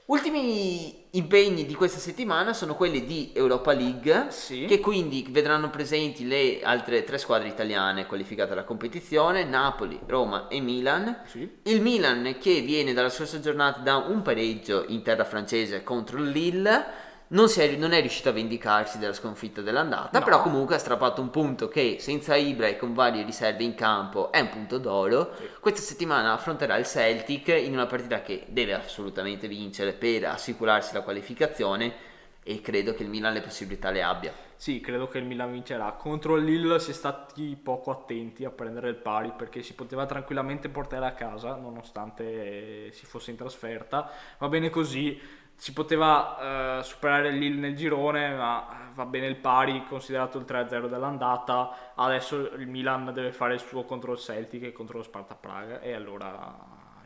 Ultimi 0.06 1.06
impegni 1.10 1.64
di 1.64 1.74
questa 1.74 2.00
settimana 2.00 2.52
sono 2.52 2.74
quelli 2.74 3.04
di 3.04 3.30
Europa 3.34 3.72
League, 3.72 4.26
Sì. 4.30 4.64
che 4.64 4.80
quindi 4.80 5.26
vedranno 5.30 5.70
presenti 5.70 6.26
le 6.26 6.60
altre 6.62 7.04
tre 7.04 7.18
squadre 7.18 7.46
italiane 7.48 8.06
qualificate 8.06 8.52
alla 8.52 8.64
competizione, 8.64 9.44
Napoli, 9.44 9.98
Roma 10.06 10.48
e 10.48 10.60
Milan. 10.60 11.22
Sì. 11.26 11.48
Il 11.62 11.80
Milan 11.80 12.36
che 12.40 12.60
viene 12.60 12.92
dalla 12.92 13.10
scorsa 13.10 13.38
giornata 13.38 13.78
da 13.80 13.96
un 13.96 14.22
pareggio 14.22 14.84
in 14.88 15.02
terra 15.02 15.24
francese 15.24 15.84
contro 15.84 16.18
il 16.18 16.30
Lille. 16.30 17.10
Non, 17.32 17.48
è, 17.54 17.76
non 17.76 17.92
è 17.92 18.00
riuscito 18.00 18.28
a 18.28 18.32
vendicarsi 18.32 18.98
della 18.98 19.12
sconfitta 19.12 19.60
dell'andata, 19.60 20.18
No. 20.18 20.24
però 20.24 20.42
comunque 20.42 20.74
ha 20.74 20.78
strappato 20.78 21.20
un 21.20 21.30
punto 21.30 21.68
che 21.68 21.96
senza 21.98 22.36
Ibra 22.36 22.66
e 22.66 22.76
con 22.76 22.94
varie 22.94 23.24
riserve 23.24 23.64
in 23.64 23.74
campo 23.74 24.30
è 24.30 24.40
un 24.40 24.48
punto 24.50 24.78
d'oro. 24.78 25.32
Sì. 25.36 25.48
Questa 25.60 25.80
settimana 25.80 26.32
affronterà 26.32 26.76
il 26.76 26.86
Celtic 26.86 27.48
in 27.48 27.72
una 27.72 27.86
partita 27.86 28.22
che 28.22 28.44
deve 28.48 28.74
assolutamente 28.74 29.48
vincere 29.48 29.92
per 29.92 30.24
assicurarsi 30.26 30.94
la 30.94 31.02
qualificazione 31.02 32.10
e 32.44 32.60
credo 32.60 32.92
che 32.92 33.04
il 33.04 33.08
Milan 33.08 33.32
le 33.32 33.40
possibilità 33.40 33.90
le 33.90 34.02
abbia. 34.02 34.32
Sì, 34.56 34.80
credo 34.80 35.08
che 35.08 35.18
il 35.18 35.24
Milan 35.24 35.50
vincerà. 35.50 35.90
Contro 35.92 36.36
il 36.36 36.44
Lille 36.44 36.78
si 36.78 36.90
è 36.90 36.94
stati 36.94 37.56
poco 37.60 37.90
attenti 37.90 38.44
a 38.44 38.50
prendere 38.50 38.90
il 38.90 38.94
pari 38.96 39.32
perché 39.36 39.62
si 39.62 39.74
poteva 39.74 40.06
tranquillamente 40.06 40.68
portare 40.68 41.06
a 41.06 41.12
casa 41.12 41.56
nonostante 41.56 42.92
si 42.92 43.06
fosse 43.06 43.30
in 43.32 43.36
trasferta. 43.36 44.10
Va 44.38 44.48
bene 44.48 44.70
così, 44.70 45.20
si 45.62 45.72
poteva 45.72 46.80
eh, 46.80 46.82
superare 46.82 47.28
il 47.28 47.38
Lille 47.38 47.60
nel 47.60 47.76
girone, 47.76 48.34
ma 48.34 48.90
va 48.94 49.04
bene 49.06 49.28
il 49.28 49.36
pari 49.36 49.84
considerato 49.88 50.36
il 50.36 50.44
3-0 50.44 50.88
dell'andata. 50.88 51.92
Adesso 51.94 52.54
il 52.56 52.66
Milan 52.66 53.12
deve 53.14 53.30
fare 53.30 53.54
il 53.54 53.60
suo 53.60 53.84
contro 53.84 54.10
il 54.14 54.18
Celtic 54.18 54.64
e 54.64 54.72
contro 54.72 54.96
lo 54.96 55.04
Sparta 55.04 55.36
Praga 55.36 55.80
e 55.80 55.92
allora 55.92 56.52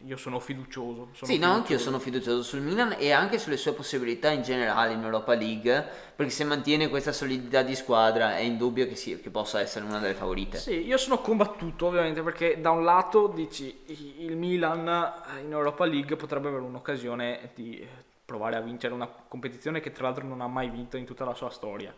io 0.06 0.16
sono 0.16 0.40
fiducioso. 0.40 1.08
sono 1.12 1.30
sì, 1.30 1.36
no, 1.36 1.48
anch'io 1.48 1.76
fiducioso. 1.76 1.84
sono 1.84 1.98
fiducioso 1.98 2.42
sul 2.42 2.62
Milan 2.62 2.96
e 2.98 3.12
anche 3.12 3.38
sulle 3.38 3.58
sue 3.58 3.74
possibilità 3.74 4.30
in 4.30 4.40
generale 4.40 4.94
in 4.94 5.02
Europa 5.02 5.34
League, 5.34 5.86
perché 6.16 6.32
se 6.32 6.44
mantiene 6.44 6.88
questa 6.88 7.12
solidità 7.12 7.60
di 7.60 7.74
squadra 7.74 8.38
è 8.38 8.40
indubbio 8.40 8.86
che, 8.88 8.94
sì, 8.94 9.20
che 9.20 9.28
possa 9.28 9.60
essere 9.60 9.84
una 9.84 9.98
delle 9.98 10.14
favorite. 10.14 10.56
Sì, 10.56 10.86
io 10.86 10.96
sono 10.96 11.18
combattuto 11.18 11.88
ovviamente 11.88 12.22
perché 12.22 12.58
da 12.58 12.70
un 12.70 12.84
lato 12.84 13.26
dici 13.26 13.82
il 14.20 14.34
Milan 14.34 14.88
eh, 14.88 15.40
in 15.42 15.52
Europa 15.52 15.84
League 15.84 16.16
potrebbe 16.16 16.48
avere 16.48 16.62
un'occasione 16.62 17.50
di 17.52 17.86
provare 18.26 18.56
a 18.56 18.60
vincere 18.60 18.92
una 18.92 19.06
competizione 19.06 19.80
che 19.80 19.92
tra 19.92 20.04
l'altro 20.04 20.26
non 20.26 20.40
ha 20.40 20.48
mai 20.48 20.68
vinto 20.68 20.96
in 20.96 21.04
tutta 21.06 21.24
la 21.24 21.34
sua 21.34 21.48
storia. 21.48 21.94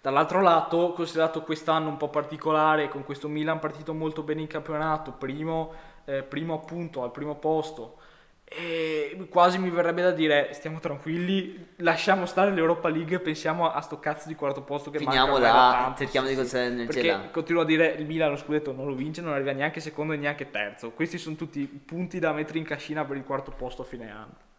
Dall'altro 0.00 0.40
lato, 0.40 0.92
considerato 0.92 1.42
quest'anno 1.42 1.88
un 1.88 1.96
po' 1.96 2.08
particolare, 2.08 2.88
con 2.88 3.04
questo 3.04 3.28
Milan 3.28 3.58
partito 3.58 3.92
molto 3.92 4.22
bene 4.22 4.40
in 4.40 4.46
campionato, 4.46 5.12
primo, 5.12 5.72
eh, 6.04 6.22
primo 6.22 6.54
appunto 6.54 7.02
al 7.02 7.10
primo 7.10 7.34
posto, 7.34 7.98
e 8.44 9.26
quasi 9.30 9.58
mi 9.58 9.70
verrebbe 9.70 10.02
da 10.02 10.10
dire 10.10 10.50
stiamo 10.52 10.78
tranquilli, 10.78 11.74
lasciamo 11.76 12.26
stare 12.26 12.50
l'Europa 12.50 12.88
League 12.88 13.16
e 13.16 13.20
pensiamo 13.20 13.70
a 13.70 13.80
sto 13.80 13.98
cazzo 13.98 14.28
di 14.28 14.34
quarto 14.34 14.62
posto 14.62 14.90
che 14.90 14.98
Finiamo 14.98 15.38
manca 15.38 15.52
là, 15.52 15.94
cerchiamo 15.96 16.26
di 16.26 16.34
sì. 16.34 16.38
considerare 16.38 16.74
nel 16.74 16.86
Perché 16.86 17.02
gelato. 17.02 17.30
continuo 17.30 17.62
a 17.62 17.64
dire 17.64 17.86
il 17.92 18.04
Milan 18.06 18.30
lo 18.30 18.36
scudetto 18.36 18.72
non 18.72 18.86
lo 18.86 18.94
vince, 18.94 19.20
non 19.20 19.32
arriva 19.32 19.52
neanche 19.52 19.80
secondo 19.80 20.12
e 20.12 20.16
neanche 20.16 20.50
terzo. 20.50 20.90
Questi 20.90 21.16
sono 21.16 21.34
tutti 21.36 21.64
punti 21.64 22.18
da 22.18 22.32
mettere 22.32 22.58
in 22.58 22.64
cascina 22.64 23.04
per 23.04 23.16
il 23.16 23.24
quarto 23.24 23.52
posto 23.52 23.82
a 23.82 23.84
fine 23.84 24.10
anno. 24.10 24.50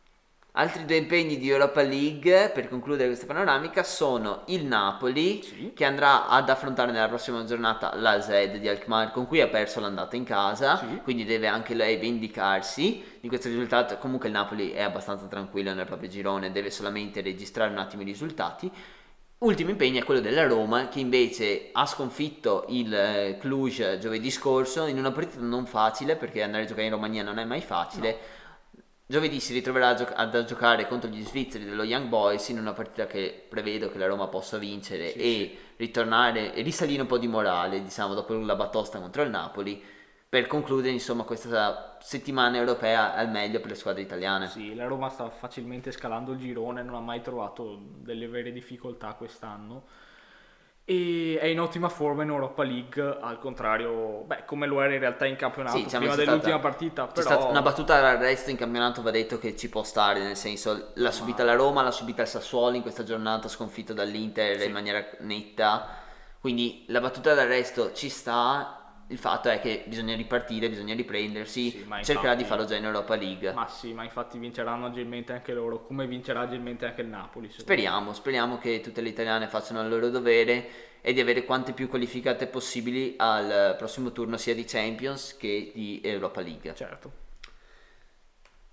Altri 0.56 0.86
due 0.86 0.98
impegni 0.98 1.40
di 1.40 1.50
Europa 1.50 1.82
League 1.82 2.52
per 2.54 2.70
concludere 2.70 3.08
questa 3.08 3.26
panoramica 3.26 3.82
sono 3.82 4.44
il 4.48 4.66
Napoli 4.66 5.42
Sì. 5.42 5.72
che 5.74 5.84
andrà 5.84 6.28
ad 6.28 6.48
affrontare 6.48 6.92
nella 6.92 7.08
prossima 7.08 7.44
giornata 7.44 7.96
la 7.96 8.22
Z 8.22 8.58
di 8.60 8.68
Alkmaar 8.68 9.12
con 9.12 9.26
cui 9.26 9.42
ha 9.42 9.48
perso 9.48 9.80
l'andata 9.80 10.16
in 10.16 10.24
casa, 10.24 10.78
Sì. 10.78 11.00
quindi 11.02 11.26
deve 11.26 11.48
anche 11.48 11.74
lei 11.74 11.98
vendicarsi 11.98 13.04
di 13.20 13.28
questo 13.28 13.48
risultato. 13.48 13.98
Comunque 13.98 14.28
il 14.28 14.36
Napoli 14.36 14.70
è 14.74 14.84
abbastanza 14.84 15.26
tranquillo 15.26 15.74
nel 15.74 15.88
proprio 15.88 16.08
girone, 16.08 16.52
deve 16.52 16.70
solamente 16.70 17.22
registrare 17.22 17.72
un 17.72 17.80
attimo 17.80 18.04
i 18.04 18.06
risultati. 18.06 18.72
Ultimo 19.40 19.72
impegno 19.72 20.02
è 20.02 20.04
quello 20.04 20.22
della 20.22 20.46
Roma 20.46 20.88
che 20.88 21.00
invece 21.00 21.70
ha 21.72 21.88
sconfitto 21.88 22.66
il 22.70 22.94
eh, 22.94 23.38
Cluj 23.40 23.98
giovedì 23.98 24.30
scorso 24.30 24.86
in 24.86 25.00
una 25.00 25.12
partita 25.12 25.44
non 25.44 25.66
facile 25.66 26.16
perché 26.16 26.44
andare 26.44 26.64
a 26.64 26.68
giocare 26.68 26.86
in 26.86 26.94
Romania 26.94 27.24
non 27.24 27.40
è 27.40 27.44
mai 27.44 27.62
facile. 27.62 28.42
Giovedì 29.14 29.40
si 29.40 29.54
ritroverà 29.54 29.90
a, 29.90 29.94
gioc- 29.94 30.14
ad- 30.16 30.34
a 30.34 30.44
giocare 30.44 30.88
contro 30.88 31.08
gli 31.08 31.24
svizzeri 31.24 31.66
dello 31.66 31.84
Young 31.84 32.08
Boys 32.08 32.50
in 32.50 32.58
una 32.58 32.74
partita 32.74 33.06
che 33.06 33.46
prevedo 33.48 33.92
che 33.92 34.00
la 34.00 34.08
Roma 34.08 34.26
possa 34.26 34.58
vincere 34.58 35.10
Sì, 35.10 35.20
e 35.20 35.58
ritornare 35.76 36.52
e 36.56 36.64
risalire 36.64 37.02
un 37.02 37.08
po' 37.08 37.20
di 37.20 37.28
morale, 37.28 37.84
diciamo, 37.84 38.16
dopo 38.16 38.34
la 38.34 38.56
batosta 38.56 39.00
contro 39.00 39.22
il 39.22 39.30
Napoli 39.30 39.80
per 40.28 40.48
concludere 40.48 40.94
insomma 40.94 41.26
questa 41.26 41.96
settimana 42.02 42.58
europea 42.58 43.14
al 43.14 43.30
meglio 43.30 43.60
per 43.60 43.70
le 43.70 43.76
squadre 43.76 44.02
italiane. 44.02 44.48
Sì, 44.48 44.74
la 44.74 44.88
Roma 44.88 45.10
sta 45.10 45.30
facilmente 45.30 45.92
scalando 45.92 46.32
il 46.32 46.40
girone, 46.40 46.82
non 46.82 46.96
ha 46.96 47.00
mai 47.00 47.22
trovato 47.22 47.80
delle 48.00 48.28
vere 48.28 48.52
difficoltà 48.52 49.14
quest'anno 49.14 49.84
e 50.86 51.38
è 51.40 51.46
in 51.46 51.62
ottima 51.62 51.88
forma 51.88 52.24
in 52.24 52.30
Europa 52.30 52.62
League, 52.64 53.02
al 53.22 53.40
contrario, 53.40 54.24
beh, 54.26 54.44
come 54.46 54.68
lo 54.68 54.82
era 54.82 54.94
in 54.94 55.00
realtà 55.00 55.26
in 55.26 55.38
campionato 55.38 55.78
Sì, 55.78 55.84
diciamo 55.84 56.02
prima 56.06 56.18
c'è 56.20 56.26
dell'ultima 56.26 56.58
stata- 56.58 56.70
partita, 56.70 57.06
C'è 57.08 57.14
però 57.14 57.22
stata 57.26 57.46
una 57.46 57.62
battuta 57.62 58.02
d'arresto 58.02 58.50
in 58.50 58.58
campionato, 58.58 59.02
va 59.02 59.12
detto 59.12 59.40
che 59.40 59.56
ci 59.56 59.70
può 59.70 59.84
stare, 59.84 60.20
nel 60.22 60.36
senso 60.36 60.90
l'ha 60.96 61.12
subita 61.12 61.44
la 61.44 61.54
Roma, 61.56 61.84
l'ha 61.84 61.92
subita 61.92 62.22
il 62.24 62.28
Sassuolo 62.28 62.76
in 62.76 62.82
questa 62.82 63.04
giornata, 63.04 63.48
sconfitto 63.48 63.94
dall'Inter 63.94 64.60
Sì. 64.60 64.66
in 64.66 64.72
maniera 64.74 65.06
netta, 65.20 65.88
quindi 66.42 66.84
la 66.90 67.00
battuta 67.00 67.34
d'arresto 67.34 67.94
ci 67.94 68.10
sta, 68.10 68.83
il 69.14 69.20
fatto 69.20 69.48
è 69.48 69.60
che 69.60 69.84
bisogna 69.86 70.16
ripartire, 70.16 70.68
bisogna 70.70 70.96
riprendersi, 70.96 71.70
Sì, 71.70 71.84
ma 71.88 72.02
cercherà 72.02 72.34
di 72.34 72.42
infatti- 72.42 72.46
farlo 72.46 72.66
già 72.66 72.76
in 72.76 72.86
Europa 72.86 73.16
League. 73.16 73.54
ma 73.54 73.68
sì, 73.68 73.94
ma 73.94 74.04
infatti 74.04 74.40
vinceranno 74.40 74.88
agilmente 74.88 75.32
anche 75.34 75.54
loro, 75.54 75.86
come 75.86 76.08
vincerà 76.08 76.42
agilmente 76.42 76.86
anche 76.86 77.02
il 77.02 77.08
Napoli. 77.08 77.50
Speriamo, 77.52 78.12
speriamo 78.14 78.58
che 78.58 78.82
tutte 78.82 79.02
le 79.02 79.10
italiane 79.10 79.48
facciano 79.48 79.82
il 79.82 79.88
loro 79.90 80.10
dovere 80.10 80.92
e 81.02 81.14
di 81.14 81.20
avere 81.20 81.46
quante 81.46 81.74
più 81.74 81.88
qualificate 81.90 82.48
possibili 82.48 83.14
al 83.18 83.76
prossimo 83.78 84.12
turno 84.12 84.36
sia 84.38 84.56
di 84.56 84.64
Champions 84.66 85.38
che 85.38 85.72
di 85.76 86.02
Europa 86.04 86.42
League. 86.42 86.70
me. 86.72 86.76
Certo. 86.76 87.12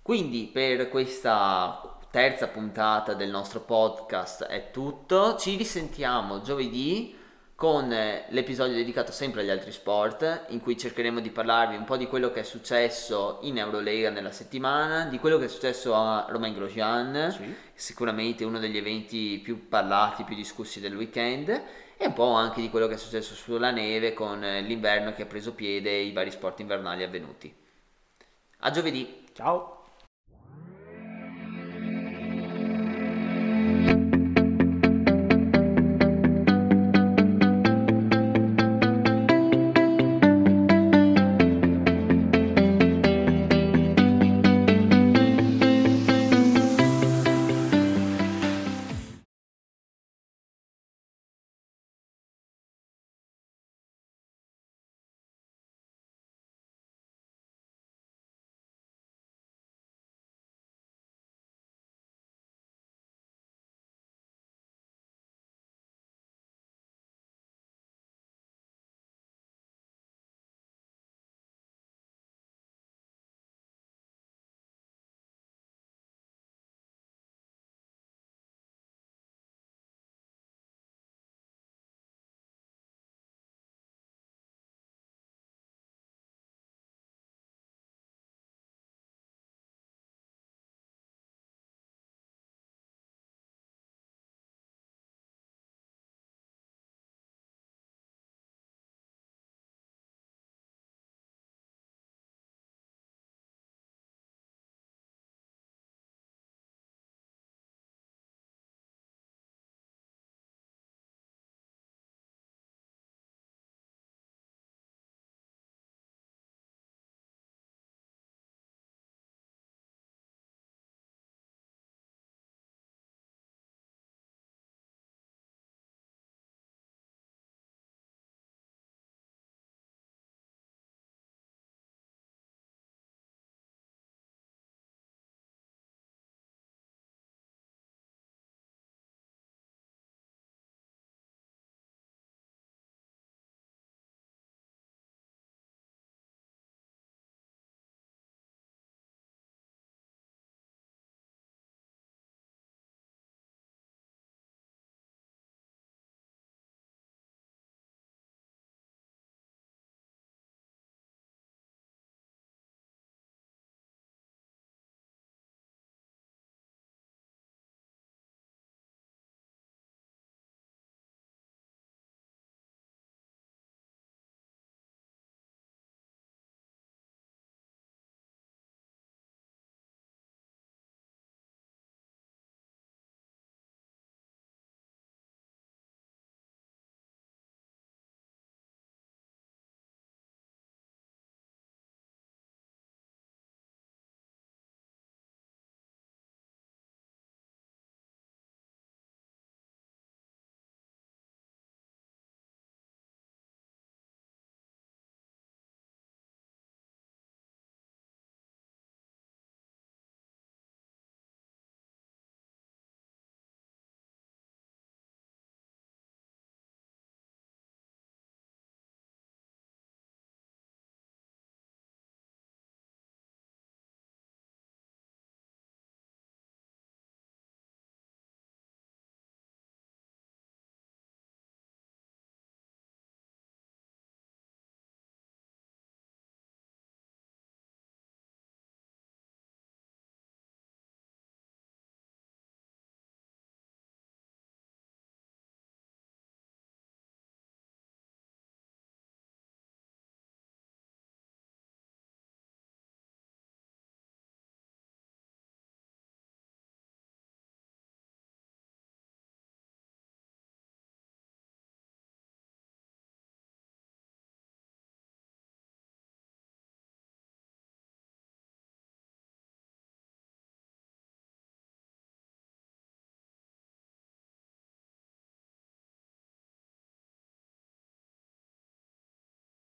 Quindi 0.01 0.49
per 0.51 0.89
questa 0.89 1.97
terza 2.09 2.47
puntata 2.47 3.13
del 3.13 3.29
nostro 3.29 3.61
podcast 3.61 4.45
è 4.45 4.71
tutto. 4.71 5.37
Ci 5.37 5.55
risentiamo 5.55 6.41
giovedì 6.41 7.15
con 7.61 7.93
eh, 7.93 8.25
l'episodio 8.29 8.73
dedicato 8.75 9.11
sempre 9.11 9.41
agli 9.41 9.51
altri 9.51 9.71
sport, 9.71 10.45
in 10.47 10.61
cui 10.61 10.75
cercheremo 10.75 11.19
di 11.19 11.29
parlarvi 11.29 11.75
un 11.75 11.83
po' 11.83 11.95
di 11.95 12.07
quello 12.07 12.31
che 12.31 12.39
è 12.39 12.43
successo 12.43 13.37
in 13.43 13.59
Eurolega 13.59 14.09
nella 14.09 14.31
settimana, 14.31 15.05
di 15.05 15.19
quello 15.19 15.37
che 15.37 15.45
è 15.45 15.47
successo 15.47 15.93
a 15.93 16.25
Romain 16.27 16.55
Grosjean, 16.55 17.31
Sì. 17.31 17.53
sicuramente 17.75 18.43
uno 18.45 18.57
degli 18.57 18.77
eventi 18.77 19.39
più 19.43 19.67
parlati, 19.67 20.23
più 20.23 20.33
discussi 20.35 20.79
del 20.79 20.95
weekend, 20.95 21.49
e 21.97 22.05
un 22.07 22.13
po' 22.13 22.31
anche 22.31 22.61
di 22.61 22.69
quello 22.71 22.87
che 22.87 22.95
è 22.95 22.97
successo 22.97 23.35
sulla 23.35 23.69
neve 23.69 24.13
con 24.13 24.43
eh, 24.43 24.61
l'inverno 24.61 25.13
che 25.13 25.21
ha 25.21 25.27
preso 25.27 25.53
piede 25.53 25.91
e 25.91 26.01
i 26.05 26.13
vari 26.13 26.31
sport 26.31 26.61
invernali 26.61 27.03
avvenuti. 27.03 27.53
A 28.61 28.71
giovedì! 28.71 29.23
Ciao. 29.35 29.80